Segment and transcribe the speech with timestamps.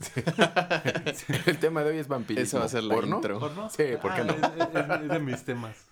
[1.46, 2.42] El tema de hoy es vampirismo.
[2.42, 3.16] Esa va a ser la ¿Porno?
[3.16, 3.38] intro.
[3.38, 3.68] ¿Porno?
[3.70, 4.32] Sí, ¿por qué Ah, no?
[4.32, 5.86] Es, es- es de mis temas.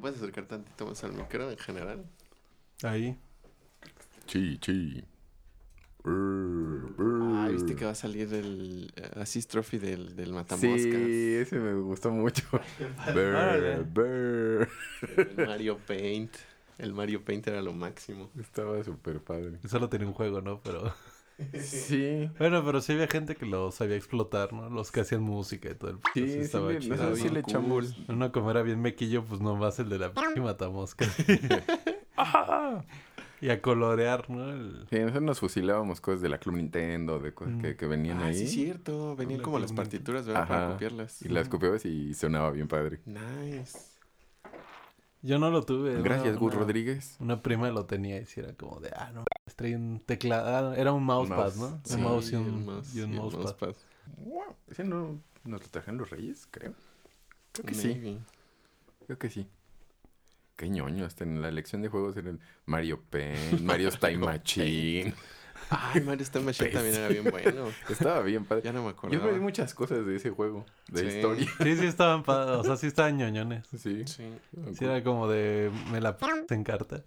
[0.00, 2.04] ¿Puedes acercar tantito más al micro en general?
[2.82, 3.16] Ahí.
[4.26, 5.04] Sí, sí.
[6.06, 10.70] Ah, viste que va a salir el eh, Assist Trophy del, del Matamoscas.
[10.78, 12.42] Sí, ese me gustó mucho.
[13.92, 14.68] Brr.
[15.16, 16.34] El Mario Paint.
[16.80, 18.30] El Mario Paint era lo máximo.
[18.40, 19.58] Estaba súper padre.
[19.68, 20.60] Solo tenía un juego, ¿no?
[20.62, 20.92] Pero.
[21.62, 22.28] Sí.
[22.38, 24.68] Bueno, pero sí había gente que lo sabía explotar, ¿no?
[24.68, 27.16] Los que hacían música y todo el Sí, Eso sí, estaba le, chido.
[27.16, 27.96] sí le echamos.
[28.08, 31.06] Uno como era bien mequillo, pues nomás el de la p matamosca.
[33.40, 34.50] y a colorear, ¿no?
[34.50, 37.60] El- Sí, nosotros nos fusilábamos cosas de la Club Nintendo, de cosas Mm.
[37.62, 38.34] que, que venían Ah, ahí.
[38.34, 39.16] sí, cierto.
[39.16, 40.46] Venían La como las partituras, ¿verdad?
[40.46, 40.72] Para Ajá.
[40.74, 41.22] copiarlas.
[41.22, 43.00] Y las copiabas y sonaba bien padre.
[43.06, 43.78] Nice.
[45.22, 46.00] Yo no lo tuve.
[46.02, 47.16] Gracias, Gus Rodríguez.
[47.20, 49.24] Una prima lo tenía y era como de, ah, no,
[49.54, 50.70] traía un teclado.
[50.70, 51.56] ah, era un mousepad, mouse.
[51.56, 51.80] ¿no?
[51.84, 53.42] Sí, un mouse y un, mouse y un y el mousepad.
[53.42, 53.74] mousepad.
[54.18, 54.56] Wow.
[54.68, 56.74] Ese no nos lo trajeron los Reyes, creo.
[57.52, 58.18] Creo que sí.
[59.06, 59.46] Creo que sí.
[60.56, 65.14] Qué ñoño, hasta en la lección de juegos era el Mario Paint, Mario Time Machine.
[65.68, 67.66] Ay, Mario Star Machine también era bien bueno.
[67.88, 68.62] Estaba bien padre.
[68.64, 69.22] Ya no me Yo acordaba.
[69.24, 71.16] aprendí muchas cosas de ese juego, de Sí.
[71.16, 71.46] historia.
[71.62, 73.66] Sí, sí estaban, pa- o sea, sí estaban ñoñones.
[73.76, 74.04] Sí.
[74.06, 74.24] Sí.
[74.76, 77.02] Sí era como de, me la p en carta.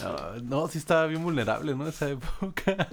[0.00, 1.86] no, no, sí estaba bien vulnerable, ¿no?
[1.86, 2.88] Esa época.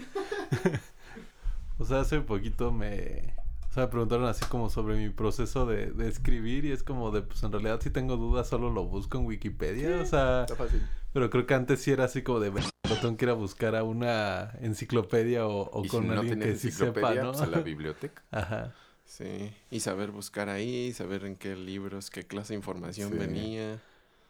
[1.78, 3.34] o sea, hace poquito me...
[3.80, 7.22] Sea, me preguntaron así como sobre mi proceso de, de escribir y es como de,
[7.22, 10.42] pues en realidad si tengo dudas solo lo busco en Wikipedia, o sea...
[10.42, 10.86] Está fácil.
[11.14, 13.34] Pero creo que antes sí era así como de, "Ver, lo tengo que ir a
[13.36, 17.32] buscar a una enciclopedia o, con si no alguien tienes que sí sepa, ¿no?
[17.32, 18.22] pues a la biblioteca.
[18.32, 18.74] Ajá.
[19.06, 19.52] Sí.
[19.72, 23.18] Y saber buscar ahí, saber en qué libros, qué clase de información Sí.
[23.18, 23.82] venía.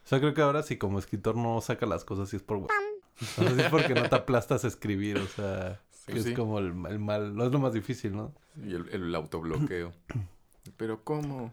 [0.06, 2.60] O sea, creo que ahora si como escritor no saca las cosas, sí es por...
[3.38, 5.82] O sea, es porque no te aplastas a escribir, o sea...
[6.10, 6.30] Sí, que sí.
[6.32, 7.36] es como el, el mal...
[7.36, 8.34] No es lo más difícil, ¿no?
[8.66, 9.94] Y el, el autobloqueo.
[10.78, 11.52] Pero ¿cómo?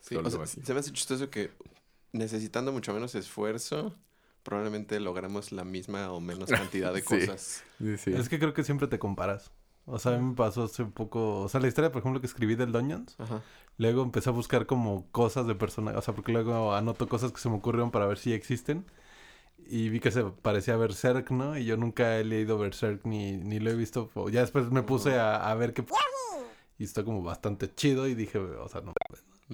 [0.00, 0.60] Sí, Solo o sea, así.
[0.62, 1.50] se me hace chistoso que
[2.12, 3.94] necesitando mucho menos esfuerzo,
[4.42, 7.06] probablemente logramos la misma o menos cantidad de Sí.
[7.26, 7.64] cosas.
[7.78, 8.12] Sí, sí.
[8.14, 9.50] Es que creo que siempre te comparas.
[9.86, 11.40] O sea, a mí me pasó hace un poco...
[11.42, 13.16] O sea, la historia, por ejemplo, que escribí del Dungeons.
[13.18, 13.42] Ajá.
[13.76, 15.98] Luego empecé a buscar como cosas de personajes.
[15.98, 18.84] O sea, porque luego anoto cosas que se me ocurrieron para ver si existen.
[19.66, 21.56] Y vi que se parecía a Berserk, ¿no?
[21.56, 24.10] Y yo nunca he leído Berserk ni, ni lo he visto.
[24.30, 25.84] Ya después me puse a, a ver qué...
[26.78, 28.92] Y está como bastante chido y dije, o sea, no.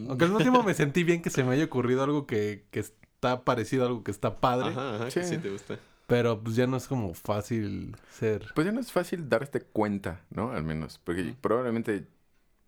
[0.09, 2.81] Aunque al mismo tiempo me sentí bien que se me haya ocurrido algo que, que
[2.81, 4.69] está parecido a algo que está padre.
[4.69, 5.35] Ajá, ajá, que Sí.
[5.35, 5.79] sí te gusta.
[6.07, 8.47] Pero pues ya no es como fácil ser.
[8.55, 10.53] Pues ya no es fácil darte cuenta, ¿no?
[10.53, 11.01] Al menos.
[11.03, 11.35] Porque Mm.
[11.41, 12.07] probablemente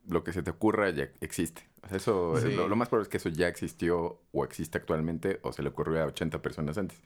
[0.09, 1.69] lo que se te ocurra ya existe.
[1.85, 2.53] O sea, eso, Sí.
[2.57, 5.69] lo, lo más probable es que eso ya existió o existe actualmente o se le
[5.69, 7.01] ocurrió a 80 personas antes.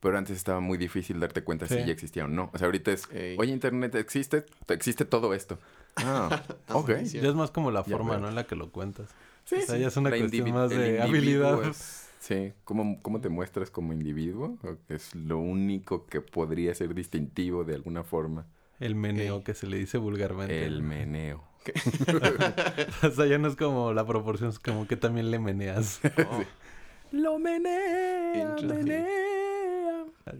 [0.00, 1.80] Pero antes estaba muy difícil darte cuenta si Sí.
[1.84, 2.50] ya existía o no.
[2.54, 3.36] O sea, ahorita es, Ey.
[3.38, 5.58] oye, Internet existe, existe todo esto.
[5.96, 6.90] Ah, ok.
[7.02, 8.16] Ya es más como la forma.
[8.18, 8.28] ¿no?
[8.28, 9.10] En la que lo cuentas.
[9.44, 9.80] Sí, O sea, sí.
[9.82, 11.64] ya es una La cuestión más de individuo habilidad.
[11.70, 14.56] es- sí, ¿Cómo, cómo te muestras como individuo,
[14.88, 18.46] es lo único que podría ser distintivo de alguna forma.
[18.78, 20.64] El meneo que se le dice vulgarmente.
[20.64, 21.42] El meneo.
[23.02, 26.00] o sea, ya no es como la proporción, es como que también le meneas.
[26.04, 26.42] Oh,
[27.12, 29.06] Lo menea, menea.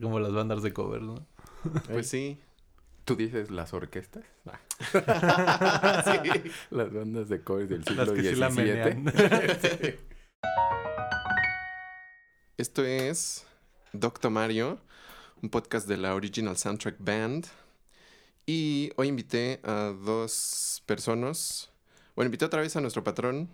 [0.00, 1.26] Como las bandas de covers, ¿no?
[1.88, 2.38] pues sí.
[3.04, 4.24] ¿Tú dices las orquestas?
[4.92, 6.50] sí.
[6.70, 8.64] Las bandas de covers del siglo Las que sí la XVII.
[8.64, 9.12] menean.
[9.60, 9.94] Sí.
[12.56, 13.46] Esto es
[13.92, 14.78] Doctor Mario,
[15.42, 17.46] un podcast de la Original Soundtrack Band.
[18.46, 21.70] Y hoy invité a dos personas.
[22.14, 23.48] Bueno, invité otra vez a nuestro patrón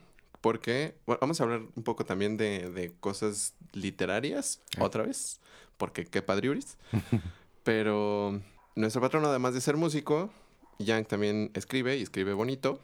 [0.46, 4.84] porque bueno, vamos a hablar un poco también de, de cosas literarias, Ah.
[4.84, 5.40] otra vez,
[5.76, 6.78] porque qué padriuris.
[7.64, 8.40] Pero
[8.76, 10.30] nuestro patrón, además de ser músico,
[10.78, 12.74] Yang también escribe y escribe bonito.
[12.74, 12.78] O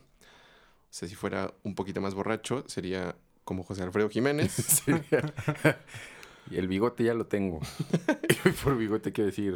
[0.91, 3.15] sea, si fuera un poquito más borracho, sería
[3.45, 4.83] como José Alfredo Jiménez.
[6.51, 7.61] Y el bigote ya lo tengo.
[8.45, 9.55] Y por bigote quiero decir,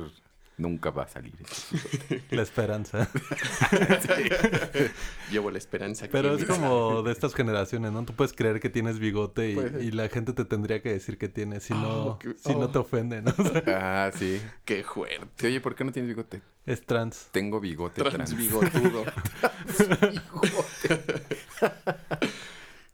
[0.56, 1.34] nunca va a salir.
[2.30, 3.08] La esperanza.
[5.30, 6.06] Llevo la esperanza.
[6.10, 8.04] Pero es como de estas generaciones, ¿no?
[8.04, 9.50] Tú puedes creer que tienes bigote
[9.80, 12.66] y, la gente te tendría que decir que tienes, si no, Oh, qué- si no
[12.66, 12.68] oh.
[12.68, 13.34] te ofende, ¿no?
[13.66, 14.40] Ah, sí.
[14.64, 15.46] Qué fuerte.
[15.46, 16.42] Oye, ¿por qué no tienes bigote?
[16.66, 17.28] es trans.
[17.30, 18.14] Tengo bigote trans.
[18.14, 19.04] Transbigotudo.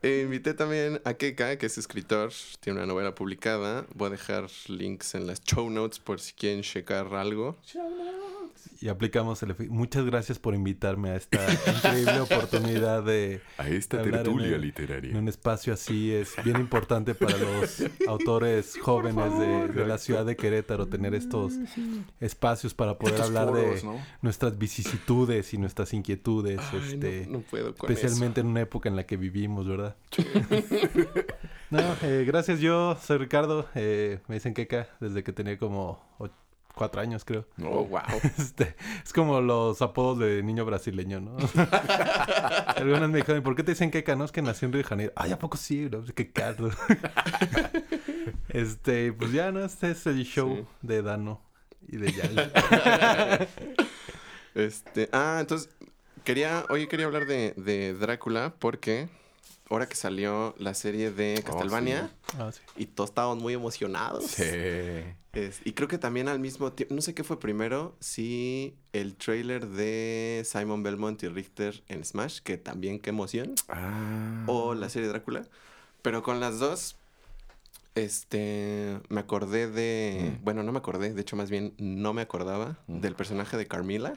[0.04, 3.86] Eh, invité también a Keka, que es escritor, tiene una novela publicada.
[3.94, 7.56] Voy a dejar links en las show notes por si quieren checar algo.
[8.80, 9.72] Y aplicamos el efecto.
[9.72, 11.38] Muchas gracias por invitarme a esta
[11.76, 15.10] increíble oportunidad de A esta tertulia el- literaria.
[15.10, 16.12] en un espacio así.
[16.12, 21.54] Es bien importante para los autores jóvenes de, de la ciudad de Querétaro tener estos
[22.20, 23.96] espacios para poder Estos hablar foros, de ¿no?
[24.22, 28.88] nuestras vicisitudes y nuestras inquietudes, Ay, este, no, no puedo con especialmente en una época
[28.88, 29.96] en la que vivimos, ¿verdad?
[31.70, 32.60] no, eh, gracias.
[32.60, 33.66] Yo soy Ricardo.
[33.74, 36.00] eh, me dicen Keka desde que tenía como
[36.74, 37.46] cuatro años, creo.
[37.62, 38.00] Oh, wow.
[38.38, 38.74] Este,
[39.04, 41.36] es como los apodos de niño brasileño, ¿no?
[42.76, 44.16] Algunas me dijeron, ¿por qué te dicen Keka?
[44.16, 45.12] No, es que nací en Río de Janeiro.
[45.16, 45.88] Ay, ¿a poco sí?
[45.90, 46.70] No, qué caro.
[48.48, 49.64] este, pues ya, ¿no?
[49.64, 50.64] Este es el show Sí.
[50.82, 51.40] de Dano
[51.88, 52.52] y de Yal.
[54.54, 55.70] Este, ah, entonces,
[56.24, 59.08] quería, hoy quería hablar de, de Drácula porque
[59.72, 62.60] ahora que salió la serie de Castlevania Ah, sí.
[62.76, 64.24] y todos estábamos muy emocionados.
[64.26, 64.44] Sí.
[65.32, 69.16] Es- y creo que también al mismo tiempo, no sé qué fue primero, si el
[69.16, 74.44] trailer de Simon Belmont y Richter en Smash, que también qué emoción, Ah.
[74.46, 75.46] o la serie Drácula,
[76.02, 76.96] pero con las dos,
[77.94, 80.44] este, me acordé de, Mm.
[80.44, 83.00] bueno, no me acordé, de hecho más bien no me acordaba Mm.
[83.00, 84.14] del personaje de Carmila,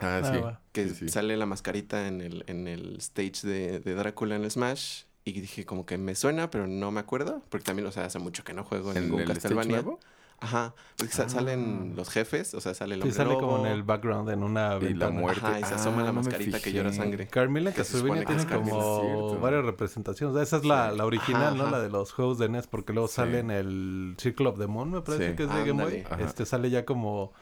[0.00, 0.40] Ah, Ah, sí.
[0.40, 0.60] va.
[0.72, 1.08] que Sí, sí.
[1.08, 5.02] sale la mascarita en el, en el stage de, de Drácula en Smash.
[5.26, 7.42] Y dije, como que me suena, pero no me acuerdo.
[7.48, 9.76] Porque también, o sea, hace mucho que no juego en, ¿En ningún el Castlevania.
[9.76, 9.98] nuevo?
[10.40, 10.74] Ajá.
[10.98, 11.28] Porque Ah.
[11.30, 14.42] salen los jefes, o sea, sale el Sí, hombre sale como en el background en
[14.42, 15.40] una Y la muerte.
[15.46, 17.26] Ajá, y se asoma la Ah, no mascarita que llora sangre.
[17.28, 20.36] Carmila Castlevania tiene Carmila, como varias representaciones.
[20.42, 20.98] Esa es la, Sí.
[20.98, 21.62] la original, Ajá, ¿no?
[21.62, 21.70] ajá.
[21.70, 23.14] La de los juegos de NES, porque luego Sí.
[23.14, 25.36] sale en el Circle of the Moon, me parece Sí.
[25.36, 26.04] que es de Game Boy.
[26.18, 27.32] Este sale ya como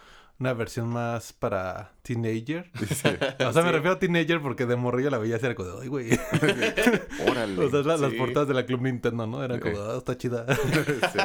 [0.42, 2.70] una versión más para teenager.
[2.92, 3.08] Sí.
[3.46, 5.88] O sea, me refiero a teenager porque de morrillo la veía así, era como, de,
[5.88, 6.10] güey.
[7.28, 7.64] Órale.
[7.64, 9.42] O sea, la- las portadas de la Club Nintendo, ¿no?
[9.44, 10.46] Eran como, ah, está chida.
[11.12, 11.18] Sí.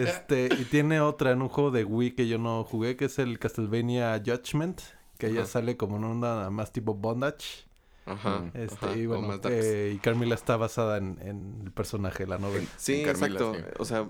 [0.00, 3.18] Este, y tiene otra en un juego de Wii que yo no jugué, que es
[3.18, 4.80] el Castlevania Judgment,
[5.18, 5.48] que ya Ajá.
[5.50, 7.66] sale como en una más tipo bondage.
[8.06, 8.50] Ajá.
[8.54, 12.38] Este, ajá, y bueno, eh, y Carmila está basada en, en el personaje de la
[12.38, 12.66] novela.
[12.76, 13.54] Sí, en Carmila, exacto.
[13.54, 13.60] sí.
[13.78, 14.08] O sea,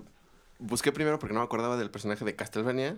[0.59, 2.97] busqué primero porque no me acordaba del personaje de Castlevania.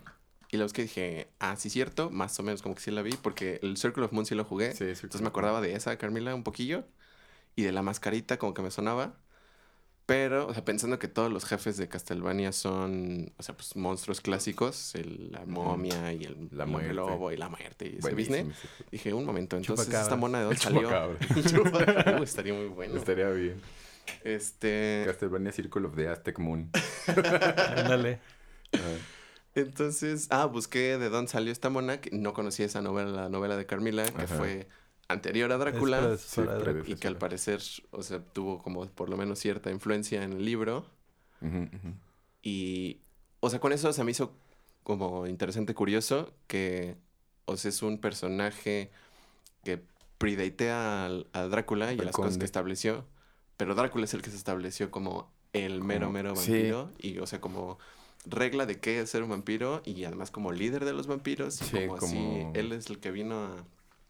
[0.51, 2.09] Y la busqué y dije, ah, sí, cierto.
[2.09, 3.11] Más o menos como que sí la vi.
[3.21, 4.71] Porque el Circle of Moon sí lo jugué.
[4.71, 6.85] Sí, sí, Entonces me acordaba de esa Carmila un poquillo.
[7.55, 9.15] Y de la mascarita como que me sonaba.
[10.05, 14.21] Pero, o sea, pensando que todos los jefes de Castlevania son, o sea, pues monstruos
[14.21, 14.95] clásicos.
[14.95, 16.93] el- la momia y el, La el muerte.
[16.93, 18.45] lobo y la muerte y ese business.
[18.89, 20.89] Dije, un momento, entonces esta mona de dónde El salió.
[22.19, 22.95] Uh, estaría muy bueno.
[22.95, 23.59] Estaría bien.
[24.23, 26.69] Este, Castlevania Circle of the Aztec Moon.
[27.75, 28.19] Ándale.
[29.57, 33.57] Entonces, ah, busqué de dónde salió esta mona, que no conocía esa novela, la novela
[33.57, 34.35] de Carmila, que Ajá.
[34.35, 34.67] fue
[35.07, 36.15] anterior a Drácula.
[36.17, 36.83] Sí, Drácula.
[36.85, 40.45] y que al parecer, o sea, tuvo como por lo menos cierta influencia en el
[40.45, 40.85] libro.
[42.43, 43.01] Y,
[43.39, 44.31] o sea, con eso se me hizo
[44.83, 46.95] como interesante, curioso, que,
[47.45, 48.91] o sea, es un personaje
[49.63, 49.83] que
[50.19, 53.05] predatea al- a, Drácula y a las cosas que estableció,
[53.57, 56.51] pero Drácula es el que se estableció como el mero, mero sí.
[56.51, 57.79] vampiro, y, o sea, como
[58.25, 61.65] regla de qué es ser un vampiro, y además como líder de los vampiros, y
[61.65, 63.55] Sí, como, así, como- él es el que vino a...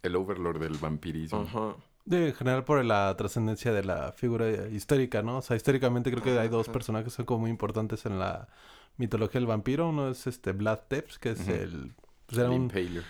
[0.03, 1.41] El Overlord del vampirismo.
[1.41, 1.75] Ajá.
[2.05, 5.39] De, en general por la trascendencia de la figura histórica, ¿no?
[5.39, 6.73] O sea, históricamente creo que hay dos Ajá.
[6.73, 8.47] personajes que son como muy importantes en la
[8.95, 9.89] mitología del vampiro.
[9.89, 11.93] Uno es este Vlad Tepes, que es el...
[12.27, 13.03] Pues era El un, Impaler.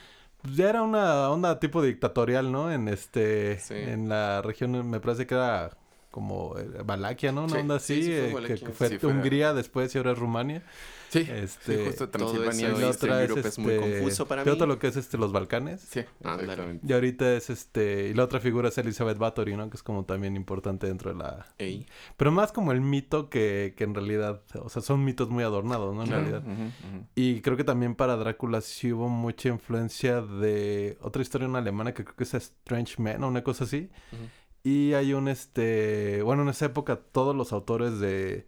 [0.55, 2.71] ya era una onda tipo dictatorial, ¿no?
[2.71, 3.59] En este...
[3.59, 3.75] Sí.
[3.75, 5.77] En la región, me parece que era
[6.17, 7.43] como eh, Valaquia, ¿no?
[7.43, 10.13] Una Sí, onda sí, así, sí fue eh, que, que fue Hungría después y ahora
[10.13, 10.63] es Rumania.
[11.09, 12.69] Sí, Este, sí, justo Transilvania.
[12.69, 14.55] y otra es, Europe es muy este, confuso para ¿qué mí.
[14.55, 15.79] otro lo que es este los Balcanes?
[15.81, 16.85] Sí, exactamente.
[16.85, 19.69] Y ahorita es este, y la otra figura es Elizabeth Bathory, ¿no?
[19.69, 21.45] Que es como también importante dentro de la...
[21.59, 21.85] Ey.
[22.17, 25.95] Pero más como el mito que, que en realidad, o sea, son mitos muy adornados,
[25.95, 26.01] ¿no?
[26.01, 26.43] En Claro, realidad.
[26.43, 27.05] ujú, ujú.
[27.15, 31.93] Y creo que también para Drácula sí hubo mucha influencia de otra historia en alemana
[31.93, 33.89] que creo que es Strange Man o una cosa así.
[34.11, 34.23] Ujú.
[34.63, 38.45] Y hay un este, bueno, en esa época todos los autores de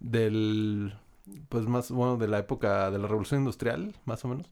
[0.00, 0.94] del
[1.48, 4.50] pues más bueno de la época de la Revolución Industrial, más o menos,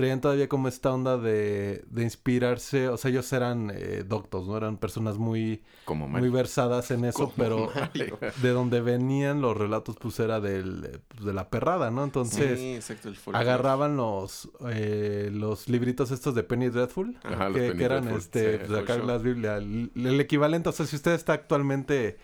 [0.00, 4.56] traían todavía como esta onda de, de inspirarse, o sea, ellos eran eh, doctos, ¿no?
[4.56, 8.18] Eran personas muy Como muy versadas en eso, Como pero Mario.
[8.40, 12.02] de donde venían los relatos pues era del eh, pues, de la perrada, ¿no?
[12.02, 17.60] Entonces, sí, exacto, el agarraban los eh, los libritos estos de Penny Dreadful Ajá, que,
[17.60, 18.64] Penny que eran Dreadful, este sí.
[18.68, 22.16] pues, acá las Biblias el, el equivalente o sea si usted está actualmente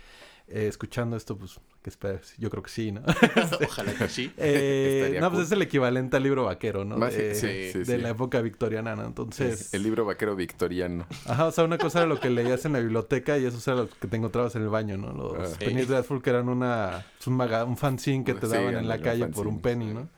[0.48, 3.02] eh, escuchando esto pues que yo creo que sí no
[3.66, 4.32] Ojalá que sí.
[4.38, 5.42] Eh, no pues cool.
[5.44, 7.96] es el equivalente al libro vaquero no Más- de, sí, sí, de sí.
[7.98, 9.04] la época victoriana ¿no?
[9.04, 11.06] entonces El libro vaquero victoriano.
[11.26, 13.82] ajá o sea una cosa era lo que leías en la biblioteca y eso era
[13.82, 15.56] lo que te encontrabas en el baño no los Ah.
[15.58, 15.86] Penny Ey.
[15.86, 19.00] Dreadful que eran una pues, un, maga- un fanzine que te Sí, daban en la
[19.00, 19.94] calle por un penny sí.
[19.94, 20.08] no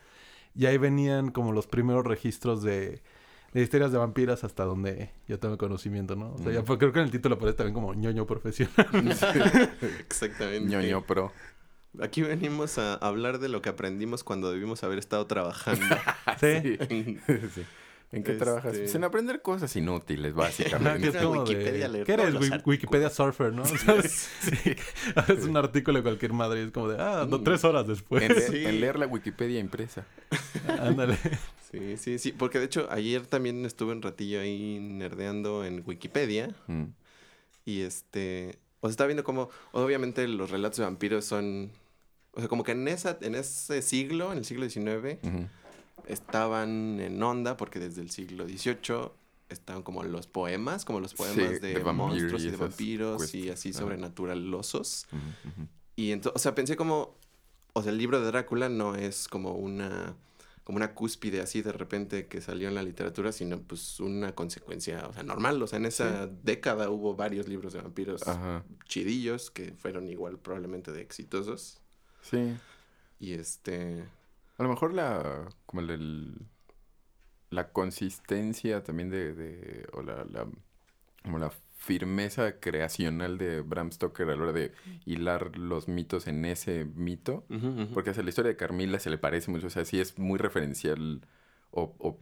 [0.55, 3.03] y ahí venían como los primeros registros de
[3.53, 6.35] de historias de vampiras hasta donde yo tengo conocimiento, ¿no?
[6.35, 6.65] O sea, ya Mm.
[6.67, 8.87] pues, creo que en el título aparece también como ñoño profesional.
[10.07, 10.69] Exactamente.
[10.69, 11.33] ñoño pro.
[12.02, 15.85] Aquí venimos a hablar de lo que aprendimos cuando debimos haber estado trabajando.
[16.40, 16.47] sí.
[16.88, 17.21] En-
[17.55, 17.62] Sí.
[18.11, 18.75] ¿En qué Este- trabajas?
[18.78, 21.11] Pues en aprender cosas inútiles, básicamente.
[21.26, 21.88] Wikipedia de...
[21.93, 22.35] leer ¿Qué eres?
[22.40, 22.62] Wi-.
[22.64, 23.64] Wikipedia surfer, ¿no?
[23.67, 24.31] ¿Sabes?
[25.28, 27.45] es un artículo de cualquier madre y es como de, ah, do- Mm.
[27.45, 28.23] tres horas después.
[28.23, 28.64] en, leer, Sí.
[28.64, 30.07] en leer la Wikipedia impresa.
[30.81, 31.19] Ándale.
[31.71, 32.33] Sí, sí, sí.
[32.33, 36.55] Porque de hecho, ayer también estuve un ratillo ahí nerdeando en Wikipedia.
[36.67, 36.85] Mm.
[37.67, 38.59] Y este.
[38.81, 39.50] O sea, estaba viendo como.
[39.73, 41.73] Obviamente, los relatos de vampiros son.
[42.38, 45.18] O sea, como que en, esa, en ese siglo, en el siglo XIX,
[46.07, 49.11] estaban en onda, porque desde el siglo XVIII
[49.49, 53.71] estaban como los poemas, como los poemas Sí, de, monstruos y de vampiros y así
[53.71, 53.80] Ajá.
[53.80, 55.09] sobrenaturalosos.
[55.11, 55.68] Ujú, ujú.
[55.97, 57.16] Y entonces, o sea, pensé como,
[57.73, 60.14] o sea, el libro de Drácula no es como una,
[60.62, 65.09] como una cúspide así de repente que salió en la literatura, sino pues una consecuencia,
[65.09, 65.61] o sea, normal.
[65.61, 68.64] O sea, en esa década hubo varios libros de vampiros Ajá.
[68.85, 71.80] chidillos que fueron igual probablemente de exitosos.
[72.23, 72.57] Sí.
[73.21, 74.05] Y este,
[74.59, 75.49] A lo mejor la.
[75.67, 75.91] como el.
[75.91, 76.47] el-
[77.51, 79.33] la consistencia también de.
[79.35, 80.47] de- o la, la-
[81.23, 84.73] como la firmeza creacional de Bram Stoker a la hora de
[85.07, 87.45] hilar los mitos en ese mito.
[87.95, 90.39] Porque hacia la historia de Carmila se le parece mucho, o sea, sí es muy
[90.39, 91.23] referencial
[91.71, 92.19] o, o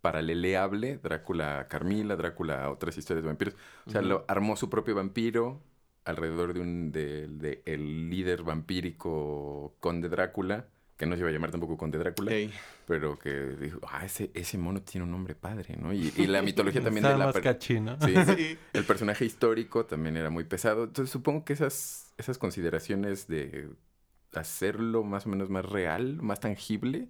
[0.00, 3.54] paraleleable Drácula a Carmila, Drácula a otras historias de vampiros.
[3.86, 5.60] O sea, lo, armó su propio vampiro
[6.04, 10.66] alrededor de un de, de el líder vampírico Conde Drácula,
[10.96, 12.52] que no se iba a llamar tampoco Conde Drácula, Ey.
[12.86, 13.30] pero que
[13.60, 15.92] dijo, ah, ese, ese mono tiene un nombre padre, ¿no?
[15.92, 17.26] Y, y la mitología también de la...
[17.26, 17.32] ¿no?
[18.00, 18.58] Sí, Sí.
[18.72, 20.84] el personaje histórico también era muy pesado.
[20.84, 23.70] Entonces supongo que esas, esas consideraciones de
[24.34, 27.08] hacerlo más o menos más real, más tangible,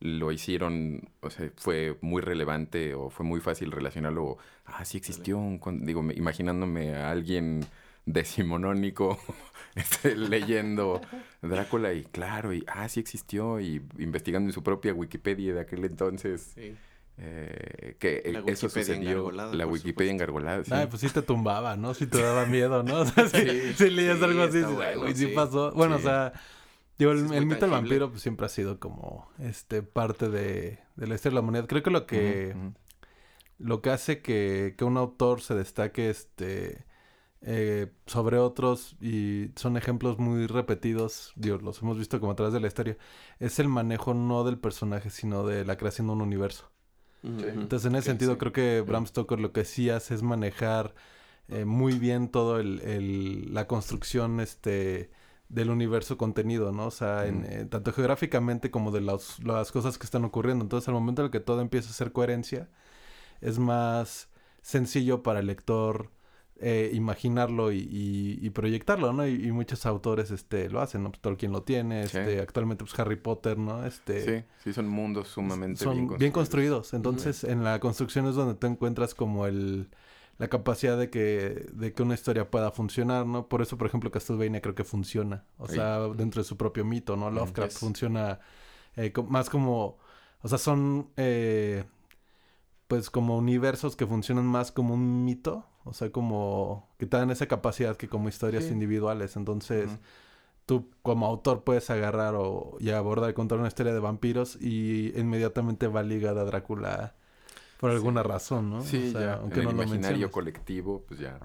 [0.00, 4.36] lo hicieron, o sea, fue muy relevante o fue muy fácil relacionarlo.
[4.64, 5.58] Ah, sí existió un...
[5.58, 7.64] con-", Digo, me- imaginándome a alguien
[8.06, 9.18] decimonónico
[9.74, 11.00] este, leyendo
[11.40, 15.84] Drácula y claro, y ah, sí existió y investigando en su propia Wikipedia de aquel
[15.84, 16.52] entonces.
[16.54, 16.74] Sí.
[17.18, 18.94] eh, que La eso sucedió.
[18.94, 20.12] engargolada, La Wikipedia supuesto.
[20.12, 20.64] engargolada.
[20.64, 20.70] sí.
[20.74, 21.94] Ay, pues sí te tumbaba, ¿no?
[21.94, 23.00] Sí te daba miedo, ¿no?
[23.02, 25.32] O sea, sí, sí leías sí, algo así, bueno, "Ay, güey, sí sí.
[25.34, 25.72] pasó.
[25.72, 26.02] Bueno, Sí.
[26.04, 26.32] o sea,
[26.98, 31.14] digo, el, mito del vampiro pues, siempre ha sido como este parte de, de la
[31.14, 31.66] historia de la humanidad.
[31.68, 32.54] Creo que lo que,
[33.58, 36.84] lo que hace que, que un autor se destaque este
[37.42, 42.54] eh, sobre otros y son ejemplos muy repetidos, digo, los hemos visto como a través
[42.54, 42.96] de la historia,
[43.40, 46.70] es el manejo no del personaje, sino de la creación de un universo.
[47.62, 48.38] Entonces, en ese sentido, sí.
[48.38, 50.94] creo que Bram Stoker lo que sí hace es manejar
[51.48, 55.10] eh, muy bien todo el, el- la construcción este
[55.48, 56.86] del universo contenido, ¿no?
[56.86, 60.64] O sea, en, eh, tanto geográficamente como de las, las cosas que están ocurriendo.
[60.64, 62.70] Entonces, al momento en el que todo empieza a ser coherencia,
[63.40, 64.30] es más
[64.62, 66.10] sencillo para el lector
[66.64, 69.26] eh, imaginarlo y, y- y proyectarlo, ¿no?
[69.26, 71.10] Y, y muchos autores este lo hacen, ¿no?
[71.10, 72.18] Pues Tolkien lo tiene, Sí.
[72.18, 73.84] este, actualmente pues Harry Potter, ¿no?
[73.84, 76.90] Este, Sí, sí, son mundos sumamente son bien bien construidos.
[76.90, 76.94] construidos.
[76.94, 79.88] Entonces, en la construcción es donde tú encuentras como el
[80.38, 83.48] la capacidad de que de que una historia pueda funcionar, ¿no?
[83.48, 85.74] Por eso, por ejemplo, Castlevania creo que funciona, o Sí.
[85.74, 87.30] sea, dentro de su propio mito, ¿no?
[87.30, 87.78] Lovecraft yes.
[87.80, 88.40] funciona
[88.96, 89.98] eh, más como,
[90.42, 91.84] o sea, son eh,
[92.88, 97.30] pues como universos que funcionan más como un mito, o sea, como que te dan
[97.30, 98.72] esa capacidad que como historias Sí.
[98.74, 99.36] individuales.
[99.36, 99.98] Entonces, Ujú.
[100.66, 105.12] tú como autor puedes agarrar o, y abordar y contar una historia de vampiros y
[105.18, 107.14] inmediatamente va ligada a Drácula
[107.80, 108.82] por alguna razón, ¿no?
[108.82, 109.34] Sí, O sea, ya.
[109.34, 111.38] aunque no el lo imaginario colectivo, pues ya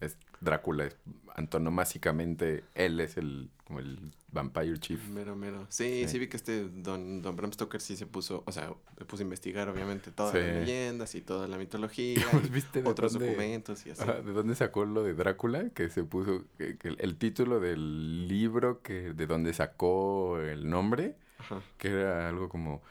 [0.00, 0.96] es Drácula es
[1.34, 3.98] antonomásicamente él es el como el
[4.32, 5.08] vampire chief.
[5.08, 5.66] Mero, mero.
[5.70, 6.18] Sí, sí, Sí.
[6.18, 9.24] vi que este don, don Bram Stoker sí se puso, o sea, se puso a
[9.24, 10.38] investigar obviamente todas Sí.
[10.38, 12.16] las leyendas y toda la mitología,
[12.52, 14.04] ¿Viste otros dónde- documentos y así.
[14.04, 15.70] ¿De dónde sacó lo de Drácula?
[15.70, 20.68] Que se puso que, que el, el título del libro que de donde sacó el
[20.68, 21.62] nombre, Ajá.
[21.78, 22.82] que era algo como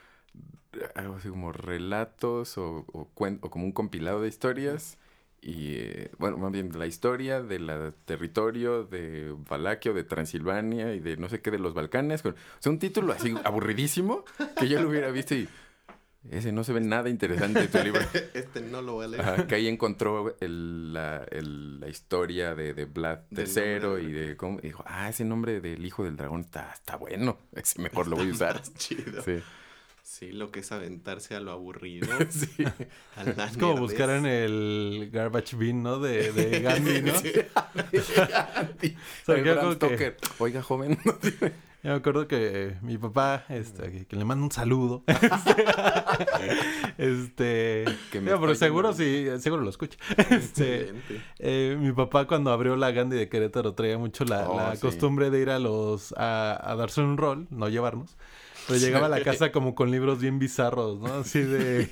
[0.94, 4.96] algo así como relatos o, o, cuen- o como un compilado de historias
[5.44, 7.68] y eh, bueno más bien la historia del
[8.04, 12.32] territorio de Valaquia o de Transilvania y de no sé qué de los Balcanes con-
[12.34, 14.24] o sea un título así aburridísimo
[14.58, 15.48] que yo lo hubiera visto y
[16.30, 18.00] ese no se ve nada interesante en tu libro
[18.34, 19.22] Este no lo voy a leer.
[19.22, 23.44] Ajá, que ahí encontró el- la, el- la historia de, de Vlad III
[24.06, 26.94] y de- de cómo y dijo, ah, ese nombre del hijo del dragón está, está
[26.94, 28.54] bueno, ese mejor lo voy a usar.
[28.60, 29.20] Más chido.
[29.22, 29.40] Sí,
[30.22, 32.06] Sí, lo que es aventarse a lo aburrido.
[32.30, 32.46] sí.
[33.16, 35.98] a la Es como buscar en el garbage bin, ¿no?
[35.98, 37.12] De, de Gandhi, ¿no?
[37.18, 37.32] Sí.
[39.26, 40.96] O sea, que Oiga, joven.
[41.82, 45.02] Yo me acuerdo que mi papá, este, que, que le mando un saludo.
[46.98, 47.84] este.
[48.12, 49.98] Que me pero seguro sí, seguro lo escucha.
[50.30, 50.92] Este,
[51.40, 54.82] eh, mi papá cuando abrió la Gandhi de Querétaro traía mucho la, Oh, la sí.
[54.82, 58.16] costumbre de ir a los a, a darse un rol, no llevarnos.
[58.68, 61.14] Pero llegaba a la casa como con libros bien bizarros, ¿no?
[61.14, 61.88] Así de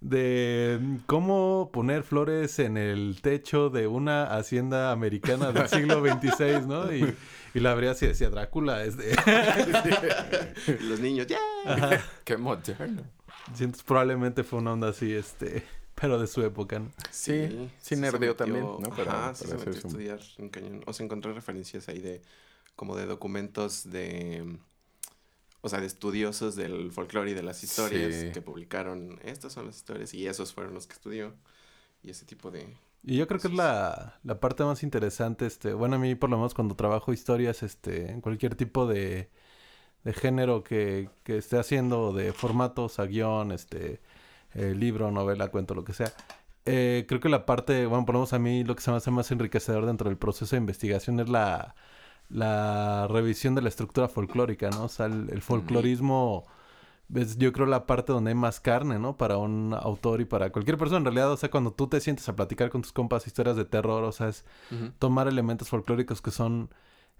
[0.00, 6.92] de cómo poner flores en el techo de una hacienda americana del siglo XXVI, ¿no?
[6.92, 7.14] Y,
[7.54, 9.14] y la abría así decía Drácula, es de
[10.80, 11.38] Y los niños, ¡ya!
[11.66, 12.00] Ajá.
[12.24, 13.02] Qué moderno.
[13.54, 15.64] Sí, entonces probablemente fue una onda así, este,
[15.94, 16.90] pero de su época, ¿no?
[17.10, 18.90] Sí, sí se nerdeo metió- también, ¿no?
[18.90, 20.80] Para- Ajá, sí se metió a estudiar un cañón.
[20.86, 22.22] O sea, encontré referencias ahí de...
[22.76, 24.56] Como de documentos de...
[25.62, 28.30] O sea, de estudiosos del folclore y de las historias Sí.
[28.32, 29.18] que publicaron.
[29.24, 31.34] Estas son las historias y esos fueron los que estudió.
[32.02, 32.76] Y ese tipo de...
[33.02, 36.28] Y yo creo que es la, la parte más interesante, este, bueno, a mí por
[36.30, 39.30] lo menos cuando trabajo historias, este, en cualquier tipo de,
[40.04, 44.00] de género que, que esté haciendo, de formatos, a guion, este,
[44.54, 46.12] eh, libro, novela, cuento, lo que sea.
[46.66, 48.98] eh, creo que la parte, bueno, por lo menos a mí lo que se me
[48.98, 51.74] hace más enriquecedor dentro del proceso de investigación es la,
[52.30, 54.84] la revisión de la estructura folclórica, ¿no?
[54.84, 56.46] O sea, el, el folclorismo
[57.14, 59.16] es yo creo la parte donde hay más carne, ¿no?
[59.16, 62.28] Para un autor y para cualquier persona en realidad, o sea, cuando tú te sientes
[62.28, 64.44] a platicar con tus compas historias de terror, o sea, es
[64.98, 66.70] tomar elementos folclóricos que son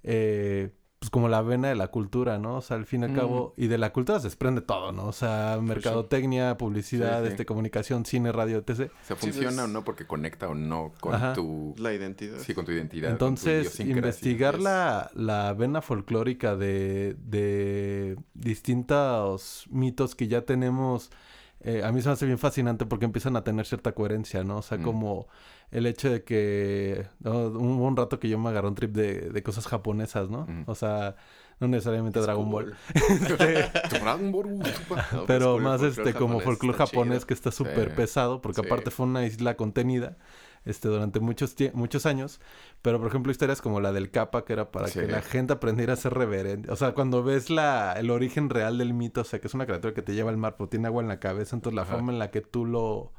[0.02, 2.56] eh, pues como la vena de la cultura, ¿no?
[2.56, 3.16] O sea, al fin y al Mm.
[3.16, 5.06] cabo, y de la cultura se desprende todo, ¿no?
[5.06, 7.30] O sea, mercadotecnia, publicidad, Sí, sí.
[7.32, 8.90] este, comunicación, cine, radio, etc.
[9.02, 11.32] Sea, Sí, funciona o pues- no porque conecta o no con Ajá.
[11.32, 11.74] tu...
[11.78, 12.36] La identidad.
[12.40, 13.08] Sí, con tu identidad.
[13.08, 21.10] tu Entonces, investigar es- la, la vena folclórica de, de distintos mitos que ya tenemos,
[21.60, 24.58] eh, a mí se me hace bien fascinante porque empiezan a tener cierta coherencia, ¿no?
[24.58, 24.82] O sea, Mm.
[24.82, 25.28] como
[25.70, 27.46] el hecho de que ¿no?
[27.46, 30.46] hubo un rato que yo me agarré un trip de, de cosas japonesas, ¿no?
[30.46, 30.64] Mm.
[30.66, 31.16] O sea,
[31.60, 32.64] no necesariamente Es Dragon cool.
[32.64, 34.58] Ball, Este, Dragon Ball,
[35.26, 37.26] pero más este como folclore japonés chido.
[37.28, 37.96] que está súper Sí.
[37.96, 38.66] pesado porque Sí.
[38.66, 40.16] aparte fue una isla contenida
[40.66, 42.38] este durante muchos muchos años
[42.82, 45.00] pero por ejemplo historias como la del Kappa que era para Sí.
[45.00, 48.76] que la gente aprendiera a ser reverente o sea cuando ves la el origen real
[48.76, 50.88] del mito o sea que es una criatura que te lleva al mar pero tiene
[50.88, 51.92] agua en la cabeza entonces la Ajá.
[51.94, 53.12] forma en la que tú lo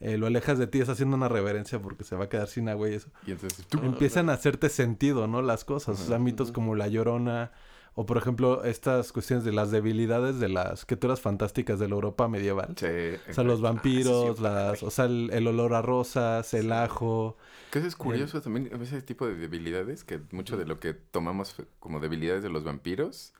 [0.00, 2.68] eh, lo alejas de ti es haciendo una reverencia porque se va a quedar sin
[2.68, 3.66] agua y eso Y entonces...
[3.82, 5.42] Empiezan a hacerte sentido, ¿no?
[5.42, 6.00] Las cosas.
[6.00, 7.52] O sea, mitos como la llorona.
[7.98, 12.28] O por ejemplo, estas cuestiones de las debilidades de las criaturas fantásticas de la Europa
[12.28, 12.74] medieval.
[12.76, 12.86] Sí,
[13.30, 16.52] O sea, los vampiros, Ah, sí, sí, las, o sea, el, el olor a rosas,
[16.52, 17.38] el ajo.
[17.70, 21.56] Que eso es curioso también, ese tipo de debilidades, que mucho de lo que tomamos
[21.78, 23.32] como debilidades de los vampiros.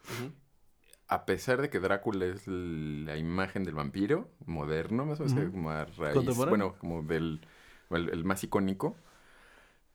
[1.09, 5.71] A pesar de que Drácula es la imagen del vampiro moderno, más o menos, como
[5.71, 7.40] a raíz, bueno, como del
[7.90, 8.97] el, el más icónico.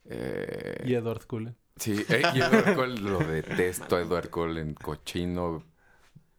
[0.05, 1.55] Eh, Y Edward Cullen.
[1.77, 5.63] Sí, eh, y Edward Cole lo detesto, Edward Cole en cochino,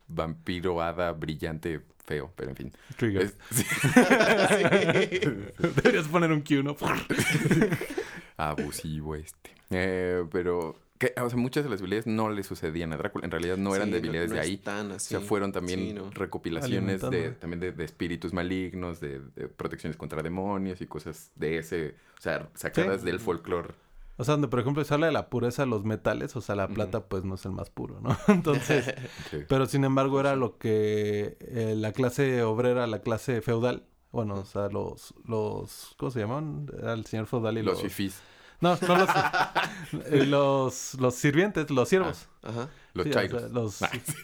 [0.09, 2.73] vampiro, hada, brillante, feo, pero en fin.
[2.97, 3.23] Trigger.
[3.23, 3.65] Es- sí.
[5.59, 6.77] Deberías poner un Q, ¿no?
[8.37, 9.51] abusivo este.
[9.71, 13.25] Eh, pero, que, o sea, muchas de las debilidades no le sucedían a Drácula.
[13.25, 14.57] En realidad no eran Sí, debilidades no de ahí.
[14.57, 15.09] tan O así.
[15.09, 16.11] sea, fueron también Sí, no.
[16.11, 21.59] recopilaciones de, también de, de espíritus malignos, de, de protecciones contra demonios y cosas de
[21.59, 23.07] ese, o sea, sacadas Sí.
[23.07, 23.75] del folclore.
[24.19, 26.55] O sea, donde por ejemplo se habla de la pureza de los metales, o sea,
[26.55, 28.17] la plata pues no es el más puro, ¿no?
[28.29, 28.95] Entonces,
[29.31, 29.39] Sí.
[29.49, 34.45] Pero sin embargo era lo que eh, la clase obrera, la clase feudal, bueno, o
[34.45, 36.71] sea, los, los, ¿cómo se llaman?
[36.79, 37.83] Era el señor feudal y Los los...
[37.83, 38.21] fifís,
[38.63, 39.09] No, no los,
[40.07, 42.29] eh, los, los sirvientes, los siervos.
[42.43, 42.69] Ajá.
[42.95, 43.51] los Sí, o sea, chairos.
[43.53, 43.75] los,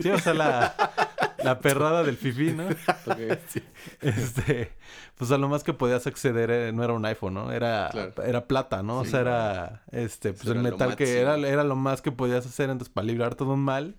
[0.00, 0.74] sí, o sea, la,
[1.44, 2.68] la perrada del fifí, ¿no?
[3.06, 3.18] Ok.
[4.00, 4.72] Este,
[5.16, 7.52] pues a lo más que podías acceder eh, no era un iPhone, ¿no?
[7.52, 8.12] Era, Claro.
[8.24, 9.00] era plata, ¿no?
[9.00, 9.10] O Sí.
[9.12, 11.20] sea, era este, pues Eso el era lo metal que máximo.
[11.20, 12.70] era, era lo más que podías hacer.
[12.70, 13.96] Entonces, para librar todo un mal,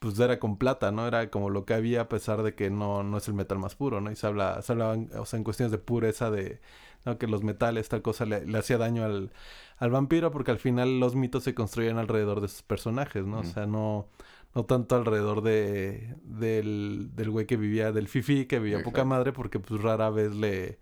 [0.00, 1.06] pues era con plata, ¿no?
[1.08, 3.74] Era como lo que había, a pesar de que no, no es el metal más
[3.74, 4.10] puro, ¿no?
[4.10, 6.60] Y se habla, se hablaban, o sea, en cuestiones de pureza de,
[7.06, 7.16] ¿no?
[7.18, 9.32] Que los metales, tal cosa, le, le hacía daño al,
[9.78, 13.38] al vampiro, porque al final los mitos se construían alrededor de sus personajes, ¿no?
[13.38, 14.08] O sea, no,
[14.54, 19.32] no tanto alrededor de del, del güey que vivía, del fifi, que vivía poca madre,
[19.32, 20.78] porque pues rara vez le,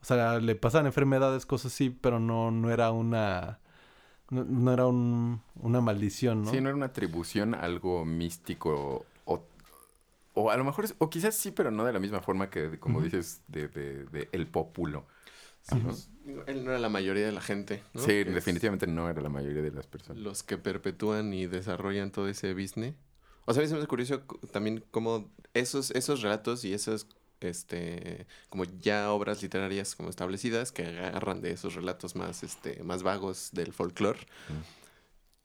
[0.00, 3.58] o sea, le pasaban enfermedades, cosas así, pero no, no era una,
[4.30, 6.50] no, no era un, una maldición, ¿no?
[6.50, 9.44] Sí, no era una atribución a algo místico o,
[10.34, 12.78] o a lo mejor, es- o quizás sí, pero no de la misma forma que,
[12.80, 15.04] como dices, de, de, de el pópulo.
[15.62, 16.10] Sí, pues,
[16.46, 17.82] él no era la mayoría de la gente.
[17.94, 18.00] ¿no?
[18.02, 20.20] Sí, es definitivamente no era la mayoría de las personas.
[20.22, 22.94] Los que perpetúan y desarrollan todo ese business.
[23.44, 26.72] O sea, a mí se me hace curioso cu- también cómo esos, esos relatos y
[26.74, 27.06] esos,
[27.40, 33.02] este, como ya obras literarias como establecidas que agarran de esos relatos más, este, más
[33.02, 34.20] vagos del folclore.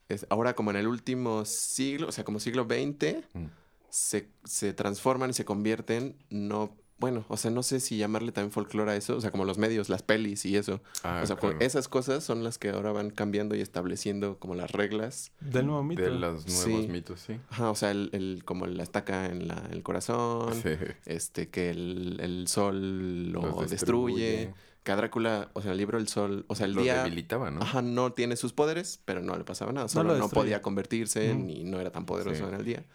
[0.10, 3.46] es, ahora como en el último siglo, o sea, como siglo XX, Mm.
[3.90, 8.52] se, se transforman y se convierten, no, bueno, o sea, no sé si llamarle también
[8.52, 10.82] folclore a eso, o sea, como los medios, las pelis y eso.
[11.04, 11.58] Ah, o sea, claro.
[11.60, 15.32] esas cosas son las que ahora van cambiando y estableciendo como las reglas.
[15.40, 16.02] Del nuevo mito.
[16.02, 16.88] De los nuevos Sí.
[16.92, 17.40] mitos, sí.
[17.50, 20.70] Ajá, o sea, el, el- como la estaca en la, el corazón, Sí.
[21.06, 24.54] este, que el, el sol lo Los destruye.
[24.84, 27.04] Que a Drácula, o sea, el libro El Sol, o sea, el Lo día...
[27.04, 27.62] debilitaba, ¿no?
[27.62, 29.90] Ajá, no tiene sus poderes, pero no le pasaba nada.
[29.90, 30.44] Solo lo no, destruye.
[30.46, 32.44] podía convertirse ni no era tan poderoso Sí.
[32.48, 32.86] en el día.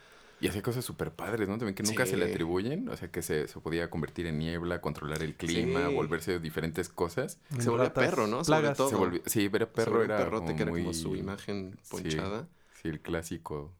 [0.42, 1.56] Y hacía cosas súper padres, ¿no?
[1.56, 2.88] También que nunca se le atribuyen.
[2.88, 5.94] O sea, que se, se podía convertir en niebla, controlar el clima, Sí.
[5.94, 7.38] volverse diferentes cosas.
[7.60, 8.42] Se volvía perro, ¿no?
[8.42, 8.88] Sobre todo.
[8.88, 9.22] Se volvió...
[9.26, 10.80] Sí, Se perro era perrote como que era muy...
[10.82, 12.48] como su imagen ponchada.
[12.82, 13.72] Sí, el clásico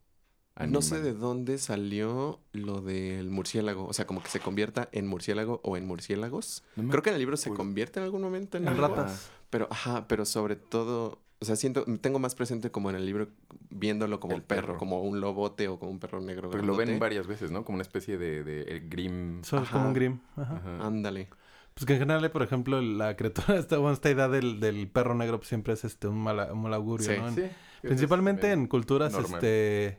[0.68, 1.12] No sé animal.
[1.12, 3.86] de dónde salió lo del murciélago.
[3.88, 6.62] O sea, como que se convierta en murciélago o en murciélagos.
[6.76, 9.30] No Creo que en el libro se convierte en algún momento en, ratas.
[9.50, 11.18] Pero, ajá, pero sobre todo...
[11.42, 11.84] O sea, siento...
[12.00, 13.28] Tengo más presente como en el libro
[13.68, 14.62] viéndolo como El perro.
[14.68, 14.78] perro.
[14.78, 16.48] Como un lobote o como un perro negro.
[16.50, 17.64] Porque lo ven varias veces, ¿no?
[17.64, 19.40] Como una especie de, de el grim...
[19.40, 19.72] Eso es Ajá.
[19.72, 20.18] como un grim.
[20.36, 20.56] Ajá.
[20.56, 20.86] Ajá.
[20.86, 21.28] Ándale.
[21.74, 25.14] Pues que en general, por ejemplo, la criatura, esta, bueno, esta idea del, del perro
[25.14, 27.18] negro pues, siempre es este un mal, un mal augurio, Sí.
[27.18, 27.28] ¿no?
[27.28, 27.42] En- Sí.
[27.82, 29.34] Principalmente Es- en culturas normal.
[29.44, 29.98] este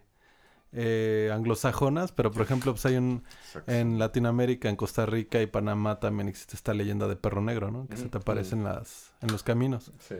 [0.74, 3.72] eh, anglosajonas, pero por ejemplo, pues hay un Exacto.
[3.72, 7.88] en Latinoamérica, en Costa Rica y Panamá también existe esta leyenda de perro negro, ¿no?
[7.88, 8.22] Que se te Mm.
[8.22, 9.92] aparece en las en los caminos.
[10.00, 10.16] Sí.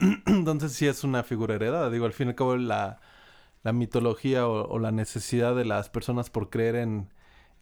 [0.26, 1.90] Entonces sí es una figura heredada.
[1.90, 3.00] Digo, al fin y al cabo la,
[3.62, 7.10] la mitología o, o la necesidad de las personas por creer en,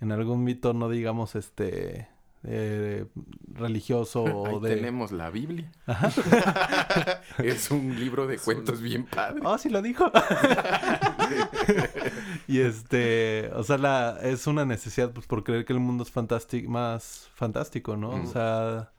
[0.01, 2.09] en algún mito, no digamos, este
[2.45, 3.07] eh,
[3.53, 4.77] religioso o de...
[4.77, 5.71] tenemos la Biblia.
[7.39, 9.41] es un libro de cuentos bien padre.
[9.45, 10.11] Oh, sí lo dijo.
[12.49, 16.11] y este, o sea, la, es una necesidad pues por creer que el mundo es
[16.11, 18.11] fantástico, más fantástico, ¿no?
[18.11, 18.93] O sea,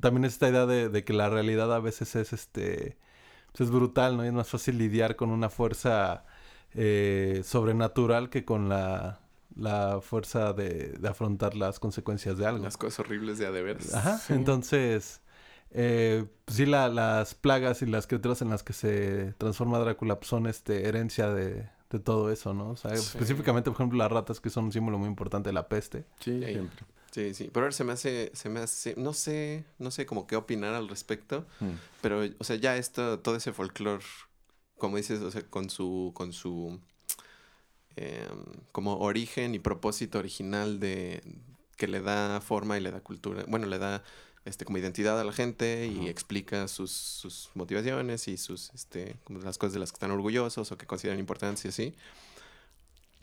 [0.00, 2.96] también esta idea de, de que la realidad a veces es este,
[3.52, 4.24] pues es brutal, ¿no?
[4.24, 6.24] Y es más fácil lidiar con una fuerza
[6.74, 9.20] eh, sobrenatural que con la,
[9.56, 12.62] la fuerza de, de afrontar las consecuencias de algo.
[12.64, 13.94] Las cosas horribles de a de veras.
[13.94, 14.32] Ajá, Sí.
[14.34, 15.20] entonces,
[15.70, 20.16] eh, pues sí, la- las plagas y las criaturas en las que se transforma Drácula
[20.18, 22.70] pues, son este, herencia de, de todo eso, ¿no?
[22.70, 23.02] O sea, Sí.
[23.16, 26.04] específicamente, por ejemplo, las ratas, que son un símbolo muy importante de la peste.
[26.20, 26.84] Sí, siempre.
[27.12, 27.50] Sí, sí.
[27.52, 30.74] Pero ahora se me hace, se me hace, no sé, no sé como qué opinar
[30.74, 31.46] al respecto.
[31.60, 31.70] Mm.
[32.02, 34.04] Pero, o sea, ya esto, todo ese folclore,
[34.76, 36.78] como dices, o sea, con su, con su,
[37.96, 41.22] em, como origen y propósito original de,
[41.76, 44.02] que le da forma y le da cultura, bueno, le da,
[44.44, 49.40] este, como identidad a la gente y explica sus, sus motivaciones y sus, este, como
[49.40, 51.94] las cosas de las que están orgullosos o que consideran importantes y así.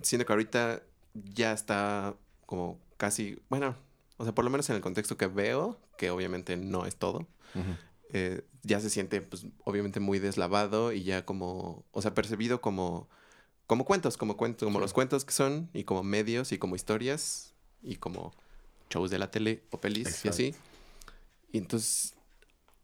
[0.01, 0.83] Siento que ahorita
[1.13, 3.75] ya está como casi, bueno,
[4.17, 7.25] o sea, por lo menos en el contexto que veo, que obviamente no es todo,
[8.12, 13.07] eh, ya se siente, pues, obviamente muy deslavado y ya como, o sea, percibido como,
[13.67, 14.82] como cuentos, como cuentos, como Sí.
[14.84, 18.34] los cuentos que son y como medios y como historias y como
[18.89, 20.56] shows de la tele o pelis y así.
[21.52, 22.13] Y entonces,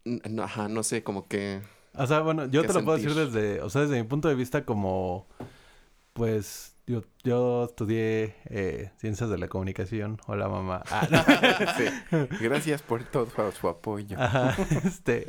[0.04, 1.60] no, ajá, no sé, como que,
[1.94, 4.28] O sea, bueno, yo ¿Qué te lo puedo decir desde, o sea, desde mi punto
[4.28, 5.26] de vista como,
[6.12, 10.18] pues, yo, yo estudié eh, ciencias de la comunicación.
[10.26, 10.82] Hola, mamá.
[10.90, 11.20] Ah, no.
[11.76, 12.36] Sí.
[12.40, 14.16] Gracias por todo su apoyo.
[14.20, 15.26] Ajá, este,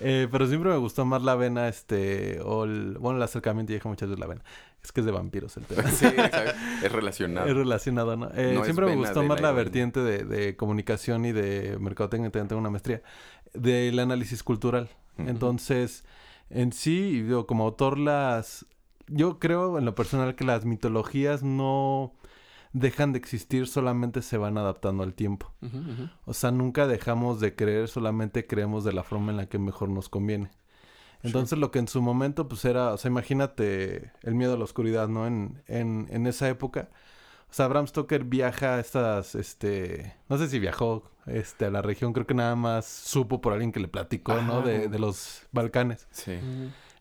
[0.00, 3.76] eh, pero siempre me gustó más la vena, este, o el, bueno, el acercamiento, y
[3.76, 4.42] dije muchas veces la vena,
[4.82, 5.82] es que es de vampiros el tema.
[5.90, 6.52] Sí, exacto.
[6.82, 7.46] Es relacionado.
[7.48, 8.30] Es relacionado, ¿no?
[8.34, 12.56] Eh, No siempre me gustó más la vertiente de, de comunicación y de mercadotecnia, tengo
[12.56, 13.02] una maestría,
[13.54, 14.88] del análisis cultural.
[15.18, 16.04] Entonces,
[16.48, 18.66] en sí, y digo, como autor, las...
[19.06, 22.14] Yo creo en lo personal que las mitologías no
[22.72, 25.52] dejan de existir, solamente se van adaptando al tiempo.
[26.24, 29.88] O sea, nunca dejamos de creer, solamente creemos de la forma en la que mejor
[29.88, 30.50] nos conviene.
[31.22, 34.64] Entonces, lo que en su momento, pues era, o sea, imagínate el miedo a la
[34.64, 35.26] oscuridad, ¿no?
[35.26, 36.88] En, en, en esa época.
[37.50, 41.82] O sea, Bram Stoker viaja a estas, este, no sé si viajó, este, a la
[41.82, 44.62] región, creo que nada más supo por alguien que le platicó, ¿no?
[44.62, 46.06] De, de los Balcanes.
[46.10, 46.38] Sí.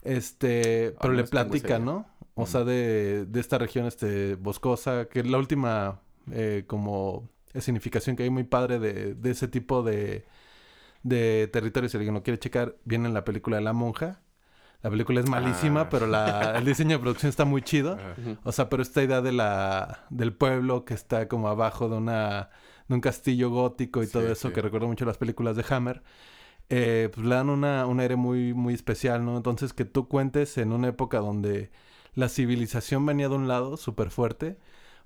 [0.03, 1.79] Este, pero Ah, no le platica.
[1.79, 2.05] ¿no?
[2.36, 6.01] O sea, de, de esta región, este, boscosa, que la última,
[6.32, 7.29] eh, como,
[7.60, 10.25] significación que hay muy padre de, de ese tipo de,
[11.03, 14.21] de territorios, si alguien lo quiere checar, viene en la película de La Monja.
[14.81, 15.89] La película es malísima, Ah.
[15.89, 17.97] pero la, el diseño de producción está muy chido.
[18.43, 22.49] O sea, pero esta idea de la del pueblo que está como abajo de una
[22.88, 24.53] de un castillo gótico y todo eso sí.
[24.53, 26.01] que recuerda mucho las películas de Hammer,
[26.69, 29.35] eh, pues le dan una, un aire muy muy especial, ¿no?
[29.38, 31.71] Entonces que tú cuentes en una época donde
[32.15, 34.57] la civilización venía de un lado súper fuerte,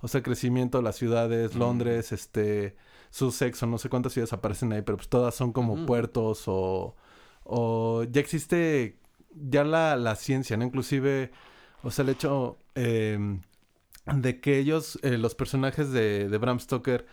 [0.01, 1.55] o sea, crecimiento de las ciudades.
[1.55, 2.75] Londres, este,
[3.13, 6.95] Sussex o no sé cuántas ciudades aparecen ahí, pero pues todas son como puertos o,
[7.43, 8.97] o ya existe
[9.35, 10.65] ya la, la ciencia, ¿no?
[10.65, 11.29] Inclusive,
[11.83, 13.19] o sea, el hecho eh,
[14.15, 17.05] de que ellos, eh, los personajes de, de Bram Stoker,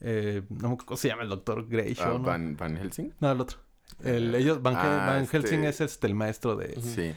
[0.00, 2.12] eh, no cómo se llama el doctor Grey Ah.
[2.18, 3.12] Van, Van Helsing.
[3.20, 3.58] No, el otro.
[4.02, 6.80] El, ellos, Van, Ah, Van este- Helsing es este, el maestro de...
[6.80, 7.12] Sí.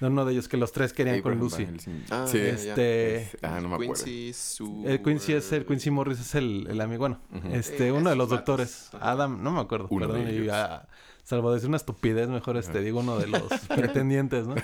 [0.00, 1.66] No, uno de ellos, que los tres querían con Lucy.
[2.10, 2.38] Ah, sí.
[2.38, 2.50] ya, ya.
[2.50, 3.16] Este...
[3.16, 3.94] Es- ah, no me acuerdo.
[4.04, 4.84] Quincy, su...
[4.86, 7.48] El Quincy es el Quincy Morris es el, el amigo, bueno, Ujú.
[7.54, 8.90] este, Eh, uno de los doctores.
[9.00, 10.88] Adam, no me acuerdo, Uno perdón, de y, ah,
[11.22, 14.54] salvo decir una estupidez, mejor este, digo uno de los pretendientes, ¿no?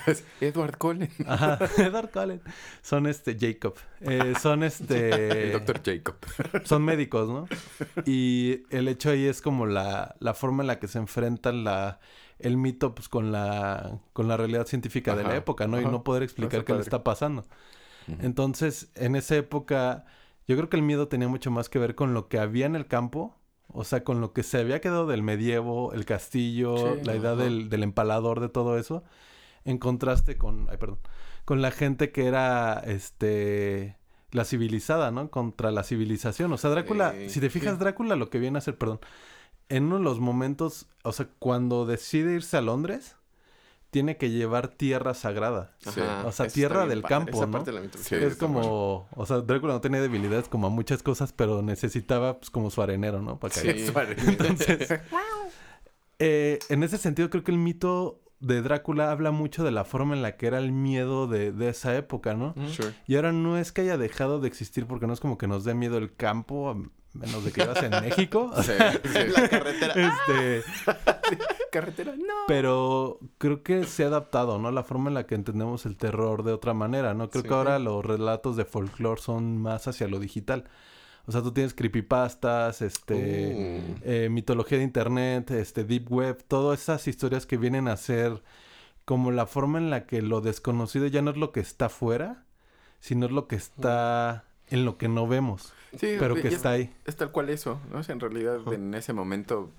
[0.41, 1.09] Edward Cullen.
[1.27, 2.41] Ajá, Edward Cullen.
[2.81, 6.15] Son este, Jacob, eh, son este, El doctor Jacob.
[6.65, 7.47] son médicos, ¿no?
[8.05, 11.99] Y el hecho ahí es como la, la forma en la que se enfrentan la,
[12.39, 15.79] el mito, pues, con la, con la realidad científica de la época, ¿no?
[15.81, 17.45] Y no poder explicar qué le está pasando.
[18.19, 20.05] Entonces, en esa época,
[20.47, 22.75] yo creo que el miedo tenía mucho más que ver con lo que había en
[22.75, 23.35] el campo,
[23.67, 27.35] o sea, con lo que se había quedado del medievo, el castillo, Sí, la idea
[27.35, 29.03] del, del empalador, de todo eso,
[29.65, 30.99] en contraste con, ay, perdón,
[31.45, 33.97] con la gente que era, este,
[34.31, 35.29] la civilizada, ¿no?
[35.31, 36.51] Contra la civilización.
[36.53, 37.79] O sea, Drácula, Eh, si te fijas, sí.
[37.79, 38.99] Drácula lo que viene a hacer, perdón,
[39.69, 43.15] en uno de los momentos, o sea, cuando decide irse a Londres,
[43.89, 45.75] tiene que llevar tierra sagrada.
[45.85, 47.51] Ajá, O sea, eso tierra del padre, campo, Esa ¿no?
[47.51, 48.19] parte de la mitología.
[48.19, 52.37] Sí, es como, o sea, Drácula no tenía debilidades como a muchas cosas, pero necesitaba
[52.39, 53.39] pues como su arenero, ¿no?
[53.39, 53.85] Para Sí.
[53.93, 54.15] cagar.
[54.27, 54.99] Entonces,
[56.19, 60.15] eh, en ese sentido creo que el mito de Drácula habla mucho de la forma
[60.15, 62.53] en la que era el miedo de, de esa época, ¿no?
[62.71, 62.93] Sure.
[63.07, 65.63] Y ahora no es que haya dejado de existir porque no es como que nos
[65.63, 66.75] dé miedo el campo,
[67.17, 68.51] menos de que vivas en México.
[68.63, 68.71] Sí,
[69.03, 69.19] sí.
[69.35, 69.93] La carretera.
[69.95, 70.63] Este,
[71.71, 72.33] Carretera, no.
[72.47, 74.71] pero creo que se ha adaptado, ¿no?
[74.71, 77.29] La forma en la que entendemos el terror de otra manera, ¿no?
[77.29, 77.49] Creo Sí.
[77.49, 80.65] que ahora los relatos de folclore son más hacia lo digital.
[81.25, 83.95] O sea, tú tienes creepypastas, este, Uh.
[84.03, 88.41] eh, mitología de internet, este, deep web, todas esas historias que vienen a ser
[89.03, 92.45] como la forma en la que lo desconocido ya no es lo que está afuera,
[92.99, 96.71] sino es lo que está en lo que no vemos, Sí, pero que es- está
[96.71, 96.93] ahí.
[97.05, 97.99] Es tal cual eso, ¿no?
[97.99, 99.71] O sea, en realidad en ese momento,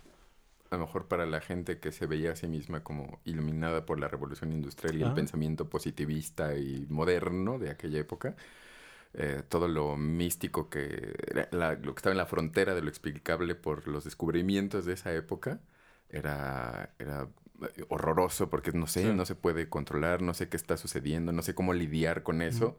[0.70, 3.98] a lo mejor para la gente que se veía a sí misma como iluminada por
[4.01, 5.14] la revolución industrial y el Ajá.
[5.14, 8.37] pensamiento positivista y moderno de aquella época,
[9.14, 12.88] eh, todo lo místico que era la- lo que estaba en la frontera de lo
[12.88, 15.61] explicable por los descubrimientos de esa época
[16.11, 17.29] era, era
[17.77, 19.12] eh, horroroso porque no sé, Sí.
[19.12, 22.79] no se puede controlar, no sé qué está sucediendo, no sé cómo lidiar con eso.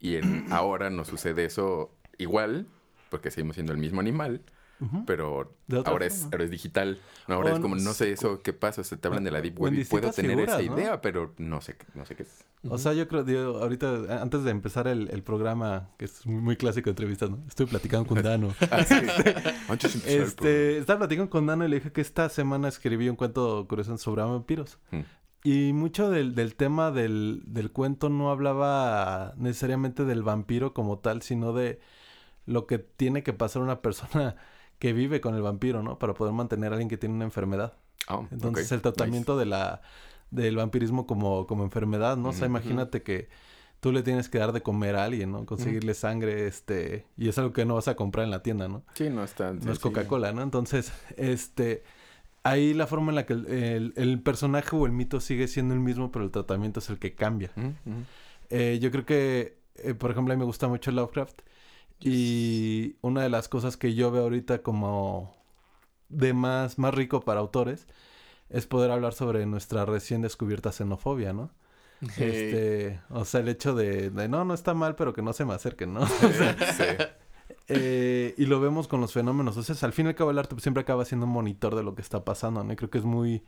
[0.00, 2.66] Y en, ahora nos sucede eso igual,
[3.10, 4.42] porque seguimos siendo el mismo animal,
[5.06, 5.52] pero
[5.84, 6.98] ahora es, ahora es digital.
[7.26, 9.42] Ahora O es como, no sé, eso, qué pasa, o sea, te hablan de la
[9.42, 12.44] Deep Web y puedo tener esa idea, pero no sé, qué- no sé qué es.
[12.68, 16.24] O sea, yo creo, digo, ahorita, a- antes de empezar el, el programa, que es
[16.26, 17.38] muy, muy clásico de entrevistas, ¿no?
[17.46, 18.54] Estoy platicando con Dano.
[18.70, 18.84] Ah,
[20.06, 23.96] este, estaba platicando con Dano y le dije que esta semana escribí un cuento curioso
[23.98, 24.78] sobre vampiros.
[24.90, 25.00] Mm.
[25.42, 31.22] Y mucho del, del tema del, del cuento no hablaba necesariamente del vampiro como tal,
[31.22, 31.80] sino de
[32.46, 34.36] lo que tiene que pasar una persona
[34.78, 35.98] que vive con el vampiro, ¿no?
[35.98, 37.74] Para poder mantener a alguien que tiene una enfermedad.
[38.08, 39.82] Oh, Entonces el tratamiento de la
[40.30, 42.28] del vampirismo como, como enfermedad, ¿no?
[42.28, 43.28] O sea, imagínate que
[43.80, 45.44] tú le tienes que dar de comer a alguien, ¿no?
[45.44, 48.84] Conseguirle sangre, este, y es algo que no vas a comprar en la tienda, ¿no?
[48.94, 49.78] Sí, no es tan No es.
[49.78, 50.42] Coca-Cola, ¿no?
[50.42, 51.82] Entonces, este,
[52.42, 55.74] ahí la forma en la que el, el- el personaje o el mito sigue siendo
[55.74, 57.50] el mismo, pero el tratamiento es el que cambia.
[58.50, 61.40] Eh, yo creo que, eh, por ejemplo, a mí me gusta mucho Lovecraft.
[62.02, 65.36] Y una de las cosas que yo veo ahorita como
[66.08, 67.86] de más, más rico para autores
[68.48, 71.50] es poder hablar sobre nuestra recién descubierta xenofobia, ¿no?
[72.16, 75.44] Este, o sea, el hecho de, de, no, no está mal, pero que no se
[75.44, 76.06] me acerquen, ¿no?
[76.06, 76.84] Sí, sí.
[77.72, 79.56] Eh, y lo vemos con los fenómenos.
[79.56, 81.84] O sea, al fin y al cabo el arte siempre acaba siendo un monitor de
[81.84, 82.72] lo que está pasando, ¿no?
[82.72, 83.44] Y creo que es muy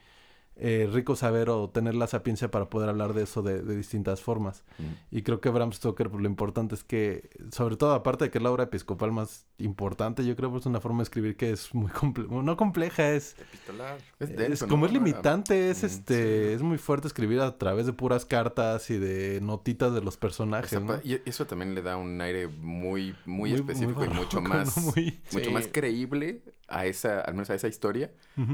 [0.57, 4.21] eh, rico saber o tener la sapiencia para poder hablar de eso de, de distintas
[4.21, 4.65] formas.
[4.79, 5.17] Mm.
[5.17, 8.39] Y creo que Bram Stoker, pues lo importante es que, sobre todo aparte de que
[8.39, 11.51] es la obra episcopal más importante, yo creo que es una forma de escribir que
[11.51, 13.99] es muy compleja, no compleja, es, Epistolar.
[14.21, 14.87] Es, como ¿no?
[14.87, 16.55] es limitante, es Mm, este, sí.
[16.55, 20.79] es muy fuerte escribir a través de puras cartas y de notitas de los personajes,
[21.05, 24.77] Y eso también le da un aire muy, muy, Muy- específico muy y mucho más,
[24.77, 24.93] ¿no?
[24.93, 25.51] Muy- mucho Sí.
[25.51, 26.43] más creíble
[26.75, 28.11] a esa, al menos a esa historia,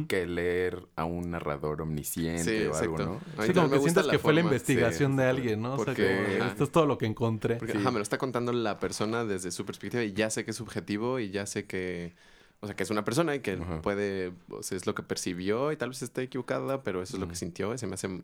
[0.09, 2.99] que leer a un narrador omnisciente Sí, o algo.
[2.99, 3.21] ¿no?
[3.45, 5.75] Sí, como que sientas que fue la investigación sí, de alguien, ¿no?
[5.75, 6.49] O sea, como, ajá.
[6.49, 7.57] esto es todo lo que encontré.
[7.57, 7.79] Porque, Sí.
[7.79, 10.57] ajá, me lo está contando la persona desde su perspectiva y ya sé que es
[10.57, 12.15] subjetivo y ya sé que,
[12.61, 15.71] o sea, que es una persona y que puede, o sea, es lo que percibió
[15.71, 18.23] y tal vez esté equivocada, pero eso es lo que sintió y se me hace...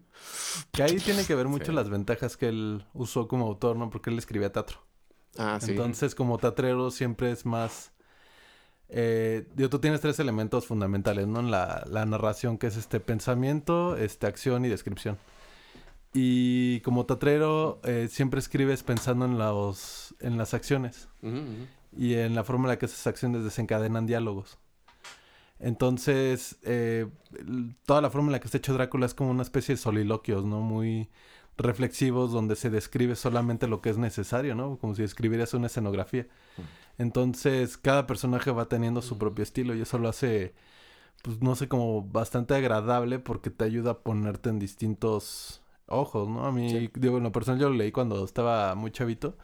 [0.73, 1.73] Que ahí tiene que ver mucho Sí.
[1.73, 3.91] las ventajas que él usó como autor, ¿no?
[3.91, 4.79] Porque él escribía teatro.
[5.39, 5.71] Ah, sí.
[5.71, 7.93] Entonces, como teatrero siempre es más...
[8.97, 11.41] Eh, tú tienes tres elementos fundamentales, ¿no?
[11.41, 15.19] En la, la narración, que es este pensamiento, este acción y descripción.
[16.13, 21.09] Y como tatrero, eh, siempre escribes pensando en, los, en las acciones
[21.97, 24.59] y en la forma en la que esas acciones desencadenan diálogos.
[25.59, 27.09] Entonces, eh,
[27.85, 30.45] toda la forma en la que está hecho Drácula es como una especie de soliloquios,
[30.45, 30.61] ¿no?
[30.61, 31.11] Muy
[31.57, 34.77] reflexivos donde se describe solamente lo que es necesario, ¿no?
[34.79, 36.29] Como si escribieras una escenografía.
[36.99, 40.55] Entonces, cada personaje va teniendo su propio estilo y eso lo hace,
[41.23, 46.47] pues, no sé, como bastante agradable porque te ayuda a ponerte en distintos ojos, ¿no?
[46.47, 46.91] A mí, Sí.
[46.95, 49.37] digo, en lo personal yo lo leí cuando estaba muy chavito.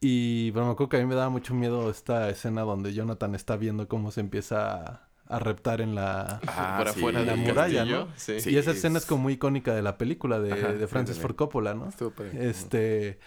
[0.00, 3.34] Y pero me acuerdo que a mí me daba mucho miedo esta escena donde Jonathan
[3.36, 6.40] está viendo cómo se empieza a, a reptar en la...
[6.48, 8.12] Ah, Por sí, la muralla, castillo, ¿no?
[8.16, 8.40] Sí.
[8.40, 8.50] Sí.
[8.50, 11.18] y esa escena es- como muy icónica de la película de, Ajá, de Francis.
[11.18, 11.90] Ford Coppola, ¿no?
[12.16, 12.48] Padre.
[12.48, 13.18] Este...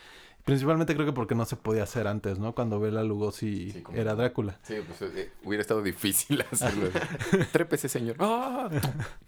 [0.45, 2.53] Principalmente creo que porque no se podía hacer antes, ¿no?
[2.53, 4.59] Cuando Bela Lugosi Sí, era Drácula.
[4.61, 6.89] Sí, pues eh, hubiera estado difícil hacerlo.
[7.51, 8.15] Trépese, señor.
[8.19, 8.69] ¡Ah!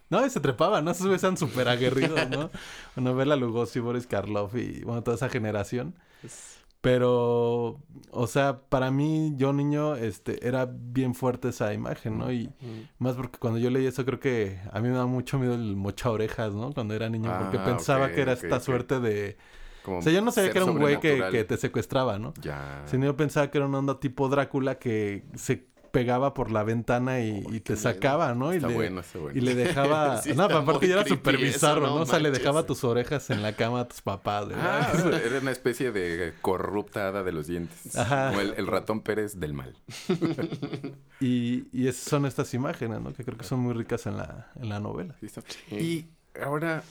[0.10, 0.92] No, y se trepaba, ¿no?
[0.92, 2.50] Esos eran súper aguerridos, ¿no?
[2.96, 5.96] Bueno, Bela Lugosi, Boris Karloff y, bueno, toda esa generación.
[6.80, 12.32] Pero, o sea, para mí, yo niño, este, era bien fuerte esa imagen, ¿no?
[12.32, 12.50] Y
[13.00, 15.76] más porque cuando yo leí eso, creo que a mí me daba mucho miedo el
[15.76, 16.72] mocha orejas, ¿no?
[16.74, 19.38] Cuando era niño, porque Ah, pensaba que era ok, esta suerte de...
[19.88, 22.34] Como O sea, yo no sabía que era un güey que, que te secuestraba, ¿no?
[22.42, 22.84] Ya.
[22.88, 27.22] Sino yo pensaba que era una onda tipo Drácula que se pegaba por la ventana
[27.22, 28.54] y, y te sacaba, ¿no?
[28.54, 29.38] Y Está le, bueno, está bueno.
[29.38, 30.22] y le dejaba...
[30.22, 32.02] Sí, no, aparte ya era súper bizarro, no ¿no?
[32.02, 34.90] O sea, le dejaba tus orejas en la cama a tus papás, ¿verdad?
[34.94, 37.96] Ah, era una especie de corrupta hada de los dientes.
[37.96, 38.32] Ajá.
[38.32, 39.76] Como el, el ratón Pérez del mal.
[41.20, 43.12] Y, y son estas imágenes, ¿no?
[43.14, 45.16] Que creo que son muy ricas en la, en la novela.
[45.20, 45.42] Sí, está.
[45.72, 46.06] Y
[46.44, 46.84] ahora,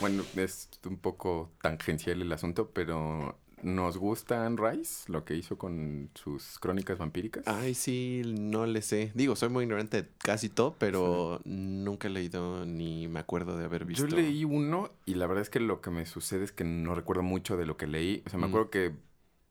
[0.00, 5.10] bueno, es un poco tangencial el asunto, pero ¿nos gusta Anne Rice?
[5.12, 7.44] Lo que hizo con sus crónicas vampíricas.
[7.46, 9.12] Ay, sí, no le sé.
[9.14, 13.66] Digo, soy muy ignorante de casi todo, pero nunca he leído ni me acuerdo de
[13.66, 14.06] haber visto.
[14.06, 16.94] Yo leí uno y la verdad es que lo que me sucede es que no
[16.94, 18.22] recuerdo mucho de lo que leí.
[18.26, 18.48] O sea, me Mm.
[18.48, 18.94] acuerdo que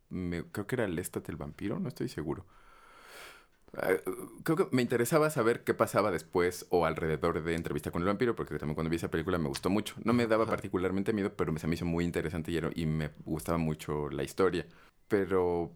[0.09, 2.45] me- creo que era Lestat el vampiro, no estoy seguro.
[3.77, 3.91] Ah,
[4.43, 8.35] creo que me interesaba saber qué pasaba después o alrededor de Entrevista con el vampiro,
[8.35, 9.95] porque también cuando vi esa película me gustó mucho.
[10.03, 10.51] No me daba Ajá.
[10.51, 14.23] particularmente miedo, pero se me hizo muy interesante y, era- y me gustaba mucho la
[14.23, 14.65] historia.
[15.07, 15.71] Pero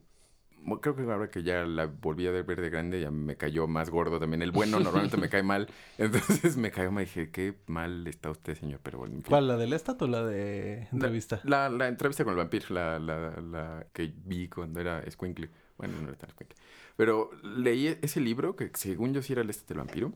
[0.81, 3.89] creo que ahora que ya la volví a ver de grande, ya me cayó más
[3.89, 4.41] gordo también.
[4.41, 5.67] El bueno normalmente me cae mal.
[5.97, 8.79] Entonces me cayó, me dije, qué mal está usted, señor.
[8.81, 9.29] Pero bueno, en fin.
[9.29, 9.47] ¿Cuál?
[9.47, 11.41] ¿La del Estat o la de entrevista?
[11.43, 15.49] La, la entrevista con el vampiro, la, la, la que vi cuando era Squinkly.
[15.77, 16.55] Bueno, no era tan Squinkly.
[16.95, 20.13] Pero leí ese libro, que según yo sí era el este del vampiro,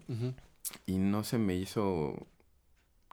[0.85, 2.27] y no se me hizo...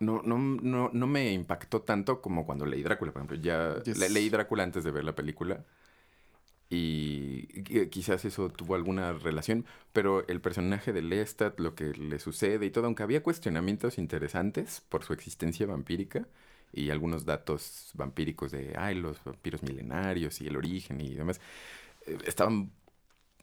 [0.00, 3.37] No, no, no, no me impactó tanto como cuando leí Drácula, por ejemplo.
[3.37, 3.96] Ya Yes.
[3.98, 5.64] le- leí Drácula antes de ver la película.
[6.70, 12.18] Y qui- quizás eso tuvo alguna relación, pero el personaje de Lestat, lo que le
[12.18, 16.27] sucede y todo, aunque había cuestionamientos interesantes por su existencia vampírica
[16.72, 21.40] y algunos datos vampíricos de, ay, los vampiros milenarios y el origen y demás,
[22.07, 22.72] eh, estaban,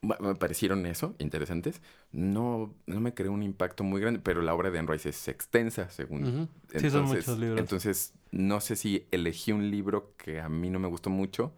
[0.01, 1.81] me parecieron eso, interesantes.
[2.11, 5.27] No, no me creó un impacto muy grande, pero la obra de Anne Rice es
[5.27, 6.79] extensa, según Ujú.
[6.79, 7.59] Sí, son muchos libros.
[7.59, 11.53] Entonces, no sé si elegí un libro que a mí no me gustó mucho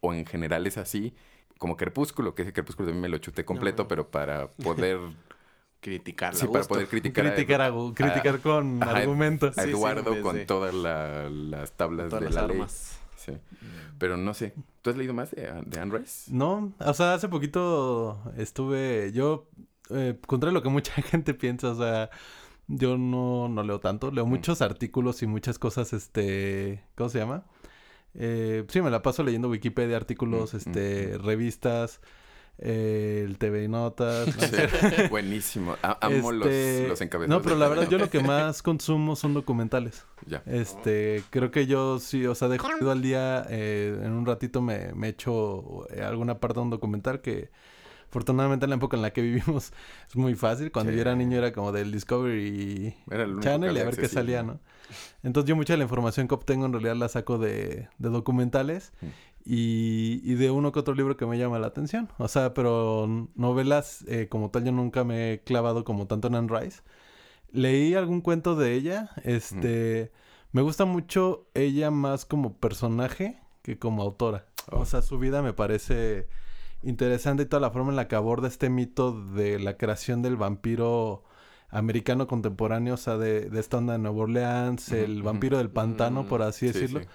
[0.00, 1.14] o en general es así,
[1.58, 3.88] como Crepúsculo, que ese Crepúsculo también me lo chuté completo, No.
[3.88, 4.98] pero para poder,
[5.80, 6.38] Criticarla.
[6.38, 9.56] sí, para poder criticar, a- Criticar, a- criticar con argumentos.
[9.56, 12.58] a Sí, sí, Eduardo con todas la- las tablas Todas de las la ley.
[13.26, 13.32] Sí.
[13.98, 16.32] Pero no sé, ¿tú has leído más de, de Anne Rice?
[16.32, 19.48] No, o sea, hace poquito estuve, yo,
[19.90, 22.10] eh, contrario a lo que mucha gente piensa, o sea,
[22.68, 27.44] yo no, no leo tanto, leo muchos artículos y muchas cosas, este, ¿cómo se llama?
[28.14, 32.00] Eh, sí, me la paso leyendo Wikipedia, artículos, Mm, este, revistas,
[32.58, 34.26] eh, el TV y Notas.
[34.34, 34.42] ¿no?
[34.42, 34.56] Sí,
[35.10, 35.76] Buenísimo.
[35.82, 37.38] A- amo Este, los, los encabezados.
[37.38, 40.04] No, pero la verdad yo lo que más consumo son documentales.
[40.26, 40.42] Ya.
[40.46, 44.62] Este, creo que yo sí, o sea, de jodido al día, eh, en un ratito
[44.62, 47.50] me, me echo eh, alguna parte de un documental que
[48.08, 49.72] afortunadamente en la época en la que vivimos
[50.08, 50.72] es muy fácil.
[50.72, 50.96] Cuando Sí.
[50.96, 52.94] yo era niño era como del Discovery
[53.40, 54.60] Channel y a ver qué salía, ¿no?
[55.22, 58.92] Entonces yo mucha de la información que obtengo en realidad la saco de, de documentales
[59.02, 59.06] Mm.
[59.46, 62.08] Y, y de uno que otro libro que me llama la atención.
[62.18, 66.34] O sea, pero novelas eh, como tal yo nunca me he clavado como tanto en
[66.34, 66.82] Anne Rice.
[67.52, 69.10] Leí algún cuento de ella.
[69.22, 70.10] Este,
[70.52, 74.46] me gusta mucho ella más como personaje que como autora.
[74.72, 74.80] Oh.
[74.80, 76.26] O sea, su vida me parece
[76.82, 80.36] interesante y toda la forma en la que aborda este mito de la creación del
[80.36, 81.22] vampiro
[81.68, 86.22] americano contemporáneo, o sea, de, de esta onda de Nueva Orleans, el vampiro del pantano,
[86.24, 87.00] Mm, por así Sí, decirlo.
[87.00, 87.06] sí.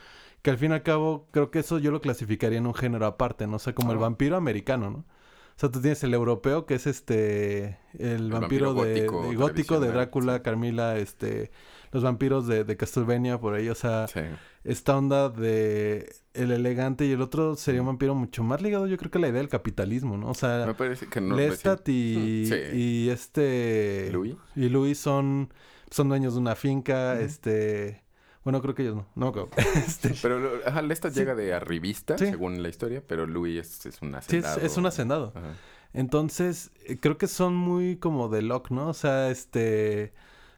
[0.41, 3.05] Que al fin y al cabo, creo que eso yo lo clasificaría en un género
[3.05, 3.57] aparte, ¿no?
[3.57, 4.97] O sea, como el vampiro americano, ¿no?
[4.97, 7.77] O sea, tú tienes el europeo, que es este...
[7.99, 10.41] El, vampiro, vampiro de, gótico de gótico de Drácula, sí.
[10.41, 11.51] Carmila, este...
[11.91, 14.21] los vampiros de, de Castlevania por ahí, o sea, Sí.
[14.63, 18.97] esta onda de el elegante y el otro sería un vampiro mucho más ligado, yo
[18.97, 20.27] creo que a la idea del capitalismo, ¿no?
[20.27, 21.35] O Me sea, parece que no.
[21.35, 22.55] Lestat y, Sí.
[22.77, 24.09] y este...
[24.11, 24.35] Louis.
[24.55, 25.53] Y Luis son,
[25.91, 28.01] son dueños de una finca, este...
[28.43, 29.05] Bueno, creo que ellos no.
[29.15, 29.49] No, creo.
[29.75, 30.81] este, Pero ajá,
[31.11, 31.19] Sí.
[31.19, 32.25] llega de arribista, Sí.
[32.27, 34.61] según la historia, pero Louis es, es un sí, es, hacendado.
[34.61, 35.31] es un hacendado.
[35.35, 35.53] Ajá.
[35.93, 38.87] Entonces, eh, creo que son muy como de Locke, ¿no?
[38.89, 40.13] O sea, este...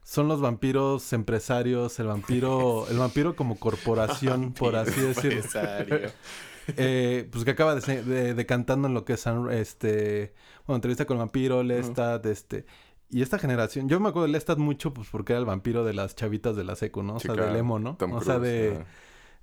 [0.05, 5.37] Son los vampiros empresarios, el vampiro, el vampiro como corporación, por así decirlo.
[5.41, 6.11] Empresario.
[6.77, 10.33] Eh, pues que acaba de, se- de- decantando en lo que es este
[10.65, 12.65] bueno entrevista con el vampiro Lestat este
[13.13, 15.93] y esta generación yo me acuerdo de Lestat mucho pues porque era el vampiro de
[15.93, 17.49] las chavitas de la secu no o sea claro.
[17.49, 18.83] del emo no Tom o sea de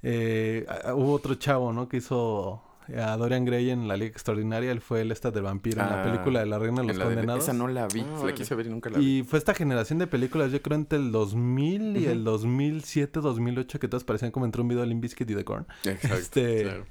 [0.03, 2.63] eh, hubo otro chavo no que hizo
[2.97, 6.01] a Dorian Gray en la Liga Extraordinaria él fue el Lestat del vampiro en la
[6.01, 8.01] Ah, película de la Reina de los En la de- Condenados esa no la vi.
[8.01, 9.19] Ah, la quise ver y nunca la vi.
[9.19, 12.11] y fue esta generación de películas, yo creo, entre el 2000 y Ujú.
[12.11, 15.45] el 2007, 2008, que todas parecían como entre un video de Limp Bizkit y The
[15.45, 15.67] Korn.
[15.85, 16.17] Exacto.
[16.17, 16.85] Este, Claro.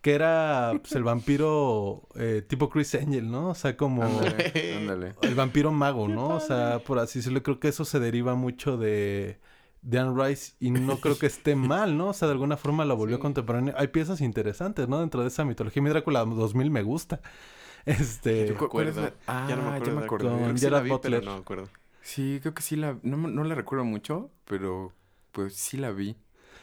[0.00, 3.50] Que era pues, el vampiro eh, tipo Chris Angel, ¿no?
[3.50, 5.14] O sea, como Ándale, ándale.
[5.22, 6.28] el vampiro mago, ¿no?
[6.28, 9.38] O sea, por así decirlo, creo que eso se deriva mucho de,
[9.82, 12.08] de Anne Rice y no creo que esté mal, ¿no?
[12.08, 13.22] O sea, de alguna forma lo volvió Sí.
[13.22, 13.74] contemporáneo.
[13.76, 15.00] Hay piezas interesantes, ¿no?
[15.00, 15.82] Dentro de esa mitología.
[15.82, 17.20] Mi Drácula 2000 me gusta.
[17.86, 18.48] Este...
[18.48, 19.16] Yo ¿Cu- cuál es acuerdo.
[19.26, 19.94] la- Ah, ya no me ya acuerdo.
[19.94, 20.28] me de- acordé.
[20.28, 21.20] Con sí la Gerard vi, Butler.
[21.20, 21.68] Pero no me acuerdo.
[22.02, 22.96] Sí, creo que sí la...
[23.02, 24.92] No, me- no la recuerdo mucho, pero
[25.32, 26.16] pues sí la vi.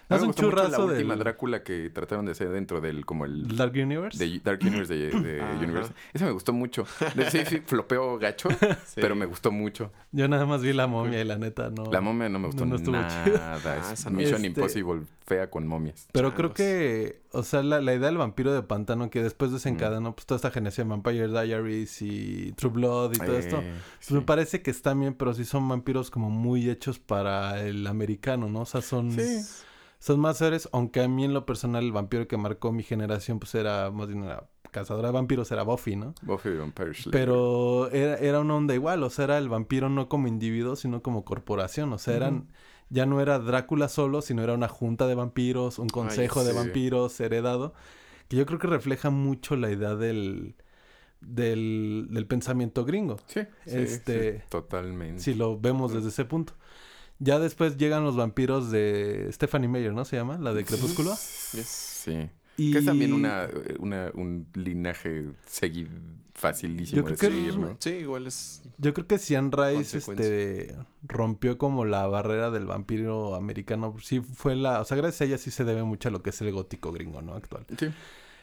[0.09, 2.79] Es me un gustó mucho churrazo la última del- Drácula que trataron de hacer dentro
[2.79, 3.05] del...
[3.05, 3.55] como el...
[3.57, 4.17] Dark Universe.
[4.17, 5.41] De Dark Universe de.
[5.61, 5.91] Universe.
[6.13, 6.85] Ese me gustó mucho.
[7.29, 8.47] Sí, sí, flopeó gacho,
[8.85, 8.95] Sí.
[9.01, 9.91] pero me gustó mucho.
[10.13, 11.91] Yo nada más vi la momia y la neta no.
[11.91, 13.25] La momia no me gustó no estuvo nada.
[13.65, 14.11] Ah, Es no.
[14.11, 16.07] Mission Este- Impossible fea con momias.
[16.13, 19.53] Pero creo que, o sea, la, la idea del vampiro de pantano que después Mm.
[19.55, 23.59] desencadenó pues toda esta generación de Vampire Diaries y True Blood y todo Eh, esto.
[23.59, 23.67] sí.
[24.07, 27.85] Pues me parece que están bien, pero sí son vampiros como muy hechos para el
[27.87, 28.61] americano, ¿no?
[28.61, 29.41] O sea, son, Sí.
[29.99, 33.39] Son más seres, aunque a mí en lo personal el vampiro que marcó mi generación
[33.39, 36.13] pues era más bien una cazadora de vampiros, era Buffy, ¿no?
[36.21, 37.11] Buffy Vampire Slayer.
[37.11, 41.01] Pero era, era una onda igual, o sea, era el vampiro no como individuo, sino
[41.01, 42.47] como corporación, o sea, eran,
[42.89, 46.55] ya no era Drácula solo, sino era una junta de vampiros, un consejo de sí.
[46.57, 47.73] vampiros heredado,
[48.27, 50.55] que yo creo que refleja mucho la idea del,
[51.21, 55.21] del, del pensamiento gringo, Sí, sí, Este- sí, totalmente.
[55.21, 56.53] si lo vemos desde ese punto.
[57.19, 60.05] Ya después llegan los vampiros de Stephanie Meyer, ¿no?
[60.05, 61.15] Se llama, la de Crepúsculo.
[61.15, 62.29] Sí.
[62.57, 62.71] Y...
[62.71, 63.47] Que es también una,
[63.79, 65.89] una, un linaje seguir
[66.33, 67.77] facilísimo Yo creo de que- seguir, ¿no?
[67.79, 68.61] Sí, igual es.
[68.77, 73.95] Yo creo que Cian Rice este, rompió como la barrera del vampiro americano.
[74.01, 74.81] Sí fue la...
[74.81, 76.91] O sea, gracias a ella sí se debe mucho a lo que es el gótico
[76.91, 77.33] gringo, ¿no?
[77.33, 77.65] Actual.
[77.79, 77.87] Sí.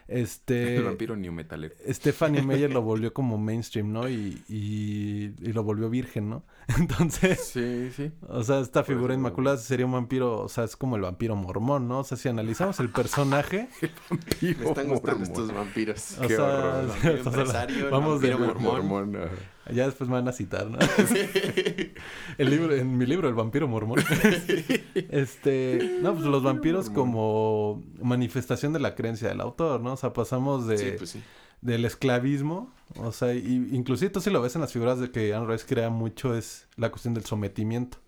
[0.08, 0.76] Este...
[0.78, 1.74] El vampiro new metalero.
[1.88, 4.08] Stephanie Meyer lo volvió como mainstream, ¿no?
[4.08, 6.44] Y, y, y lo volvió virgen, ¿no?
[6.78, 7.44] Entonces...
[7.52, 8.12] Sí, sí.
[8.28, 10.40] O sea, esta Por figura inmaculada sería un vampiro...
[10.40, 12.00] O sea, es como el vampiro mormón, ¿no?
[12.00, 13.68] O sea, si analizamos el personaje...
[14.40, 15.22] Me están gustando mormón.
[15.22, 16.18] estos vampiros.
[16.18, 16.88] O Qué sea, horror.
[16.88, 18.30] Vampiro o sea, empresario, el vamos de...
[18.30, 18.88] vampiro mormón.
[18.88, 19.30] Mormón.
[19.72, 20.78] Ya después me van a citar, ¿no?
[22.36, 23.98] El libro, en mi libro, El vampiro mormón.
[25.10, 27.06] este, no, pues los vampiros mormón.
[27.06, 29.94] como manifestación de la creencia del autor, ¿no?
[29.94, 31.22] O sea, pasamos de, Sí, pues sí.
[31.64, 35.34] Del esclavismo, o sea, y, inclusive tú si lo ves en las figuras de que
[35.34, 37.98] Anne Rice crea mucho es la cuestión del sometimiento.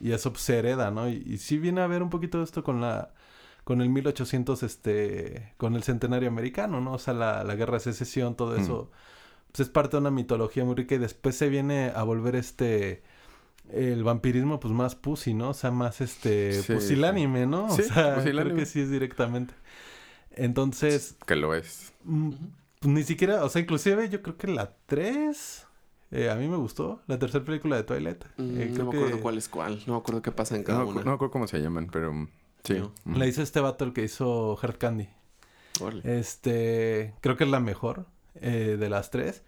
[0.00, 1.08] Y eso pues, se hereda, ¿no?
[1.10, 3.12] Y, y sí viene a ver un poquito esto con la
[3.64, 6.94] con el 1800, este, con el centenario americano, ¿no?
[6.94, 8.60] O sea, la, la guerra de secesión, todo Mm.
[8.62, 8.90] eso,
[9.52, 13.02] pues es parte de una mitología muy rica y después se viene a volver este,
[13.70, 15.50] el vampirismo, pues más pussy, ¿no?
[15.50, 17.66] O sea, más este, Sí, pusilánime, ¿no?
[17.66, 18.60] O Sí, sea, creo pusilánime.
[18.60, 19.52] que sí es directamente.
[20.30, 21.92] Entonces, Que lo es.
[22.80, 25.66] Mm, pues, ni siquiera, o sea, inclusive yo creo que la 3...
[26.10, 28.24] eh, a mí me gustó la tercera película de Twilight.
[28.36, 29.82] Mm, Eh, no creo me que acuerdo cuál es cuál.
[29.86, 31.00] No me acuerdo qué pasa en cada No, una.
[31.00, 32.28] no me acuerdo cómo se llaman, pero mm,
[32.64, 32.74] sí.
[32.74, 32.92] No.
[33.04, 33.16] Mm.
[33.16, 35.08] La hizo este vato el que hizo Heart Candy.
[36.04, 39.42] Este, creo que es la mejor eh, de las tres.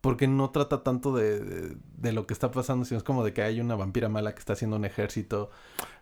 [0.00, 3.32] Porque no trata tanto de, de- de lo que está pasando, sino es como de
[3.32, 5.50] que hay una vampira mala que está haciendo un ejército.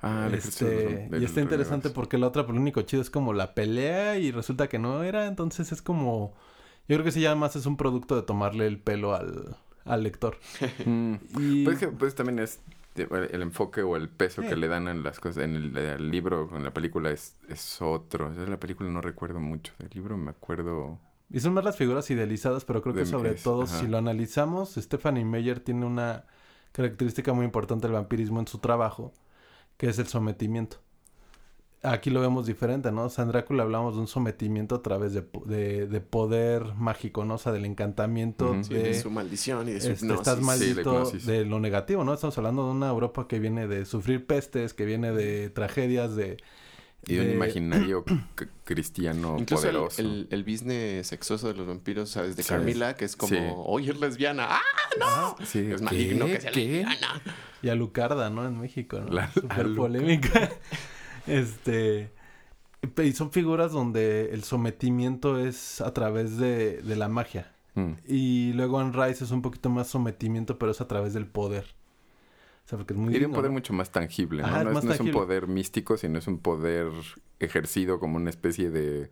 [0.02, 3.32] Ah, este, del y está interesante porque la otra, por lo único chido es como
[3.32, 5.26] la pelea y resulta que no era.
[5.26, 6.34] Entonces es como.
[6.88, 10.02] Yo creo que sí, ya más es un producto de tomarle el pelo al, al
[10.02, 10.36] lector.
[10.86, 11.14] Mm.
[11.38, 11.64] Y.
[11.64, 12.60] Pues, que, pues también es
[12.96, 14.48] el enfoque o el peso Sí.
[14.48, 15.44] que le dan en las cosas.
[15.44, 18.32] En el, el libro, en la película es, es otro.
[18.32, 19.72] En la película no recuerdo mucho.
[19.78, 20.98] Del libro me acuerdo.
[21.28, 23.80] Y son más las figuras idealizadas, pero creo que De- sobre es- todo, ajá.
[23.80, 26.24] si lo analizamos, Stephanie Meyer tiene una
[26.72, 29.12] característica muy importante del vampirismo en su trabajo,
[29.76, 30.78] que es el sometimiento.
[31.92, 33.10] Aquí lo vemos diferente, ¿no?
[33.16, 37.34] En Drácula hablamos de un sometimiento a través de, de, de poder mágico, ¿no?
[37.34, 38.78] O sea, del encantamiento, de...
[38.82, 42.12] de su maldición y de su este, estás maldito de lo negativo, ¿no?
[42.14, 46.36] Estamos hablando de una Europa que viene de sufrir pestes, que viene de tragedias, de...
[47.08, 48.04] Y de un imaginario
[48.64, 50.00] cristiano Incluso el, poderoso.
[50.02, 52.34] el, el business sexoso de los vampiros, ¿sabes?
[52.34, 52.48] De Sí.
[52.48, 53.38] Carmila, que es como, Sí.
[53.54, 54.48] oye, es lesbiana.
[54.50, 55.36] ¡Ah!
[55.44, 55.84] Sí, Es ¿qué?
[55.84, 56.60] maligno que sea ¿Qué?
[56.66, 57.22] lesbiana.
[57.62, 58.44] Y Alucarda, ¿no?
[58.44, 59.12] En México, ¿no?
[59.12, 59.76] La- Alucard.
[59.76, 60.50] polémica.
[61.26, 62.10] este...
[63.02, 67.52] Y son figuras donde el sometimiento es a través de, de la magia.
[67.74, 67.92] Mm.
[68.06, 71.64] Y luego en Rise es un poquito más sometimiento, pero es a través del poder.
[72.64, 73.14] O sea, porque es muy...
[73.14, 74.48] Y de un poder mucho más tangible, ¿no?
[74.48, 76.88] Ajá, no, es, más no es un poder místico, sino es un poder
[77.38, 79.10] ejercido como una especie de,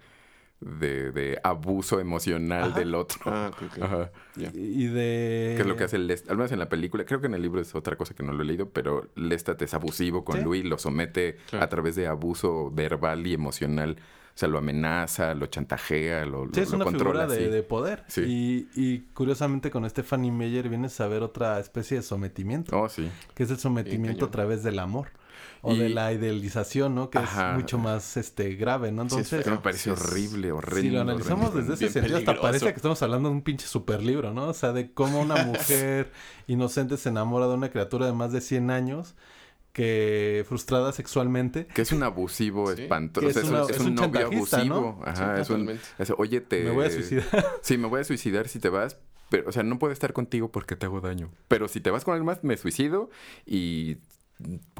[0.65, 2.79] de, de abuso emocional Ajá.
[2.79, 3.21] del otro.
[3.27, 3.83] Ah, ok, ok.
[3.83, 4.11] Ajá.
[4.37, 4.51] Ya.
[4.55, 5.53] Y de...
[5.57, 7.43] Que es lo que hace Lestat, al menos en la película, creo que en el
[7.43, 10.43] libro es otra cosa que no lo he leído, pero Lestat es abusivo con Sí.
[10.45, 11.65] Louis, lo somete Claro.
[11.65, 13.97] a través de abuso verbal y emocional.
[13.99, 17.51] O sea, lo amenaza, lo chantajea, lo, Sí, lo- es lo una controla figura de,
[17.51, 18.03] de poder.
[18.09, 18.23] Sí.
[18.27, 23.09] Y, y curiosamente con Stephanie Meyer vienes a ver otra especie de sometimiento, Oh, sí.
[23.35, 25.09] que es el sometimiento a través del amor.
[25.63, 27.11] O Y- de la idealización, ¿no?
[27.11, 27.51] Que Ajá.
[27.53, 29.03] es mucho más este grave, ¿no?
[29.03, 30.83] Sí, es Entonces, Que me parece horrible, horrible.
[30.83, 32.43] si lo analizamos desde ese sentido, hasta peligroso.
[32.43, 34.49] parece que estamos hablando de un pinche super libro, ¿no?
[34.49, 36.11] O sea, de cómo una mujer
[36.47, 39.15] inocente se enamora de una criatura de más de 100 años
[39.73, 42.83] que frustrada sexualmente Que es un abusivo Sí.
[42.83, 43.27] espantoso.
[43.27, 44.63] Que o sea, es es, un, una- es es un un novio abusivo.
[44.65, 45.01] ¿no?
[45.05, 45.57] Ajá, Sí, es un...
[45.67, 45.85] totalmente.
[45.99, 46.63] es, Oye, te...
[46.65, 47.25] me voy a suicidar.
[47.63, 48.99] Sí, me voy a suicidar si te vas.
[49.31, 51.31] Pero, o sea, no puedo estar contigo porque te hago daño.
[51.49, 53.11] Pero si te vas con alguien más, me suicido
[53.47, 53.97] y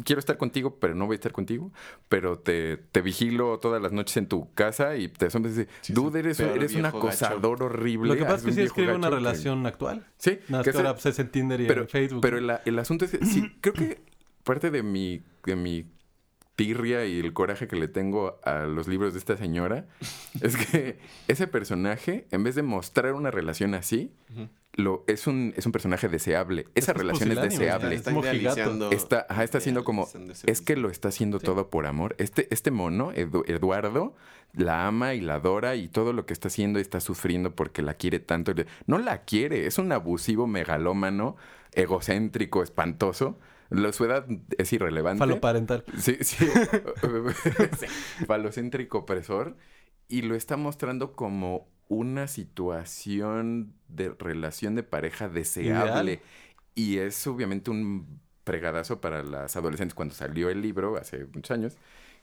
[0.05, 1.73] quiero estar contigo, pero no voy a estar contigo.
[2.09, 5.75] Pero te, te vigilo todas las noches en tu casa y te asombras y dices,
[5.83, 8.09] Sí, dude, eres, eres un acosador horrible.
[8.09, 10.07] Lo que pasa es que sí escribe una que- relación actual.
[10.19, 12.21] Sí, Nada más que ahora pues, es en Tinder y pero, en Facebook.
[12.21, 14.01] pero la- el asunto es que sí, creo que
[14.43, 15.87] parte de mi, de mi
[16.57, 19.87] tirria y el coraje que le tengo a los libros de esta señora
[20.41, 20.99] es que
[21.29, 24.13] ese personaje, en vez de mostrar una relación así,
[24.77, 26.67] lo, es, un, es un personaje deseable.
[26.75, 27.95] Esa Es relación es deseable.
[28.91, 30.09] Está, ajá, está haciendo como...
[30.47, 31.47] Es que lo está haciendo Sí.
[31.47, 32.17] todo por amor.
[32.19, 34.17] Este, este mono, Edu- Eduardo,
[34.53, 37.95] la ama y la adora y todo lo que está haciendo está sufriendo porque la
[37.95, 38.53] quiere tanto.
[38.87, 41.37] No la quiere, es un abusivo megalómano,
[41.73, 43.39] egocéntrico, espantoso.
[43.71, 44.27] La, su edad
[44.59, 45.19] es irrelevante.
[45.19, 45.85] Faloparental.
[45.99, 46.47] Sí, sí.
[47.79, 47.87] Sí.
[48.27, 49.57] Falocéntrico opresor.
[50.09, 56.13] Y lo está mostrando como una situación de relación de pareja deseable.
[56.15, 56.21] Ideal.
[56.75, 59.95] Y es obviamente un fregadazo para las adolescentes.
[59.95, 61.77] Cuando salió el libro hace muchos años,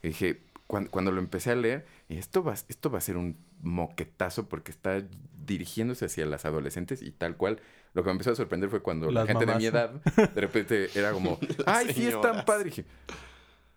[0.04, 3.38] y dije, cuando, cuando lo empecé a leer, esto va, esto va a ser un
[3.62, 5.04] moquetazo porque está
[5.46, 7.62] dirigiéndose hacia las adolescentes y tal cual.
[7.94, 9.92] Lo que me empezó a sorprender fue cuando la gente de mi edad,
[10.34, 12.68] de repente era como, ay, sí, es tan padre.
[12.68, 12.86] Y dije,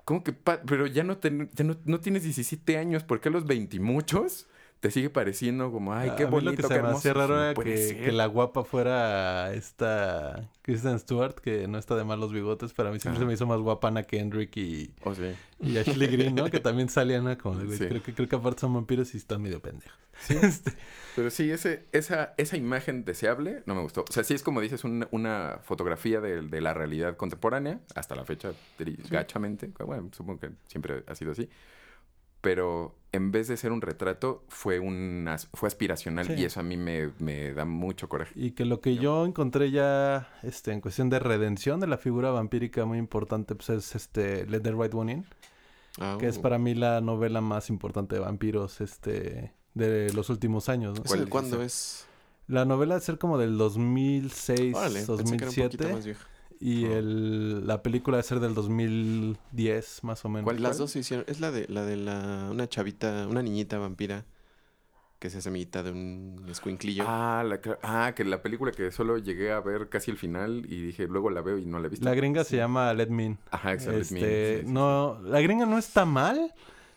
[0.04, 3.28] ¿cómo que pa- Pero ya no, ten- ya no, no tienes 17 años, ¿por qué
[3.28, 4.46] a los 20 y muchos
[4.84, 6.98] te sigue pareciendo como, ay, qué a mí bonito, lo que qué se me hermoso"?
[6.98, 12.04] hacía raro era que, que la guapa fuera esta Kristen Stewart, que no está de
[12.04, 13.22] mal los bigotes, pero a mí siempre Ajá.
[13.22, 15.32] se me hizo más guapa Ana Kendrick y, Oh, sí.
[15.60, 16.50] y Ashley Green, ¿no?
[16.50, 17.38] que también salían ¿no?
[17.38, 17.78] como Sí.
[17.88, 19.98] creo, que, creo que aparte son vampiros y están medio pendejos.
[20.28, 20.72] Este,
[21.16, 24.04] Pero sí, ese, esa, esa imagen deseable no me gustó.
[24.06, 28.14] O sea, sí es como dices, un- una fotografía de, de la realidad contemporánea, hasta
[28.14, 28.52] la fecha,
[29.10, 29.70] gachamente.
[29.84, 31.48] Bueno, supongo que siempre ha sido así.
[32.44, 36.34] Pero en vez de ser un retrato, fue, un, as- fue aspiracional Sí.
[36.34, 38.32] y eso a mí me, me da mucho coraje.
[38.36, 42.30] y que lo que yo encontré ya este, en cuestión de redención de la figura
[42.30, 45.24] vampírica muy importante pues es este Let the Right One In,
[46.00, 46.42] Ah, que es uh.
[46.42, 50.98] para mí la novela más importante de vampiros este de los últimos años.
[50.98, 51.04] ¿no?
[51.04, 52.06] ¿Esa ¿Cuál cuándo es?
[52.48, 55.92] La novela debe ser como del 2006, Órale, pensé que era un poquito 2007.
[55.94, 56.26] más vieja.
[56.60, 56.96] Y Oh.
[56.96, 60.44] el, la película debe ser del 2010, más o menos.
[60.44, 60.62] ¿Cuál?
[60.62, 61.24] Las dos se hicieron.
[61.28, 64.24] Es la de la de la una chavita, una niñita vampira
[65.18, 67.04] que se hace amiguita de un escuinclillo.
[67.06, 70.66] Ah, la, que- ah, que la película que solo llegué a ver casi el final
[70.68, 72.04] y dije, luego la veo y no la he visto.
[72.04, 73.38] La gringa se llama Let Me In.
[73.50, 73.98] Ajá, exacto.
[74.00, 76.52] Este, no, la gringa no está mal.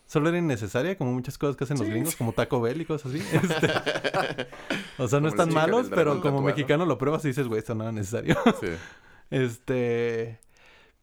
[0.08, 3.14] Solo era innecesaria, como muchas cosas que hacen los gringos, como Taco Bell y cosas
[3.14, 3.22] así.
[3.34, 3.68] Este,
[4.97, 6.41] o sea, no Como la están malos, pero como tatuado.
[6.43, 8.36] mexicano lo pruebas y dices, güey, esto no era necesario.
[8.62, 8.68] Sí.
[9.30, 10.40] Este.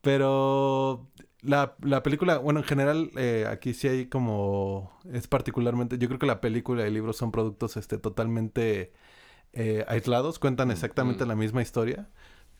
[0.00, 1.08] Pero.
[1.42, 4.98] La, la película, bueno, en general, eh, aquí sí hay como.
[5.12, 5.98] Es particularmente.
[5.98, 8.92] Yo creo que la película y el libro son productos este, totalmente
[9.52, 10.38] eh, aislados.
[10.38, 11.28] Cuentan exactamente Mm.
[11.28, 12.08] la misma historia.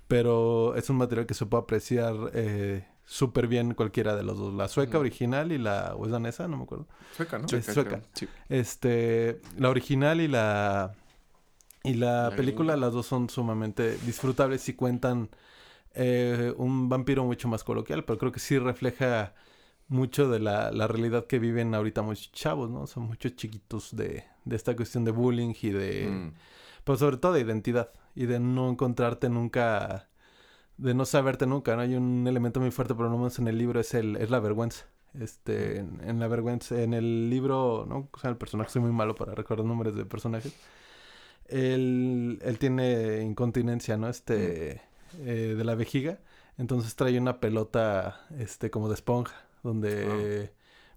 [0.07, 4.53] Pero es un material que se puede apreciar eh, súper bien cualquiera de los dos.
[4.53, 5.01] La sueca Mm.
[5.01, 5.95] original y la.
[5.97, 6.47] ¿O es danesa?
[6.47, 6.87] No me acuerdo.
[7.17, 7.47] Sueca, ¿no?
[7.51, 8.03] Es sueca.
[8.13, 8.29] Sí.
[8.51, 10.93] Este, la original y la
[11.83, 12.87] y la, La película, gringa.
[12.87, 15.31] las dos son sumamente disfrutables y cuentan
[15.95, 19.35] eh, un vampiro mucho más coloquial, pero creo que sí refleja
[19.89, 22.87] mucho de la, la realidad que viven ahorita muchos chavos, ¿no?
[22.87, 26.09] Son muchos chiquitos de, de esta cuestión de bullying y de...
[26.09, 26.33] Mm.
[26.85, 30.09] Pues sobre todo de identidad y de no encontrarte nunca,
[30.77, 31.83] de no saberte nunca, ¿no?
[31.83, 34.39] Hay un elemento muy fuerte, pero no menos en el libro, es, el, es la
[34.41, 34.85] vergüenza.
[35.19, 38.09] Este, en, en la vergüenza, en el libro, ¿no?
[38.13, 40.55] O sea, el personaje, soy muy malo para recordar nombres de personajes.
[41.47, 44.09] Él, él tiene incontinencia, ¿no?
[44.09, 44.83] Este,
[45.21, 46.19] eh, de la vejiga.
[46.59, 50.53] Entonces trae una pelota, este, como de esponja, donde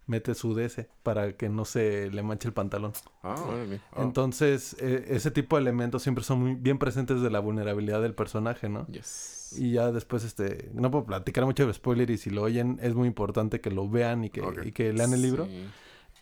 [0.08, 2.94] mete su DS para que no se le manche el pantalón.
[3.24, 4.02] Ah, ah.
[4.02, 8.14] Entonces, eh, ese tipo de elementos siempre son muy bien presentes de la vulnerabilidad del
[8.16, 8.88] personaje, ¿no?
[8.88, 9.56] Yes.
[9.58, 12.96] Y ya después, este, no puedo platicar mucho de spoiler y si lo oyen, es
[12.96, 14.66] muy importante que lo vean y que, Ok.
[14.66, 15.46] y que lean el libro.
[15.46, 15.66] Sí.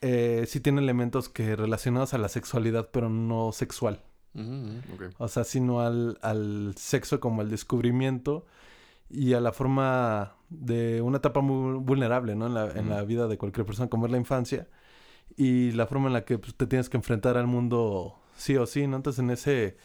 [0.02, 4.02] Eh, sí tiene elementos que relacionados a la sexualidad, pero no sexual.
[5.18, 8.46] O sea, sino al, al sexo como el descubrimiento
[9.10, 12.48] y a la forma de una etapa muy vulnerable, ¿no?
[12.48, 14.68] En la, en la vida de cualquier persona, como es la infancia.
[15.38, 18.66] Y la forma en la que pues, te tienes que enfrentar al mundo sí o
[18.66, 18.98] sí, ¿no?
[18.98, 19.78] Entonces, en ese,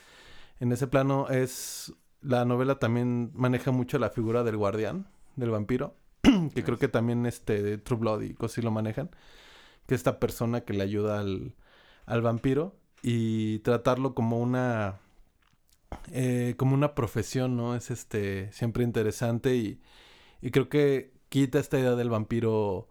[0.59, 1.93] en ese plano es...
[2.23, 5.97] La novela también maneja mucho la figura del guardián, del vampiro,
[6.55, 9.09] que creo que también este de True Blood y cosas lo manejan,
[9.87, 11.55] que es esta persona que le ayuda al,
[12.05, 14.99] al vampiro y tratarlo como una
[16.13, 17.75] eh, como una profesión, ¿no?
[17.77, 19.81] Es este siempre interesante y,
[20.43, 22.89] y creo que quita esta idea del vampiro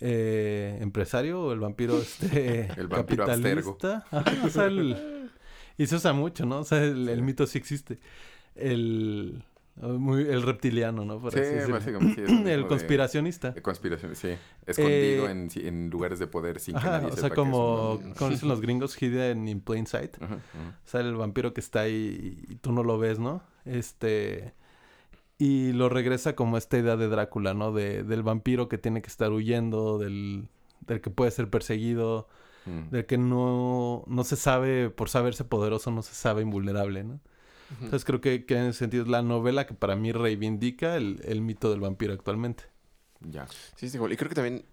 [0.00, 4.06] eh, empresario o el vampiro este El vampiro capitalista.
[4.10, 5.30] Ajá, o sea, el-
[5.78, 6.60] y se usa mucho, ¿no?
[6.60, 7.98] O sea, el, el mito sí existe.
[8.54, 9.44] El
[9.76, 11.18] muy, el reptiliano, ¿no?
[11.20, 13.50] Por Sí, así básicamente sí, el de- conspiracionista.
[13.52, 14.34] De conspiración, sí.
[14.66, 17.34] Escondido Eh, en, en lugares de poder sin que Ajá, nadie o sepa sea, que
[17.34, 20.22] es como, como dicen los gringos, hidden in plain sight.
[20.22, 20.36] Ajá.
[20.36, 23.42] O sea, el vampiro que está ahí y tú no lo ves, ¿no?
[23.64, 24.52] Este...
[25.38, 27.72] Y lo regresa como esta idea de Drácula, ¿no?
[27.72, 30.46] De, del vampiro que tiene que estar huyendo, del,
[30.86, 32.28] del que puede ser perseguido,
[32.64, 32.90] Mm.
[32.90, 37.18] del que no, no se sabe, por saberse poderoso, no se sabe invulnerable, ¿no?
[37.80, 41.20] Entonces creo que, que en ese sentido es la novela que para mí reivindica el,
[41.24, 42.64] el mito del vampiro actualmente.
[43.20, 43.46] Ya.
[43.76, 43.98] Sí, sí.
[43.98, 44.64] Y creo que también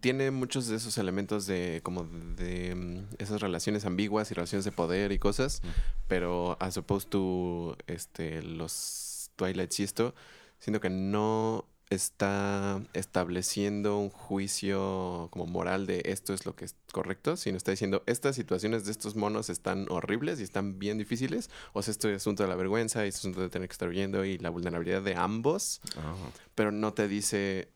[0.00, 4.72] tiene muchos de esos elementos de como de mm, esas relaciones ambiguas y relaciones de
[4.72, 5.68] poder y cosas, Mm.
[6.08, 10.14] pero as opposed to este los Twilight y esto,
[10.58, 16.76] siento que no está estableciendo un juicio como moral de esto es lo que es
[16.92, 21.50] correcto, sino está diciendo estas situaciones de estos monos están horribles y están bien difíciles,
[21.72, 24.24] o sea, este asunto de la vergüenza y este asunto de tener que estar huyendo
[24.24, 26.14] y la vulnerabilidad de ambos, Ah,
[26.54, 27.70] pero no te dice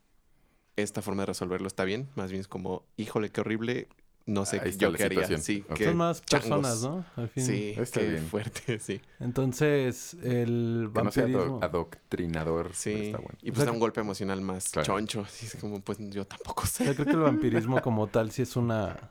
[0.75, 3.87] esta forma de resolverlo está bien, más bien es como, híjole, qué horrible,
[4.25, 5.19] no sé está yo la qué haría.
[5.27, 5.41] situación.
[5.41, 6.47] Sí, qué Son más changos.
[6.49, 7.05] personas, ¿no?
[7.15, 7.45] Al fin.
[7.45, 8.25] Sí, Está qué bien.
[8.25, 9.01] fuerte, sí.
[9.19, 11.57] Entonces, el Que no sea vampirismo...
[11.57, 12.71] ado- adoctrinador.
[12.73, 13.37] Sí, Está bueno.
[13.41, 14.85] y O pues sea, da un golpe emocional más Claro.
[14.85, 16.85] choncho, así es como, pues yo tampoco sé.
[16.85, 19.09] Yo creo que el vampirismo como tal sí es una...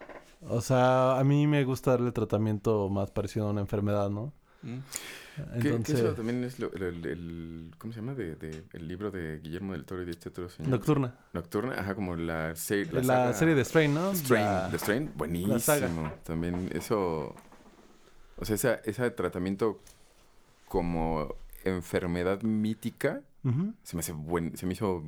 [0.49, 4.33] O sea, a mí me gusta darle tratamiento más parecido a una enfermedad, ¿no?
[4.63, 4.79] Mm.
[5.63, 8.15] Que Entonces, eso también es lo- el, el- ¿Cómo se llama?
[8.15, 10.71] De, de- el libro de Guillermo del Toro y de este otro señor.
[10.71, 11.15] Nocturna.
[11.33, 11.75] Nocturna.
[11.75, 14.15] Ajá, como la, se- La, saga- serie de Strain, ¿no?
[14.15, 14.45] Strain.
[14.45, 15.59] La- The Strain, buenísimo.
[15.59, 15.89] saga.
[16.25, 17.35] También eso...
[18.37, 19.81] O sea, esa- ese tratamiento
[20.69, 21.35] como
[21.65, 23.73] enfermedad mítica Ujú.
[23.83, 24.57] se me hace buen...
[24.57, 25.03] Se me hizo...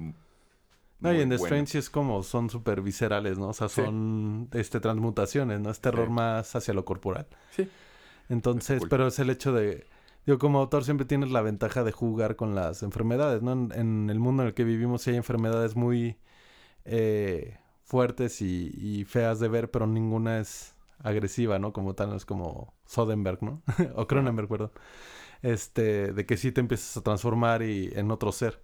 [1.01, 1.45] No, y en The bueno.
[1.47, 3.49] Strain sí es como son súper viscerales, ¿no?
[3.49, 3.83] O sea, Sí.
[3.83, 5.71] son este transmutaciones, ¿no?
[5.71, 6.13] Es terror Sí.
[6.13, 7.27] más hacia lo corporal.
[7.51, 7.69] Sí.
[8.29, 8.89] Entonces, cool.
[8.89, 9.87] pero es el hecho de...
[10.27, 13.53] Digo, como autor siempre tienes la ventaja de jugar con las enfermedades, ¿no?
[13.53, 16.19] En, en el mundo en el que vivimos sí hay enfermedades muy
[16.85, 21.73] eh, fuertes y, y feas de ver, pero ninguna es agresiva, ¿no?
[21.73, 23.63] Como tal, es como Soderbergh, ¿no?
[23.97, 24.73] o Cronenberg, perdón.
[25.43, 28.64] Este, de que sí te empiezas a transformar y en otro ser.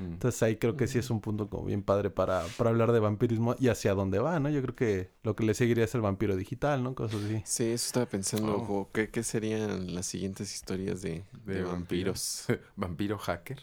[0.00, 0.12] Mm.
[0.14, 3.00] Entonces ahí creo que sí es un punto como bien padre para, para hablar de
[3.00, 4.48] vampirismo y hacia dónde va, ¿no?
[4.48, 6.94] Yo creo que lo que le seguiría es el vampiro digital, ¿no?
[6.94, 7.42] Cosas así.
[7.44, 8.66] Sí, eso estaba pensando, Oh.
[8.66, 12.46] como, ¿qué, qué serían las siguientes historias de, de De vampiros?
[12.76, 13.60] Vampiro hacker.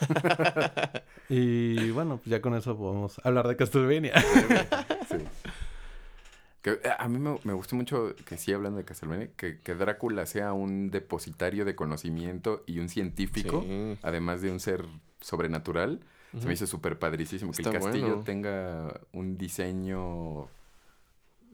[1.28, 4.12] Y bueno, pues ya con eso podemos hablar de Castlevania.
[5.08, 5.16] Sí.
[6.66, 9.74] Que, eh, a mí me, me gustó mucho que sí, hablando de Castlevania, que, que
[9.76, 13.96] Drácula sea un depositario de conocimiento y un científico, Sí.
[14.02, 14.84] además de un ser
[15.20, 16.00] sobrenatural.
[16.40, 17.52] Se me hizo súper padrísimo.
[17.52, 18.24] Que el castillo bueno.
[18.24, 20.48] tenga un diseño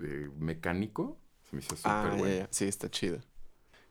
[0.02, 1.18] eh, mecánico.
[1.50, 2.46] Se me hizo súper Ah, bueno.
[2.50, 3.16] Sí, está chido.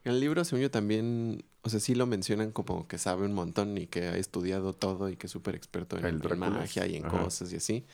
[0.03, 3.33] En el libro, según yo, también, o sea, sí lo mencionan como que sabe un
[3.33, 6.87] montón y que ha estudiado todo y que es súper experto en, El en magia
[6.87, 7.19] y en Ajá.
[7.23, 7.85] cosas y así.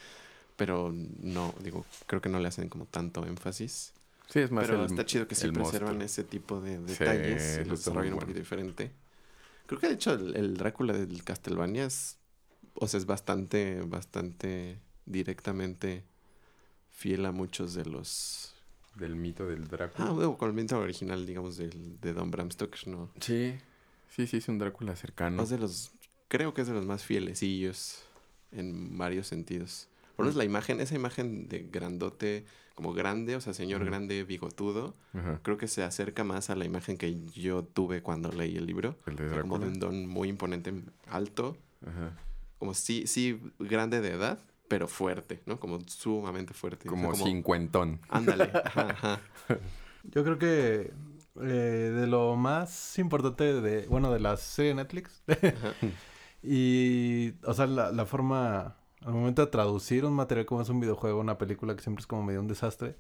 [0.58, 3.94] Pero no, digo, creo que no le hacen como tanto énfasis.
[4.28, 6.06] Sí, es más Pero el- está chido que sí preservan monstruo.
[6.06, 8.92] ese tipo de Sí, detalles eso y muy desarrollan un poquito diferente.
[9.68, 12.18] Creo que de hecho el, el Drácula del Castlevania es,
[12.74, 16.04] o sea, es bastante, bastante directamente
[16.92, 18.54] fiel a muchos de los...
[18.96, 20.08] Del mito del Drácula.
[20.08, 23.12] Ah, bueno, con el mito original, digamos, del, de Don Bram Stoker, ¿no?
[23.20, 23.56] Sí.
[24.10, 25.44] Sí, sí, es un Drácula cercano.
[25.44, 25.92] Es de los...
[26.30, 28.02] Creo que es de los más fielecillos
[28.52, 29.88] en varios sentidos.
[30.18, 32.44] Por lo menos la imagen, esa imagen de grandote,
[32.76, 35.40] como grande, o sea, señor grande, bigotudo, Ajá.
[35.44, 38.98] creo que se acerca más a la imagen que yo tuve cuando leí el libro.
[39.06, 40.74] El de O sea, como de un don muy imponente,
[41.08, 41.56] alto,
[41.86, 42.18] Ajá.
[42.60, 45.60] como sí, sí, grande de edad, pero fuerte, ¿no?
[45.60, 46.90] Como sumamente fuerte.
[46.90, 48.00] O sea, Como, cincuentón.
[48.10, 49.20] Ándale, ajá, ajá.
[50.04, 50.92] Yo creo que
[51.42, 55.74] eh, de lo más importante de, bueno, de la serie de Netflix Ajá.
[56.44, 60.80] y, o sea, la, la forma, al momento de traducir un material como es un
[60.80, 62.96] videojuego, una película que siempre es como medio un desastre,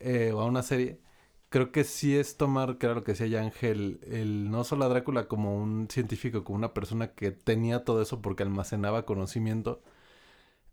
[0.00, 1.00] eh, o a una serie,
[1.48, 4.84] creo que sí es tomar, que era lo que decía ya Ángel, el, no solo
[4.84, 9.82] a Drácula como un científico, como una persona que tenía todo eso porque almacenaba conocimiento.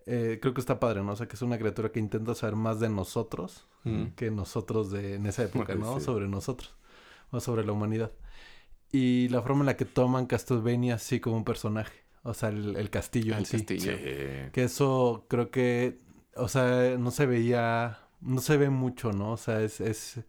[0.08, 1.12] Eh, creo que está padre, ¿no?
[1.12, 4.08] O sea, que es una criatura que intenta saber más de nosotros Mm.
[4.16, 6.00] que nosotros de en esa época, ¿no?
[6.00, 6.06] Sí.
[6.06, 6.76] Sobre nosotros,
[7.32, 8.12] o sobre la humanidad.
[8.92, 12.76] Y la forma en la que toman Castlevania así como un personaje, o sea, el,
[12.76, 13.58] el castillo El en sí.
[13.58, 13.92] castillo.
[14.52, 16.00] Que eso creo que,
[16.36, 19.32] o sea, no se veía, no se ve mucho, ¿no?
[19.34, 20.20] O sea, es, es,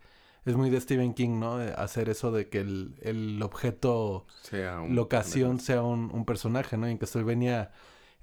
[0.45, 1.57] es muy de Stephen King, ¿no?
[1.57, 4.95] Hacer eso de que el, el objeto, Sea un...
[4.97, 6.88] locación sea un, un personaje, ¿no?
[6.88, 7.70] Y en Castlevania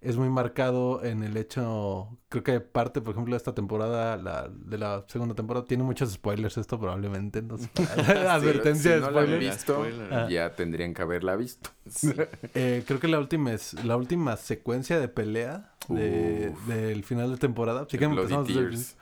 [0.02, 4.48] es muy marcado en el hecho, creo que parte, por ejemplo, de esta temporada, la,
[4.50, 7.70] de la segunda temporada, tiene muchos spoilers esto probablemente, entonces,
[8.30, 9.56] advertencia si de no la han spoilers.
[9.58, 10.14] visto, Spoiler.
[10.14, 10.28] Ah.
[10.30, 11.70] ya tendrían que haberla visto.
[11.90, 12.14] Sí.
[12.54, 17.38] Eh, creo que la última es la última secuencia de pelea de, del final de
[17.38, 17.82] temporada.
[17.82, 18.96] Así que empezamos Tears.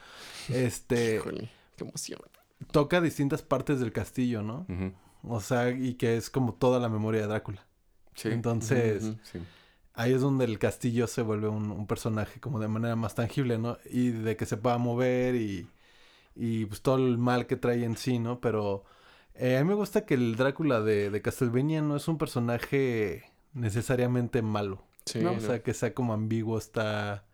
[0.48, 2.20] Este Híjole, qué emoción.
[2.72, 4.66] toca distintas partes del castillo, ¿no?
[5.24, 7.68] O sea, y que es como toda la memoria de Drácula.
[8.16, 8.30] Sí.
[8.30, 9.14] Entonces.
[9.24, 9.40] Sí.
[9.98, 13.58] Ahí es donde el castillo se vuelve un, un personaje como de manera más tangible,
[13.58, 13.78] ¿no?
[13.90, 15.68] Y de que se pueda mover y,
[16.36, 18.40] y pues todo el mal que trae en sí, ¿no?
[18.40, 18.86] Pero
[19.34, 23.32] eh, a mí me gusta que el Drácula de, de Castlevania no es un personaje
[23.54, 24.84] necesariamente malo.
[25.06, 25.32] Sí, ¿no?
[25.34, 27.26] O sea, que sea como ambiguo está,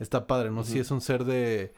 [0.00, 0.64] está padre, ¿no?
[0.64, 1.72] Sí es un ser de,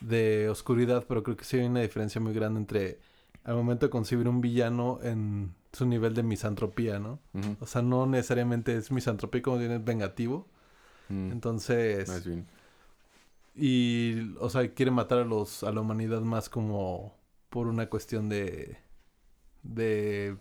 [0.00, 3.00] de oscuridad, pero creo que sí hay una diferencia muy grande entre
[3.44, 7.18] al momento de concebir un villano en su nivel de misantropía, ¿no?
[7.60, 10.46] O sea, no necesariamente es misantropía como bien es vengativo.
[11.08, 11.32] Mm.
[11.32, 12.46] Entonces, Más bien.
[13.54, 17.14] y, o sea, quiere matar a los, a la humanidad más como
[17.48, 18.78] por una cuestión de,
[19.62, 20.36] de,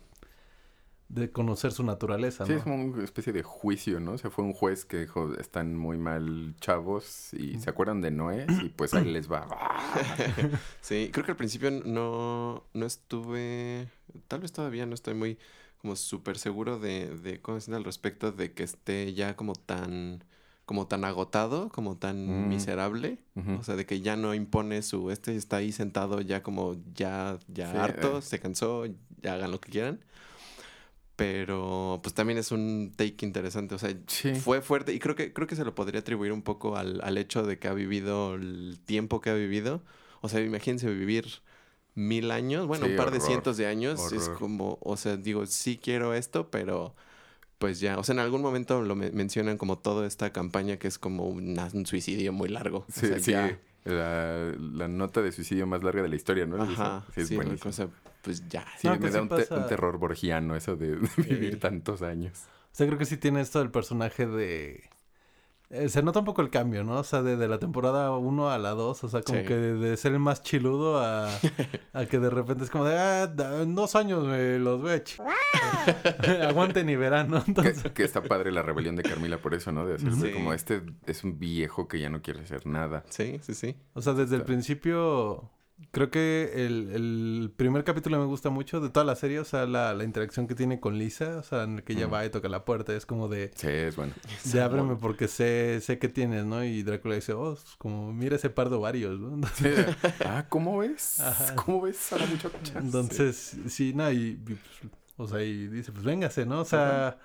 [1.13, 2.57] de conocer su naturaleza, Sí, ¿no?
[2.57, 4.13] es como una especie de juicio, ¿no?
[4.13, 8.11] O sea, fue un juez que dijo, están muy mal chavos y se acuerdan de
[8.11, 9.47] Noé y pues ahí les va.
[10.81, 13.87] Sí, creo que al principio no, no estuve,
[14.27, 15.37] tal vez todavía no estoy muy
[15.77, 20.23] como súper seguro de, de cómo decir al respecto de que esté ya como tan,
[20.65, 22.47] como tan agotado, como tan Mm.
[22.49, 23.17] miserable.
[23.59, 27.37] O sea, de que ya no impone su, este está ahí sentado ya como ya,
[27.47, 28.21] ya Sí, harto, eh.
[28.21, 28.85] se cansó,
[29.21, 29.99] ya hagan lo que quieran.
[31.21, 34.35] Pero pues también es un take interesante, o sea, Sí.
[34.35, 37.17] fue fuerte y creo que creo que se lo podría atribuir un poco al, al
[37.17, 39.81] hecho de que ha vivido el tiempo que ha vivido.
[40.21, 41.27] O sea, imagínense vivir
[41.95, 44.11] mil años, bueno, Sí, un par de cientos de años.
[44.13, 46.95] Es como, o sea, digo, sí quiero esto, pero
[47.57, 50.87] pues ya, o sea, en algún momento lo me- mencionan como toda esta campaña que
[50.87, 52.85] es como una- un suicidio muy largo.
[52.87, 53.31] O Sí, sea, sí.
[53.31, 56.61] ya- La, la nota de suicidio más larga de la historia, ¿no?
[56.61, 57.69] Ajá, Sí, es sí, buenísimo.
[57.69, 57.87] o sea,
[58.21, 58.65] pues ya.
[58.77, 61.53] Sí, No, me da sí un, te- pasa- un terror borgiano eso de, de vivir
[61.53, 61.59] Sí.
[61.59, 62.43] tantos años.
[62.71, 64.83] O sea, creo que sí tiene esto del personaje de...
[65.71, 66.99] eh, se nota un poco el cambio, ¿no?
[66.99, 69.45] O sea, de, de la temporada 1 a la 2, o sea, como Sí.
[69.45, 71.29] que de, de ser el más chiludo a,
[71.93, 75.21] a que de repente es como de, ah, en dos años me los ch-
[76.47, 77.43] Aguanten y verán, ¿no?
[77.43, 79.85] Que, Entonces, que está padre la rebelión de Carmila por eso, ¿no?
[79.85, 80.33] De hacerse Sí.
[80.33, 83.03] como este es un viejo que ya no quiere hacer nada.
[83.09, 83.75] Sí, sí, sí.
[83.93, 85.49] o sea, desde el principio,
[85.91, 89.65] creo que el, el primer capítulo me gusta mucho de toda la serie, o sea,
[89.65, 92.13] la, la interacción que tiene con Lisa, o sea, en el que ella Mm.
[92.13, 93.51] va y toca la puerta, es como de...
[93.55, 94.13] Sí, es bueno.
[94.45, 96.63] Ya ábreme porque sé, sé que tienes, ¿no?
[96.63, 99.33] Y Drácula dice, oh, es como mira ese par de ovarios, ¿no?
[99.35, 100.07] Entonces, Sí.
[100.25, 101.19] Ah, ¿cómo ves?
[101.19, 101.55] Ajá.
[101.55, 102.79] ¿Cómo ves a la muchacha?
[102.79, 104.59] entonces sí, no, y, y, pues,
[105.17, 106.61] o sea, y dice, pues véngase, ¿no?
[106.61, 107.17] O sea,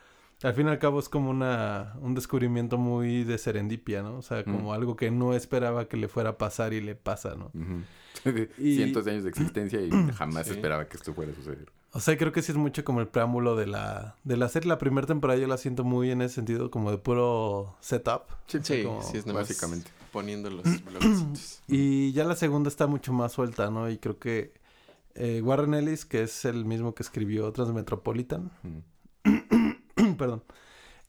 [0.42, 4.18] al fin y al cabo es como una, un descubrimiento muy de serendipia, ¿no?
[4.18, 4.72] O sea, como Mm.
[4.72, 7.50] algo que no esperaba que le fuera a pasar y le pasa, ¿no?
[8.58, 10.52] Y- Cientos de años de existencia y jamás Sí.
[10.52, 11.70] esperaba que esto fuera a suceder.
[11.92, 14.68] O sea, creo que sí es mucho como el preámbulo de la, de la serie.
[14.68, 18.22] La primera temporada yo la siento muy en ese sentido, como de puro setup.
[18.48, 19.90] Sí, como- sí, es básicamente.
[20.12, 21.62] poniendo los bloquecitos.
[21.68, 23.88] Y ya la segunda está mucho más suelta, ¿no?
[23.88, 24.52] Y creo que
[25.14, 28.82] eh, Warren Ellis, que es el mismo que escribió Transmetropolitan, Ujú.
[30.16, 30.42] Perdón,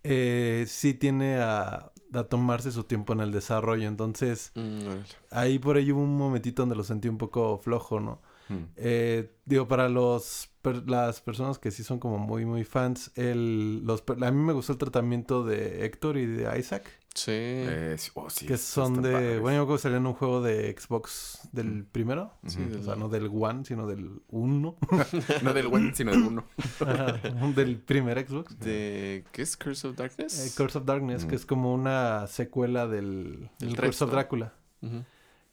[0.04, 3.88] eh, sí tiene a, a tomarse su tiempo en el desarrollo.
[3.88, 8.22] Entonces, Mm, ahí por ahí hubo un momentito donde lo sentí un poco flojo, ¿no?
[8.50, 8.64] Mm.
[8.78, 13.84] Eh, digo, para los per- las personas que sí son como muy, muy fans, el,
[13.86, 16.88] los, a mí me gustó el tratamiento de Héctor y de Isaac,
[17.18, 17.32] Sí.
[17.34, 19.40] Eh, sí, oh, sí, que son de...
[19.40, 22.32] Bueno, yo creo que salieron en un juego de Xbox del primero.
[22.46, 24.78] Sí, O sea, no del One, sino del uno.
[25.42, 26.46] No del one, sino del uno.
[27.56, 28.60] Del primer Xbox.
[28.60, 30.46] de ¿qué es Curse of Darkness?
[30.46, 31.28] Eh, Curse of Darkness, Mm.
[31.30, 34.12] que es como una secuela del, Del Curse of.
[34.12, 34.54] Drácula.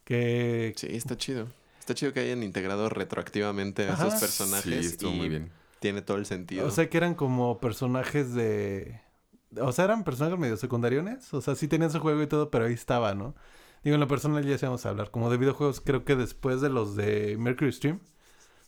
[0.05, 1.47] Que Sí, está chido.
[1.81, 4.09] Está chido que hayan integrado retroactivamente a Ajá.
[4.09, 5.51] esos personajes Sí, estuvo y muy bien.
[5.81, 6.67] tiene todo el sentido.
[6.67, 9.01] O sea, que eran como personajes de...
[9.61, 11.33] O sea, eran personajes medio secundariones.
[11.35, 13.35] O sea, sí tenían su juego y todo, pero ahí estaba, ¿no?
[13.83, 15.11] Digo, en lo personal ya íbamos a hablar.
[15.11, 18.01] Como de videojuegos, creo que después de los de Mercury Stream,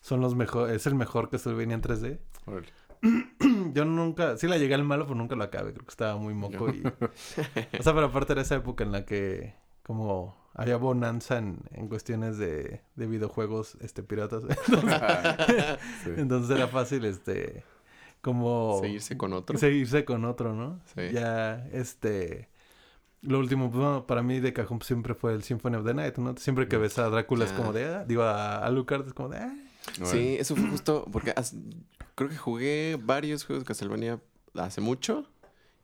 [0.00, 0.70] son los mejor...
[0.70, 2.18] Es el mejor que venía en 3D.
[2.44, 2.68] Órale.
[3.72, 4.36] Yo nunca...
[4.36, 5.72] Sí la llegué al malo, pero nunca lo acabé.
[5.72, 6.82] Creo que estaba muy moco y...
[6.86, 9.54] O sea, pero aparte era esa época en la que...
[9.82, 14.42] Como había bonanza en, en cuestiones de, de videojuegos este piratas.
[16.04, 16.10] Sí.
[16.16, 17.64] Entonces era fácil, este...
[18.26, 18.80] Como...
[18.82, 19.56] Seguirse con otro.
[19.56, 20.80] Seguirse con otro, ¿no?
[20.94, 21.12] Sí.
[21.12, 22.48] Ya, este...
[23.22, 26.16] Lo último, pues, bueno, para mí de cajón siempre fue el Symphony of the Night,
[26.18, 26.36] ¿no?
[26.36, 27.84] Siempre que ves a Drácula es como de...
[27.84, 29.38] ah, digo, a, a es como de...
[29.38, 29.54] ah.
[30.04, 31.54] Sí, eso fue justo porque as-
[32.16, 34.20] creo que jugué varios juegos de Castlevania
[34.54, 35.24] hace mucho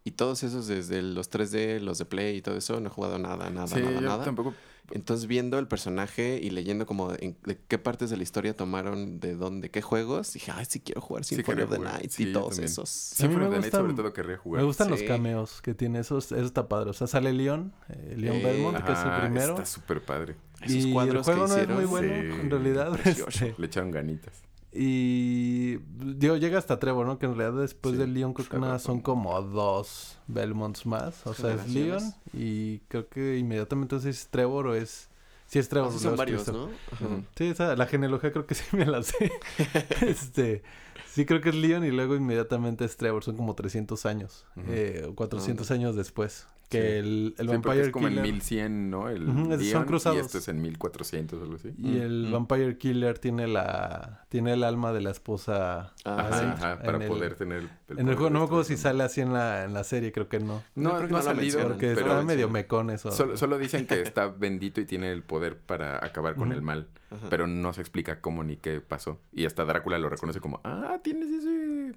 [0.03, 3.19] y todos esos desde los 3D, los de Play y todo eso, no he jugado
[3.19, 4.25] nada, nada, Sí, nada, yo nada.
[4.25, 4.55] tampoco.
[4.91, 9.21] Entonces viendo el personaje y leyendo como en- de qué partes de la historia tomaron,
[9.21, 11.93] de dónde, qué juegos, dije, ay, sí quiero jugar Sí Symphony quería of the jugar.
[11.95, 12.65] Night Sí, y todos también.
[12.67, 12.89] esos.
[12.91, 14.61] Sí, pero me de Night sobre todo querría jugar.
[14.61, 15.07] Me gustan los Sí.
[15.07, 16.91] cameos que tiene, esos, eso está padre.
[16.91, 19.53] O sea, sale Leon, eh, Leon Eh, Belmont, que es el primero.
[19.55, 20.37] Está súper padre.
[20.61, 21.71] Esos y cuadros el juego que no hicieron.
[21.71, 23.01] es muy bueno, Sí, en realidad.
[23.07, 24.43] este, Le echaron ganitas.
[24.75, 27.19] Y digo, llega hasta Trevor, ¿no?
[27.19, 30.87] Que en realidad después Sí, del Leon creo que está nada, son como dos Belmonts
[30.87, 31.27] más.
[31.27, 32.03] O sea, es Leon
[32.33, 35.11] y creo que inmediatamente es Trevor o es...
[35.47, 35.91] Sí es Trevor.
[35.91, 36.49] Luego son varios.
[36.49, 36.71] ¿no?
[36.91, 37.07] Ajá.
[37.37, 39.31] Sí, esa, la genealogía creo que sí me la sé.
[40.07, 40.63] este,
[41.11, 43.23] sí creo que es Leon y luego inmediatamente es Trevor.
[43.23, 44.47] Son como 300 años.
[44.69, 46.47] Eh, o 400 años después.
[46.73, 46.87] Que Sí.
[46.99, 48.25] el, el Sí, Vampire es como Killer...
[48.25, 49.09] en 1100, ¿no?
[49.11, 49.27] El
[49.71, 50.17] son cruzados.
[50.17, 51.75] Y esto es en 1400 o algo así.
[51.77, 52.33] Y el Mm.
[52.33, 54.25] Vampire Killer tiene la...
[54.31, 55.93] Tiene el alma de la esposa...
[56.05, 57.59] Ah, Ajá, sí, ajá, para en el- poder tener...
[57.59, 60.11] en el poder juego, no me acuerdo si sale así en la, en la serie,
[60.13, 60.63] creo que no.
[60.75, 61.61] No, No, creo que no no ha salido.
[61.63, 62.27] Porque pero está sí.
[62.27, 63.13] medio mecón eso.
[63.13, 66.89] Solo, solo dicen que está bendito y tiene el poder para acabar con el mal.
[67.11, 67.27] Ajá.
[67.29, 69.21] Pero no se explica cómo ni qué pasó.
[69.33, 71.93] Y hasta Drácula lo reconoce como, ah, tienes ese...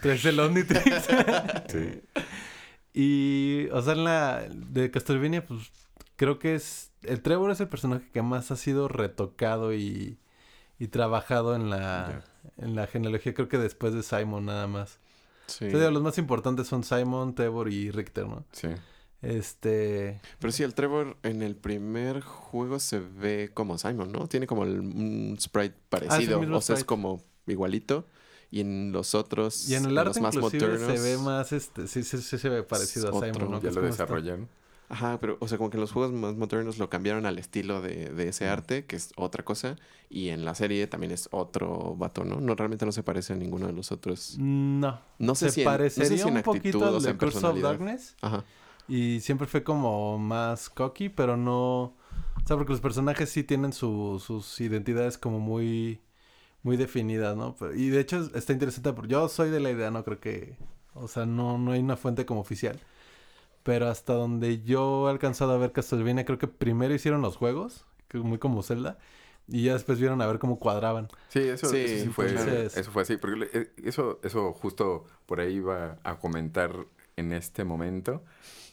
[0.00, 0.84] Tres el Omnitrix.
[1.68, 2.00] Sí.
[2.92, 5.72] Y, o sea, en la de Castlevania, pues
[6.16, 6.90] creo que es.
[7.02, 10.18] El Trevor es el personaje que más ha sido retocado y,
[10.78, 12.24] y trabajado en la,
[12.58, 13.34] en la genealogía.
[13.34, 14.98] Creo que después de Simon, nada más.
[15.46, 15.66] Sí.
[15.66, 18.44] O sea, digo, los más importantes son Simon, Trevor y Richter, ¿no?
[18.52, 18.68] Sí.
[19.22, 20.20] Este.
[20.38, 24.28] Pero sí, el Trevor en el primer juego se ve como Simon, ¿no?
[24.28, 26.40] Tiene como el, un sprite parecido.
[26.40, 28.06] mismo o sea, es como igualito.
[28.52, 31.00] Y en los otros, Y en el los arte más inclusive modernos...
[31.00, 33.60] se ve más, este, sí, sí, sí se ve parecido a Otro, Simon, ¿no?
[33.62, 34.48] Ya lo desarrollaron.
[34.90, 37.80] Ajá, pero, o sea, como que en los juegos más modernos lo cambiaron al estilo
[37.80, 39.76] de, de ese arte, que es otra cosa.
[40.10, 42.42] Y en la serie también es otro vato, ¿no?
[42.42, 44.36] No, realmente no se parece a ninguno de los otros.
[44.38, 45.00] No.
[45.18, 47.10] No sé se si en, no sé parecería si en un actitud poquito al de
[47.10, 47.60] en Curse of.
[47.62, 48.16] Darkness.
[48.20, 48.44] Ajá.
[48.86, 51.84] Y siempre fue como más cocky, pero no...
[51.84, 56.00] O sea, porque los personajes sí tienen su- sus identidades como muy...
[56.62, 57.56] Muy definidas, ¿no?
[57.58, 60.20] Pero- y de hecho es- está interesante porque yo soy de la idea, no creo
[60.20, 60.56] que...
[60.94, 62.78] O sea, no, no hay una fuente como oficial.
[63.62, 67.84] Pero hasta donde yo he alcanzado a ver Castlevania, creo que primero hicieron los juegos,
[68.14, 68.98] muy como Zelda,
[69.48, 71.08] y ya después vieron a ver cómo cuadraban.
[71.28, 73.16] Sí, eso Sí, eso sí fue, entonces- eso fue así.
[73.16, 76.74] Porque eh, eso, eso justo por ahí iba a comentar
[77.16, 78.22] en este momento.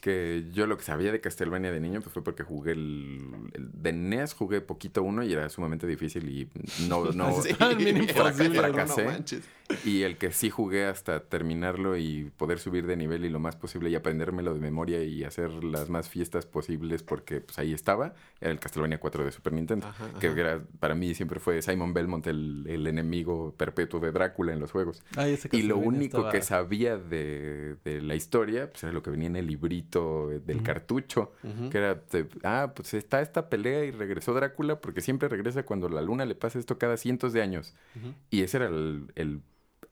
[0.00, 3.70] Que yo lo que sabía de Castlevania de niño pues fue porque jugué el, el
[3.72, 6.48] de NES, jugué poquito uno y era sumamente difícil y
[6.88, 8.54] no, no, Sí, ¿no?
[8.54, 9.04] fracasé.
[9.04, 9.42] No manches.
[9.84, 13.56] Y el que sí jugué hasta terminarlo y poder subir de nivel y lo más
[13.56, 18.14] posible y aprendérmelo de memoria y hacer las más fiestas posibles porque pues ahí estaba,
[18.40, 19.86] era el Castlevania 4 de Super Nintendo.
[19.86, 24.52] Ajá, Que era, para mí siempre fue Simon Belmont el, el enemigo perpetuo de Drácula
[24.52, 25.02] en los juegos.
[25.16, 29.02] Ay, ese Y lo único estaba- que sabía de, de la historia, pues era lo
[29.02, 31.32] que venía en el librito del cartucho.
[31.70, 35.88] Que era, de, ah, pues está esta pelea y regresó Drácula porque siempre regresa cuando
[35.88, 37.74] la luna le pasa esto cada cientos de años.
[38.30, 39.40] Y ese era el, el-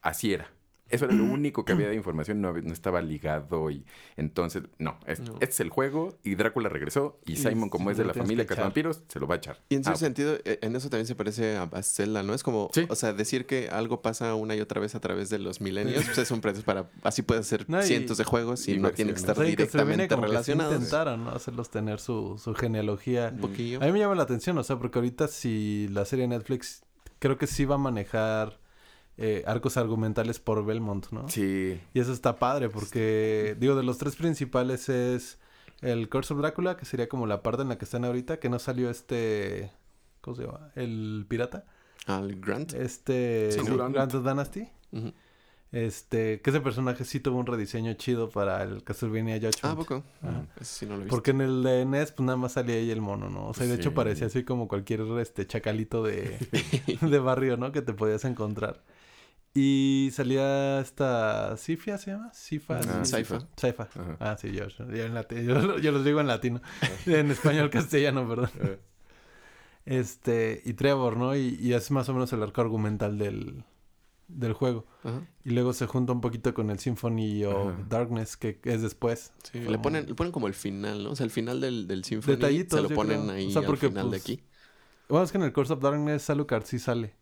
[0.02, 0.50] así era.
[0.90, 3.84] Eso era lo único que había de información, no, no estaba ligado y
[4.16, 5.32] entonces, no, es- No.
[5.34, 8.46] este es el juego y Drácula regresó y Simon, como sí, es de la familia.
[8.46, 9.60] Cazavampiros, se lo va a echar.
[9.68, 12.32] Y en Ah, cierto sentido, eh, en eso también se parece a, a Zelda, ¿no?
[12.32, 12.86] Es como, Sí.
[12.88, 16.06] o sea, decir que algo pasa una y otra vez a través de los milenios,
[16.06, 18.78] pues es un pretexto para, así puedes hacer No, y- cientos de juegos y, y
[18.78, 21.30] no tienen que estar O sea, directamente que intentaron, ¿no?
[21.32, 23.30] Hacerlos tener su, su genealogía.
[23.34, 23.82] Un poquillo.
[23.82, 26.82] A mí me llama la atención, o sea, porque ahorita si la serie Netflix
[27.18, 28.58] creo que sí va a manejar
[29.20, 31.28] eh, arcos argumentales por Belmont, ¿no?
[31.28, 35.38] Sí, Y eso está padre porque, digo, de los tres principales es
[35.80, 38.48] el Curse of Drácula, que sería como la parte en la que están ahorita, que
[38.48, 39.72] no salió este...
[40.20, 40.70] ¿Cómo se llama?
[40.76, 41.64] El pirata.
[42.06, 42.74] Al Grant.
[42.74, 43.50] Este...
[43.50, 43.60] Sí.
[43.64, 44.68] Grant of Dynasty.
[45.72, 46.40] Este...
[46.40, 49.64] Que ese personaje sí tuvo un rediseño chido para el Castlevania Judgment.
[49.64, 50.04] Ah, ¿a poco.
[50.60, 51.16] Ese sí no lo he visto.
[51.16, 53.48] Porque en el de NES, pues nada más salía ahí el mono, ¿no?
[53.48, 56.38] O sea, de hecho parecía así como cualquier este chacalito de,
[57.00, 57.72] de barrio, ¿no?
[57.72, 58.80] Que te podías encontrar.
[59.54, 62.32] Y salía esta Sifia, ¿se llama?
[62.32, 62.78] Sifa.
[62.80, 63.04] Ah.
[63.04, 63.88] Saifa.
[64.20, 66.60] Ah, sí, yo, yo, en lati- yo, yo los digo en latino.
[67.06, 68.50] en español castellano, perdón.
[68.60, 68.78] Eh,
[69.84, 71.34] Este, y Trevor, ¿no?
[71.34, 73.64] Y, y es más o menos el arco argumental del,
[74.28, 74.86] del juego.
[75.02, 75.22] Ajá.
[75.44, 77.84] Y luego se junta un poquito con el Symphony of Ajá.
[77.88, 79.32] Darkness, que es después.
[79.50, 81.10] Sí, Como- le ponen, le ponen como el final, ¿no?
[81.12, 83.32] O sea, el final del, del Symphony Detallitos, se lo ponen creo.
[83.32, 84.42] ahí O sea, porque, al final de pues, aquí.
[85.08, 87.14] Bueno, es que en el Curse of Darkness Alucard sí sale.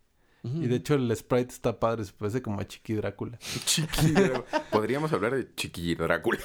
[0.55, 3.39] Y de hecho el sprite está padre, se parece como a Chiqui Drácula.
[3.67, 4.15] Chiqui
[4.71, 6.39] Podríamos hablar de Chiqui Drácula.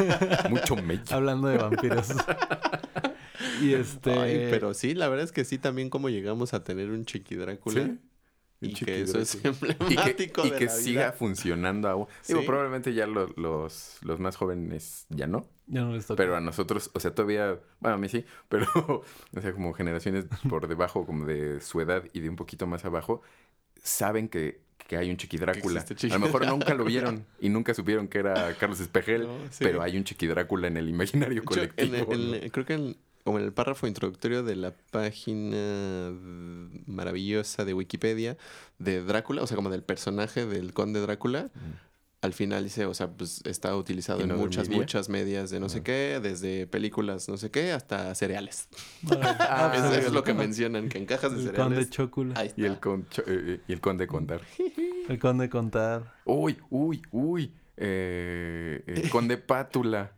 [0.50, 1.02] Mucho mello.
[1.10, 2.08] Hablando de vampiros.
[3.62, 4.12] y este...
[4.12, 7.36] Ay, pero sí, la verdad es que sí, también como llegamos a tener un Chiqui
[7.36, 7.84] Drácula.
[7.84, 7.98] Sí.
[8.60, 11.12] Y que eso es y emblemático que, y de que la siga vida.
[11.12, 12.06] funcionando aún.
[12.26, 12.46] Digo, Sí.
[12.46, 15.46] probablemente ya lo- los, los más jóvenes ya no.
[15.68, 16.16] Ya no les toca.
[16.16, 20.26] Pero a nosotros, o sea, todavía, bueno, a mí sí, pero, o sea, como generaciones
[20.48, 23.22] por debajo, como de su edad y de un poquito más abajo,
[23.82, 25.84] saben que, que hay un Chiqui Drácula.
[25.84, 29.36] Chiqui a lo mejor nunca lo vieron y nunca supieron que era Carlos Espejel, No,
[29.50, 29.64] sí.
[29.64, 32.12] pero hay un Chiqui Drácula en el imaginario en colectivo.
[32.12, 32.36] el- ¿no?
[32.36, 36.12] en- creo que en, como en el párrafo introductorio de la página
[36.86, 38.36] maravillosa de Wikipedia
[38.78, 41.50] de Drácula, o sea, como del personaje del conde Drácula,
[42.20, 44.78] al final dice, o sea, pues está utilizado ¿Y en no muchas, dormiría?
[44.82, 45.84] muchas medias de no sé Ah.
[45.84, 48.68] qué, desde películas no sé qué, hasta cereales.
[49.10, 51.76] Ah, Eso pues, es lo que mencionan, que en cajas de El cereales.
[51.76, 52.34] conde Chocula.
[52.40, 52.60] Ahí está.
[52.60, 54.40] Y el, con, cho- eh, y el conde contar.
[55.08, 56.12] El conde Contar.
[56.24, 57.52] Uy, uy, uy.
[57.76, 60.12] eh, el conde Pátula.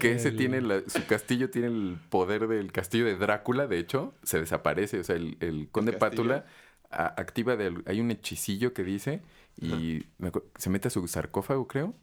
[0.00, 3.78] Que ese El- tiene la- su castillo tiene el poder del castillo de Drácula, de
[3.78, 5.00] hecho, se desaparece.
[5.00, 5.92] O sea, el, el conde?
[5.94, 6.44] Pátula
[6.90, 9.22] a- activa del, hay un hechicillo que dice
[9.60, 11.94] y me se mete a su sarcófago, creo.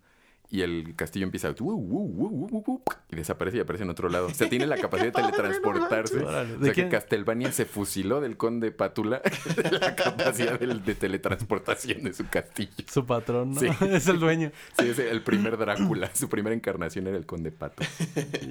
[0.51, 1.51] Y el castillo empieza a...
[1.51, 4.27] Y desaparece y aparece en otro lado.
[4.27, 6.19] O sea, tiene la capacidad de teletransportarse.
[6.19, 6.55] Órale.
[6.55, 6.89] O ¿De sea, que quién?
[6.89, 9.21] Castlevania se fusiló del conde Pátula
[9.71, 12.83] la capacidad de teletransportación de su castillo.
[12.91, 13.61] Su patrón, ¿no?
[13.61, 13.67] Sí.
[13.91, 14.51] es el dueño.
[14.77, 16.13] Sí, es el primer Drácula.
[16.13, 17.83] Su primera encarnación era el conde Pato.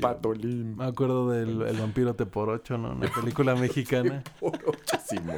[0.01, 0.79] Patolín.
[0.79, 2.93] Me acuerdo del el vampiro T por 8, ¿no?
[2.93, 4.23] Una película mexicana.
[5.07, 5.37] Simón.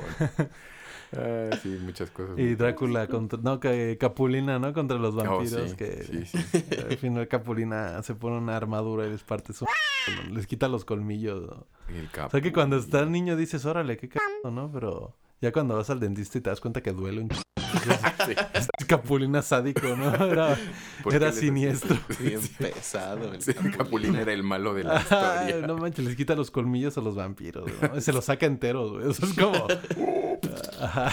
[1.17, 2.39] Ah, sí, muchas cosas.
[2.39, 3.39] Y Drácula contra...
[3.43, 4.73] No, que Capulina, ¿no?
[4.73, 5.71] Contra los Oh, vampiros.
[5.71, 6.65] sí, que sí, sí.
[6.91, 9.67] al final Capulina se pone una armadura y les parte su...
[10.33, 11.43] Les quita los colmillos.
[11.43, 11.67] ¿no?
[11.89, 14.71] El O sea que cuando estás niño dices, órale, qué cagado, ¿no?
[14.73, 17.35] Pero ya cuando vas al dentista y te das cuenta que duele un ch...
[18.25, 18.35] Sí.
[18.87, 20.15] Capulina sádico, ¿no?
[20.27, 20.57] Era,
[21.03, 21.99] ¿Por qué era siniestro.
[22.21, 23.33] Bien pesado.
[23.33, 25.67] el Sí, el Capulín era el malo de la Ay, historia.
[25.67, 28.01] no manches, les quita los colmillos a los vampiros, ¿no?
[28.01, 29.11] Se los saca enteros, güey.
[29.11, 29.67] Eso es como...
[30.81, 31.13] Ajá.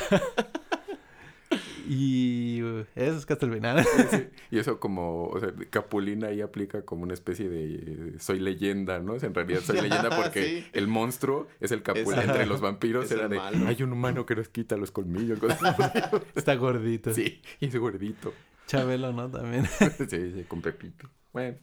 [1.92, 3.84] Y uh, eso es Castlevania.
[3.84, 8.40] Sí, Y eso como, o sea, Capulina ahí aplica como una especie de eh, soy
[8.40, 9.14] leyenda, ¿no?
[9.14, 10.66] O sea, en realidad soy leyenda porque Sí.
[10.74, 12.24] el monstruo es el Capulina.
[12.24, 13.68] Entre los vampiros es era de, malo.
[13.68, 15.40] hay un humano que nos quita los colmillos.
[16.36, 17.12] Está gordito.
[17.12, 18.34] sí, y es gordito.
[18.68, 19.28] Chabelo, ¿no?
[19.32, 19.66] También.
[19.66, 21.10] sí, sí, con Pepito.
[21.34, 21.58] Bueno.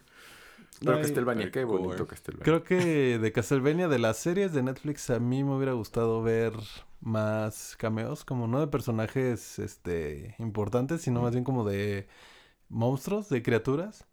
[0.81, 2.45] Pero No, Castlevania, qué bonito Castlevania.
[2.45, 6.53] Creo que de Castlevania, de las series de Netflix, a mí me hubiera gustado ver
[7.07, 12.09] más cameos, como no de personajes este importantes, sino más bien como de
[12.69, 14.05] monstruos, de criaturas.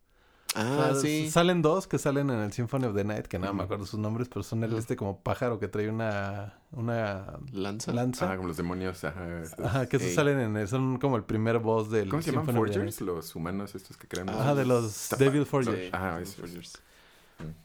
[0.55, 1.31] Ah, O sea, sí.
[1.31, 3.63] Salen dos que salen en el Symphony of the Night, que nada me Ujú.
[3.65, 7.91] acuerdo sus nombres, pero son el este como pájaro que trae una, una Lanza.
[7.91, 8.31] lanza.
[8.31, 9.41] Ah, como los demonios, ajá.
[9.41, 9.65] estos.
[9.65, 12.45] Ajá, que esos salen en el, son como el primer boss del ¿Cómo se llaman?
[12.45, 14.29] Symphony Forgers, los humanos estos que crean.
[14.29, 15.47] Ah, de los Devil.
[15.47, 15.79] Forgers.
[15.79, 16.19] Sí, Ajá.
[16.23, 16.83] Forgers.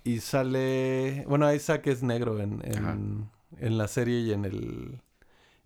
[0.05, 1.27] Y sale.
[1.29, 5.03] Bueno, Isaac es negro en, en, en la serie y en el.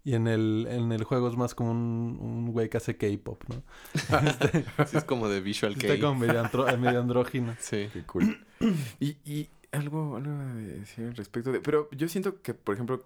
[0.05, 3.44] Y en el, en el juego es más como un, un güey que hace K-pop,
[3.48, 3.62] ¿no?
[4.86, 6.00] Sí, es como de Visual Está Kei.
[6.00, 7.55] como medio, andro- medio andrógino.
[7.61, 7.88] Sí.
[7.92, 8.44] Qué cool.
[9.00, 11.61] y, y algo, algo de decir al respecto de...
[11.61, 13.05] Pero yo siento que, por ejemplo,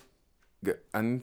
[0.92, 1.22] han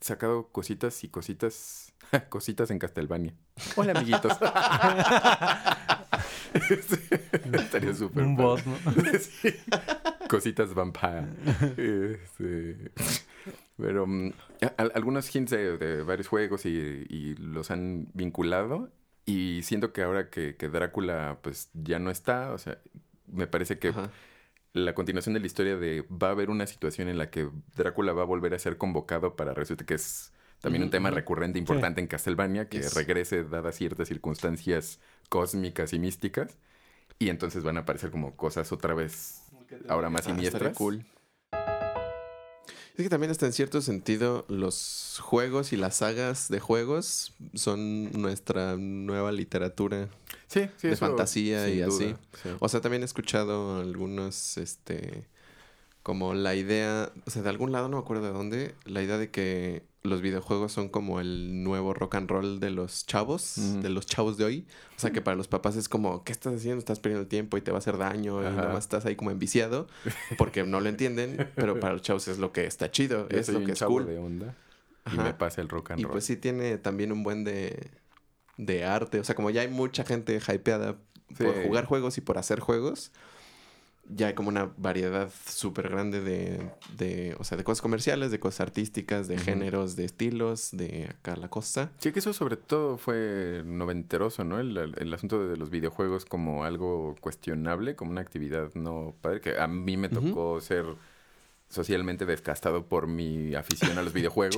[0.00, 1.94] sacado cositas y cositas,
[2.28, 3.32] cositas en Castlevania.
[3.76, 4.32] Hola, amiguitos.
[7.52, 8.24] Estaría súper.
[8.24, 8.46] Un padre.
[8.48, 8.76] boss, ¿no?
[9.18, 9.54] Sí.
[10.28, 11.26] Cositas vampire.
[11.76, 12.90] Este,
[13.76, 16.70] Pero mm, a- a- algunos hints de, de varios juegos y,
[17.08, 18.90] y los han vinculado.
[19.26, 22.78] Y siento que ahora que, que Drácula pues ya no está, o sea,
[23.26, 24.10] me parece que Ajá.
[24.72, 28.12] la continuación de la historia de va a haber una situación en la que Drácula
[28.12, 31.58] va a volver a ser convocado para resulta que es también un Ujú, tema recurrente
[31.58, 32.94] importante en Castlevania, que Yes.
[32.94, 36.58] regrese dadas ciertas circunstancias cósmicas y místicas.
[37.18, 39.42] Y entonces van a aparecer como cosas otra vez
[39.88, 40.76] ahora más Ah, siniestras.
[40.76, 41.04] cool.
[42.96, 48.12] Es que también hasta en cierto sentido los juegos y las sagas de juegos son
[48.12, 50.08] nuestra nueva literatura.
[50.46, 52.14] Sí, sí, de eso, fantasía y así.
[52.40, 52.50] sí.
[52.60, 55.24] O sea, también he escuchado algunos, este,
[56.04, 59.18] como la idea, o sea, de algún lado, no me acuerdo de dónde, la idea
[59.18, 63.88] de que los videojuegos son como el nuevo rock and roll de los chavos, de
[63.88, 64.66] los chavos de hoy.
[64.96, 66.78] O sea, que para los papás es como, ¿qué estás haciendo?
[66.78, 69.16] Estás perdiendo el tiempo y te va a hacer daño y nada más estás ahí
[69.16, 69.88] como enviciado
[70.36, 73.46] porque no lo entienden, pero para los chavos es lo que está chido, Yo es
[73.46, 74.06] soy lo un que es chavo cool.
[74.06, 74.54] de onda
[75.06, 75.22] y Ajá.
[75.24, 76.12] me pasa el rock and Y roll.
[76.12, 77.90] pues sí tiene también un buen de,
[78.58, 79.20] de arte.
[79.20, 80.96] O sea, como ya hay mucha gente hypeada
[81.38, 81.60] por Sí.
[81.66, 83.10] jugar juegos y por hacer juegos,
[84.08, 88.38] ya hay como una variedad súper grande de, de, o sea, de cosas comerciales, de
[88.38, 91.90] cosas artísticas, de géneros, de estilos, de acá la cosa.
[91.98, 94.60] Sí, que eso sobre todo fue noventeroso, ¿no?
[94.60, 99.58] El, el asunto de los videojuegos como algo cuestionable, como una actividad no padre, que
[99.58, 100.84] a mí me tocó ser
[101.68, 104.56] socialmente desgastado por mi afición a los videojuegos.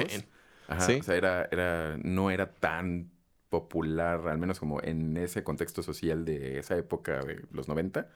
[0.69, 0.99] Ajá, Sí.
[1.01, 3.11] O sea, era, era, no era tan
[3.49, 8.09] popular, al menos como en ese contexto social de esa época de los 90.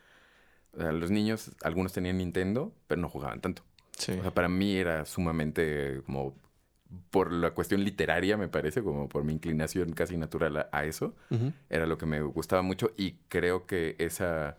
[0.73, 3.63] O sea, los niños, algunos tenían Nintendo, pero no jugaban tanto.
[3.97, 4.13] Sí.
[4.13, 6.35] O sea, para mí era sumamente como
[7.11, 11.15] por la cuestión literaria, me parece, como por mi inclinación casi natural a, a eso,
[11.69, 14.57] era lo que me gustaba mucho y creo que esa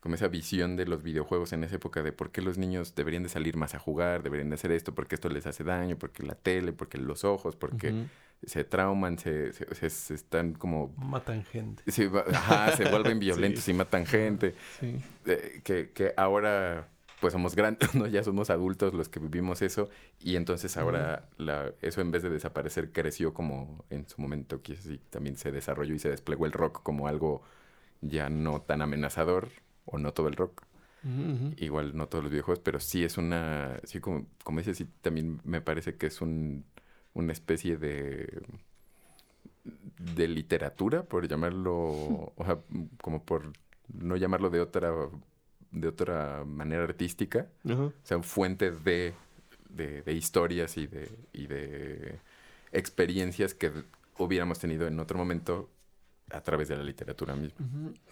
[0.00, 3.24] como esa visión de los videojuegos en esa época de por qué los niños deberían
[3.24, 6.22] de salir más a jugar, deberían de hacer esto, porque esto les hace daño, porque
[6.22, 8.06] la tele, porque los ojos, porque Ujú.
[8.44, 10.94] Se trauman, se, se- están como...
[10.96, 11.82] Matan gente.
[11.90, 13.72] Se, ajá, se vuelven violentos Sí.
[13.72, 14.96] y matan gente Sí.
[15.26, 16.88] eh, que, que ahora
[17.20, 18.06] pues somos grandes, ¿no?
[18.06, 22.30] Ya somos adultos los que vivimos eso y entonces ahora la, eso en vez de
[22.30, 26.52] desaparecer creció como en su momento que sí, también se desarrolló y se desplegó el
[26.52, 27.42] rock como algo
[28.02, 29.48] ya no tan amenazador
[29.84, 30.62] o no todo el rock,
[31.56, 35.40] igual no todos los videojuegos, pero sí es una, sí como, como dices, sí también
[35.44, 36.64] me parece que es un,
[37.14, 38.42] una especie de
[39.98, 42.58] de literatura, por llamarlo, o sea,
[43.02, 43.52] como por
[43.92, 44.92] no llamarlo de otra
[45.70, 47.82] de otra manera artística, Ajá.
[47.82, 49.12] o sea, fuente de,
[49.68, 52.18] de, de historias y de, y de
[52.72, 53.70] experiencias que
[54.16, 55.68] hubiéramos tenido en otro momento
[56.30, 57.58] a través de la literatura misma.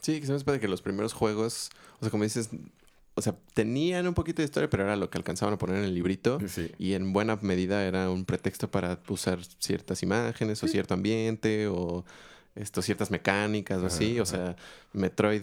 [0.01, 2.51] Sí, que se me parece que los primeros juegos, o sea, como dices,
[3.19, 5.85] o sea, tenían un poquito de historia, pero era lo que alcanzaban a poner en
[5.85, 6.39] el librito.
[6.47, 6.71] Sí.
[6.79, 12.05] Y en buena medida era un pretexto para usar ciertas imágenes o cierto ambiente o
[12.55, 14.13] esto, ciertas mecánicas o así.
[14.15, 14.57] Ajá, O sea,
[14.93, 15.43] Metroid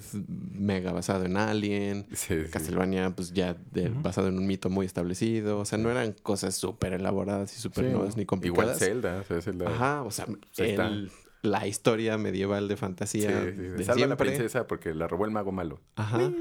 [0.53, 2.05] mega basado en Alien.
[2.13, 2.51] Sí, sí.
[2.51, 5.59] Castlevania, pues ya de- basado en un mito muy establecido.
[5.59, 8.80] O sea, no eran cosas súper elaboradas y súper Sí, nuevas ni Igual complicadas.
[8.80, 9.69] Zelda, o sea, Zelda.
[9.69, 10.26] Ajá, o sea,
[10.57, 11.11] el-
[11.43, 15.26] la historia medieval de Sí, fantasía sí, de Salva a la princesa porque la robó
[15.26, 15.82] el mago malo.
[15.95, 16.32] Ajá.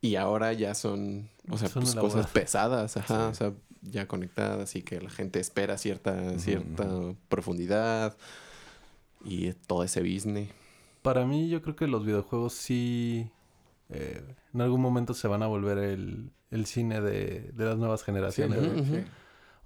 [0.00, 3.30] Y ahora ya son, o sea, Son pues, cosas pesadas, ajá, Sí.
[3.30, 6.86] o sea, ya conectadas y que la gente espera cierta, cierta
[7.28, 8.16] profundidad
[9.24, 10.50] y todo ese business.
[11.02, 13.30] Para mí, yo creo que los videojuegos sí.
[13.88, 14.22] eh,
[14.54, 18.60] en algún momento se van a volver el, el cine de, de las nuevas generaciones.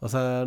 [0.00, 0.46] O sea,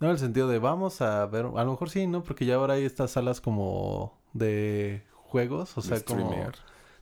[0.00, 1.46] no en el sentido de vamos a ver.
[1.56, 2.22] A lo mejor sí, ¿no?
[2.22, 5.76] Porque ya ahora hay estas salas como de juegos.
[5.76, 6.30] O De sea, como.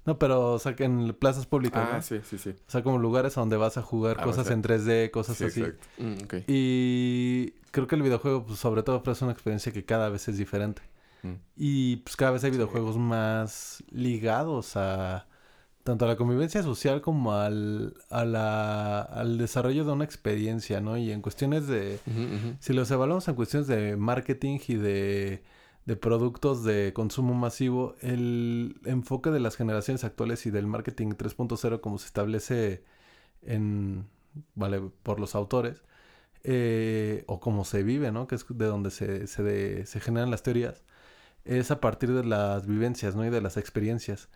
[0.07, 1.87] No, pero, o sea, que en plazas públicas.
[1.91, 2.03] Ah, ¿no?
[2.03, 2.51] sí, sí, sí.
[2.51, 5.45] O sea, como lugares a donde vas a jugar Ah, cosas en 3D, cosas Sí,
[5.45, 5.61] así.
[5.63, 5.87] exacto.
[5.99, 6.43] Mm.
[6.47, 10.39] Y creo que el videojuego, pues, sobre todo, ofrece una experiencia que cada vez es
[10.39, 10.83] diferente.
[11.23, 11.33] Mm.
[11.57, 15.27] Y pues cada vez hay videojuegos más ligados a
[15.83, 20.97] tanto a la convivencia social como al, a la- al desarrollo de una experiencia, ¿no?
[20.97, 22.01] Y en cuestiones de,
[22.59, 25.45] si los evaluamos en cuestiones de marketing y de,
[25.87, 31.81] de productos de consumo masivo, el enfoque de las generaciones actuales y del marketing 3.0
[31.81, 32.85] como se establece
[33.43, 34.09] en,
[34.55, 35.83] vale, por los autores,
[36.45, 38.27] eh, o como se vive, ¿no?
[38.29, 40.85] Que es de donde se, se, generan las teorías,
[41.45, 43.25] es a partir de las vivencias, ¿no?
[43.25, 44.29] Y de las experiencias.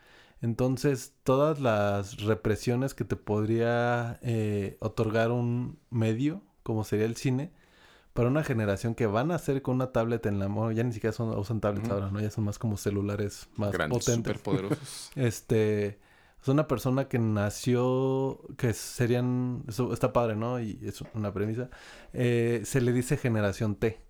[0.43, 7.53] Entonces, todas las represiones que te podría eh, otorgar un medio, como sería el cine,
[8.12, 10.93] para una generación que van a hacer con una tablet en la mano, ya ni
[10.93, 12.20] siquiera son, usan tablets ahora, ¿no?
[12.20, 14.39] Ya son más como celulares más Grandes, potentes.
[14.39, 15.11] Poderosos.
[15.16, 16.01] Este,
[16.43, 20.59] es una persona que nació, que serían, eso está padre, ¿no?
[20.61, 21.70] Y es una premisa.
[22.12, 24.01] Eh, se le dice generación T.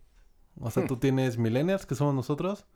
[0.60, 0.86] O sea, Hmm.
[0.86, 2.66] tú tienes millennials, que somos nosotros.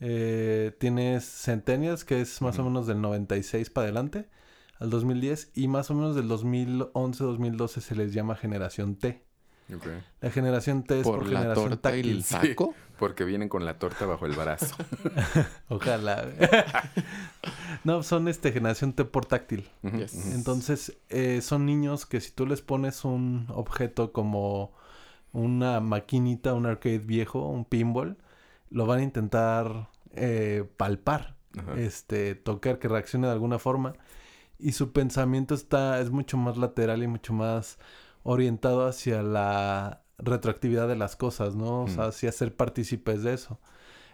[0.00, 4.28] eh, tienes centennials, que es más o menos del 96 para adelante,
[4.78, 5.50] al 2010.
[5.54, 9.24] Y más o menos del 2011-2012 se les llama generación T.
[10.20, 12.50] La generación T es por, Por la generación torta y el táctil.
[12.50, 12.74] taco.
[12.98, 14.74] Porque vienen con la torta bajo el brazo.
[15.68, 16.26] Ojalá.
[17.84, 19.68] no, son este generación T por táctil.
[19.82, 20.34] Yes.
[20.34, 24.72] Entonces, eh, son niños que si tú les pones un objeto como
[25.32, 28.16] una maquinita, un arcade viejo, un pinball,
[28.70, 31.78] lo van a intentar eh, palpar, Ajá.
[31.78, 33.92] este, tocar, que reaccione de alguna forma.
[34.58, 37.78] Y su pensamiento está, es mucho más lateral y mucho más
[38.22, 41.82] orientado hacia la retroactividad de las cosas, ¿no?
[41.84, 42.08] O sea, Mm.
[42.08, 43.58] hacia ser partícipes de eso.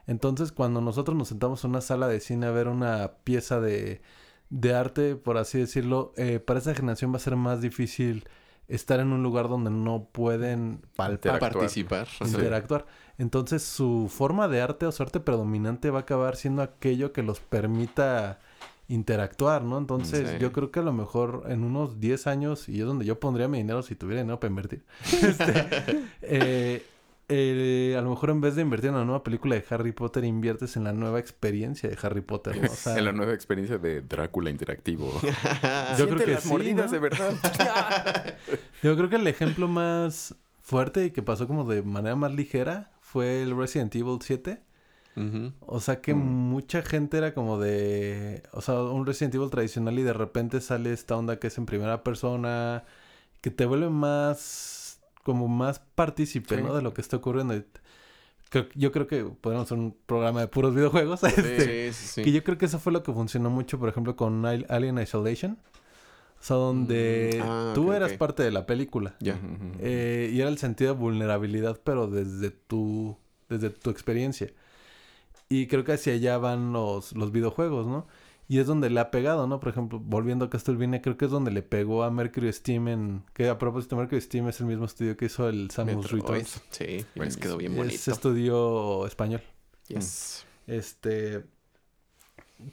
[0.07, 4.03] Entonces, cuando nosotros nos sentamos en una sala de cine a ver una pieza de,
[4.51, 8.25] de arte, por así decirlo, eh, para esa generación va a ser más difícil
[8.69, 11.53] estar en un lugar donde no pueden palpar, Interactuar.
[11.53, 12.07] Participar.
[12.09, 12.25] Sí.
[12.25, 12.87] interactuar.
[13.19, 17.23] Entonces, su forma de arte o su arte predominante va a acabar siendo aquello que
[17.23, 18.41] los permita
[18.89, 19.79] interactuar, ¿no?
[19.79, 20.37] Entonces, Sí.
[20.39, 23.49] yo creo que a lo mejor en unos 10 años, y es donde yo pondría
[23.49, 24.85] mi dinero si tuviera dinero para invertir,
[25.23, 26.87] este, eh,
[27.31, 30.25] eh, a lo mejor en vez de invertir en la nueva película de Harry Potter,
[30.25, 32.71] inviertes en la nueva experiencia de Harry Potter, ¿no?
[32.71, 35.11] O sea, en la nueva experiencia de Drácula interactivo.
[35.99, 36.93] Yo creo que las sí, mordidas ¿no?
[36.93, 38.35] de verdad.
[38.83, 42.91] Yo creo que el ejemplo más fuerte y que pasó como de manera más ligera
[43.01, 44.61] fue el Resident Evil 7.
[45.61, 46.19] O sea que Mm.
[46.19, 48.43] mucha gente era como de...
[48.53, 51.67] O sea, un Resident Evil tradicional y de repente sale esta onda que es en
[51.67, 52.85] primera persona,
[53.41, 55.01] que te vuelve más...
[55.23, 56.63] como más partícipe, Sí.
[56.63, 56.75] ¿no?
[56.75, 57.55] De lo que está ocurriendo.
[58.77, 61.23] Yo creo que podemos hacer un programa de puros videojuegos.
[61.25, 62.23] este, Sí, sí, sí.
[62.23, 64.99] Que yo creo que eso fue lo que funcionó mucho, por ejemplo, con Al- Alien
[64.99, 65.59] Isolation.
[66.41, 69.15] O sea, donde Mm, ah, tú eras parte de la película.
[69.19, 69.39] Ya.
[69.81, 73.17] Eh, y era el sentido de vulnerabilidad, pero desde tu,
[73.49, 74.51] desde tu experiencia.
[75.55, 78.07] Y creo que hacia allá van los, los videojuegos, ¿no?
[78.49, 79.59] Y es donde le ha pegado, ¿no?
[79.61, 83.23] Por ejemplo, volviendo a Castlevania, creo que es donde le pegó a Mercury Steam en...
[83.33, 86.11] Que a propósito, Mercury Steam es el mismo estudio que hizo el Samus.
[86.11, 86.61] Returns.
[86.71, 88.11] Sí, les quedó bien Es bonito.
[88.13, 89.41] estudio español.
[89.89, 90.45] Yes.
[90.67, 91.45] Este.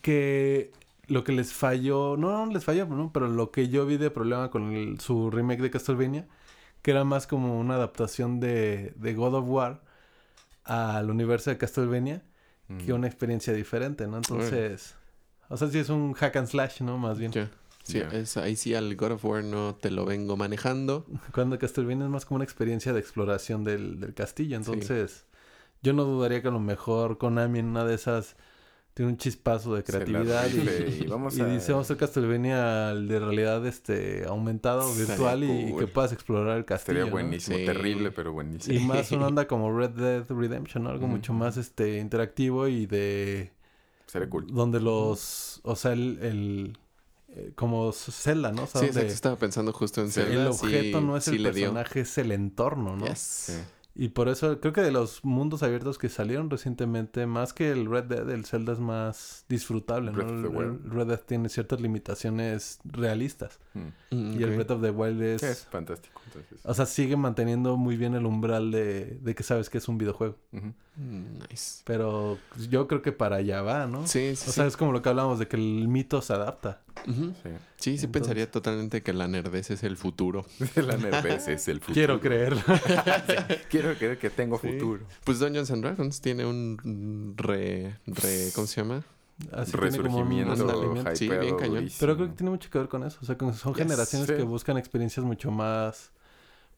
[0.01, 0.71] Que
[1.07, 2.17] lo que les falló.
[2.17, 3.11] No, no les falló, ¿no?
[3.13, 6.27] Pero lo que yo vi de problema con el- su remake de Castlevania.
[6.81, 9.83] Que era más como una adaptación de, de God of War
[10.63, 12.23] al universo de Castlevania.
[12.85, 14.17] Que una experiencia diferente, ¿no?
[14.17, 14.95] Entonces.
[15.49, 16.97] O sea, sí es un hack and slash, ¿no?
[16.97, 17.31] Más bien.
[17.31, 17.49] Ya.
[17.83, 21.05] Sí, es- ahí sí al God of War no te lo vengo manejando.
[21.33, 24.55] Cuando Castlevania es más como una experiencia de exploración del, del castillo.
[24.55, 25.25] Entonces,
[25.81, 28.35] yo no dudaría que a lo mejor Konami en una de esas
[28.93, 32.89] tiene un chispazo de creatividad y, y vamos y a- dice vamos a hacer Castlevania
[32.89, 36.95] al de realidad este aumentado, virtual y, que puedas explorar el castillo.
[36.97, 37.11] Sería ¿no?
[37.11, 37.65] buenísimo, Sí.
[37.65, 38.77] terrible, pero buenísimo.
[38.77, 40.89] Y más una onda como Red Dead Redemption, ¿no?
[40.89, 43.51] Algo mucho más este interactivo y de
[44.07, 44.47] Sería cool.
[44.47, 46.77] donde los, o sea, el, el
[47.33, 48.63] eh, como Zelda, ¿no?
[48.63, 49.13] O sea, Sí, exacto.
[49.13, 50.19] Estaba pensando justo en Sí.
[50.21, 50.41] Zelda.
[50.41, 51.51] el objeto sí- no es sí el dio.
[51.53, 53.07] personaje, es el entorno, ¿no?
[53.07, 53.19] Yes.
[53.19, 53.53] Sí.
[53.93, 57.89] Y por eso creo que de los mundos abiertos que salieron recientemente, más que el
[57.89, 60.17] Red Dead, el Zelda es más disfrutable, ¿no?
[60.17, 60.85] Breath of the Wild.
[60.85, 63.59] el Red Dead tiene ciertas limitaciones realistas.
[63.73, 64.15] Mm.
[64.15, 64.55] Mm, Y el.
[64.55, 65.43] Breath of the Wild es...
[65.43, 66.21] Es fantástico.
[66.25, 66.59] Entonces.
[66.63, 69.97] O sea, sigue manteniendo muy bien el umbral de, de que sabes que es un
[69.97, 70.37] videojuego.
[70.51, 71.81] Mm, Nice.
[71.85, 72.37] Pero
[72.69, 74.05] yo creo que para allá va, ¿no?
[74.07, 74.51] Sí, sí, O sí.
[74.51, 76.81] sea, es como lo que hablábamos de que el mito se adapta.
[77.05, 77.13] Sí.
[77.13, 80.45] Sí, sí Entonces- pensaría totalmente que la nerdez es el futuro.
[80.75, 81.93] La nervez es el futuro.
[81.95, 82.61] Quiero creerlo.
[83.69, 84.67] Quiero creer que tengo Sí.
[84.73, 85.05] futuro.
[85.23, 89.03] Pues Dungeons and Dragons tiene un re, re ¿cómo se llama?
[89.53, 91.15] Así tiene como un Resurgimiento, resurgimiento.
[91.15, 91.75] Sí, bien cañón.
[91.75, 91.97] durísimo.
[92.01, 93.17] Pero creo que tiene mucho que ver con eso.
[93.21, 94.35] O sea, que son Yes, generaciones sí.
[94.35, 96.11] que buscan experiencias mucho más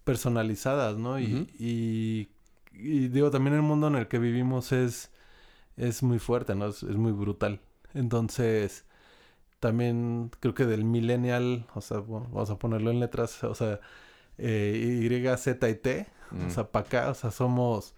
[0.05, 1.19] personalizadas, ¿no?
[1.19, 2.29] Y,
[2.73, 5.11] y digo, también el mundo en el que vivimos es,
[5.77, 6.67] es muy fuerte, ¿no?
[6.67, 7.61] Es, es muy brutal.
[7.93, 8.85] Entonces,
[9.59, 13.79] también creo que del millennial, o sea, bueno, vamos a ponerlo en letras, o sea,
[14.37, 16.47] eh, Y, Z y T, Mm.
[16.47, 17.93] o sea, para acá, o sea, somos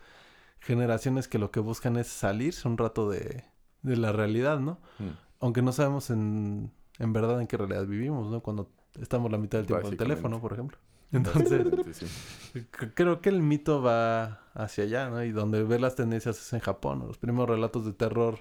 [0.60, 3.46] generaciones que lo que buscan es salirse un rato de,
[3.82, 4.80] de la realidad, ¿no?
[5.00, 5.10] Mm.
[5.40, 8.42] Aunque no sabemos en, en verdad en qué realidad vivimos, ¿no?
[8.42, 8.70] Cuando
[9.00, 10.78] estamos la mitad del tiempo en teléfono, por ejemplo.
[11.16, 12.66] Entonces, sí.
[12.94, 15.24] creo que el mito va hacia allá, ¿no?
[15.24, 17.00] Y donde ve las tendencias es en Japón.
[17.00, 17.08] ¿no?
[17.08, 18.40] Los primeros relatos de terror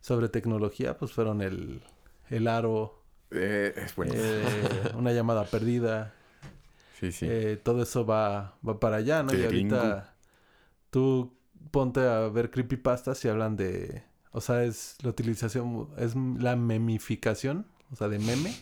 [0.00, 1.82] sobre tecnología, pues fueron el,
[2.30, 4.24] el aro, Eh, es buenísimo.
[4.24, 6.14] eh, una llamada perdida.
[7.00, 7.26] Sí, sí.
[7.28, 9.34] Eh, todo eso va, va para allá, ¿no?
[9.34, 10.14] Y ahorita
[10.90, 11.34] tú
[11.70, 14.04] ponte a ver creepypastas y hablan de...
[14.30, 18.52] O sea, es la utilización, es la memificación, o sea, de meme.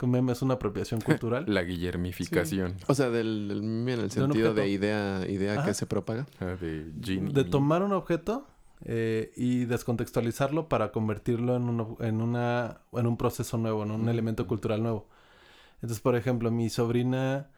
[0.00, 1.44] Un meme es una apropiación cultural.
[1.48, 5.64] La guillermificación O sea, del, del meme en el sentido de idea, idea Ajá.
[5.66, 6.26] que se propaga.
[6.40, 8.46] ah, de tomar un objeto
[8.84, 14.08] eh, y descontextualizarlo para convertirlo en, un, en, una, en un proceso nuevo, en un
[14.08, 15.08] elemento cultural nuevo.
[15.82, 17.48] Entonces, por ejemplo, mi sobrina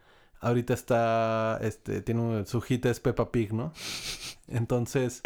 [0.40, 3.72] ahorita está, este, tiene un- su hit es Peppa Pig, ¿no?
[4.48, 5.20] Entonces,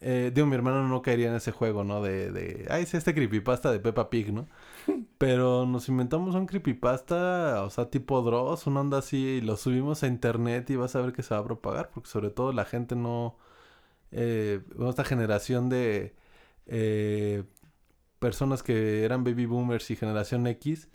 [0.00, 2.02] eh, digo, mi hermano no caería en ese juego, ¿no?
[2.02, 4.48] De, de, ay, es este creepypasta de Peppa Pig, ¿no?
[5.18, 10.02] Pero nos inventamos un creepypasta, o sea, tipo Dross, una onda así, y lo subimos
[10.02, 12.64] a internet y vas a ver que se va a propagar, porque sobre todo la
[12.64, 13.38] gente no...
[14.12, 16.14] Eh, esta generación de
[16.66, 17.44] eh,
[18.18, 20.88] personas que eran baby boomers y generación X,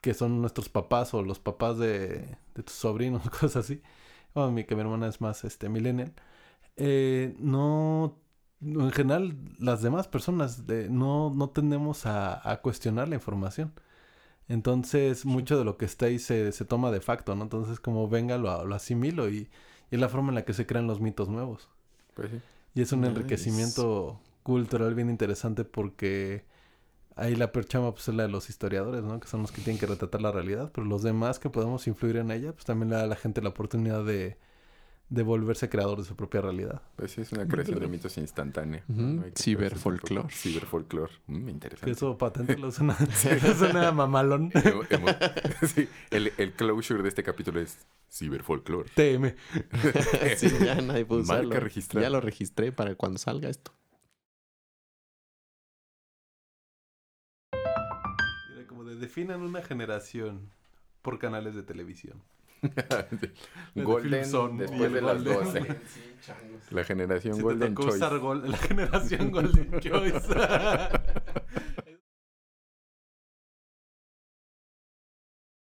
[0.00, 3.82] que son nuestros papás o los papás de, tus sobrinos, cosas así.
[4.34, 6.12] Bueno, mi, que mi hermana es más este, millennial.
[6.76, 8.18] Eh, no,
[8.62, 13.72] en general, las demás personas de, no, no tendemos a, a cuestionar la información.
[14.48, 17.44] Entonces, mucho de lo que está ahí se, se toma de facto, ¿no?
[17.44, 19.50] Entonces, como venga, lo, lo asimilo y,
[19.90, 21.68] y es la forma en la que se crean los mitos nuevos.
[22.14, 22.42] Pues sí.
[22.74, 23.10] Y es un Nice.
[23.10, 26.44] enriquecimiento cultural bien interesante porque
[27.16, 29.20] ahí la perchama pues es la de los historiadores, ¿no?
[29.20, 32.16] Que son los que tienen que retratar la realidad, pero los demás que podemos influir
[32.18, 34.38] en ella, pues también le da a la gente la oportunidad de,
[35.10, 36.80] de volverse creador de su propia realidad.
[36.96, 38.84] Pues sí, es una creación de mitos instantánea.
[38.88, 39.00] Ujú.
[39.02, 39.22] ¿no?
[39.24, 40.30] Hay que Ciberfolclor.
[40.32, 41.10] Ciberfolclor.
[41.26, 41.90] Mm, interesante.
[41.90, 42.96] eso patente lo suena,
[43.58, 44.52] suena mamalón.
[45.74, 47.78] Sí, el, el closure de este capítulo es
[48.10, 48.86] ciberfolclor.
[48.94, 49.34] TM.
[50.36, 51.60] sí, ya nadie puede Marca usarlo.
[51.60, 52.06] registrada.
[52.06, 53.72] Ya lo registré para cuando salga esto.
[58.54, 60.50] Mira, como de definan una generación
[61.02, 62.22] por canales de televisión.
[63.74, 65.44] de Golden y después de las Golden.
[65.44, 65.80] 12.
[66.70, 67.98] La generación Golden Choice.
[67.98, 70.28] la generación Golden Choice.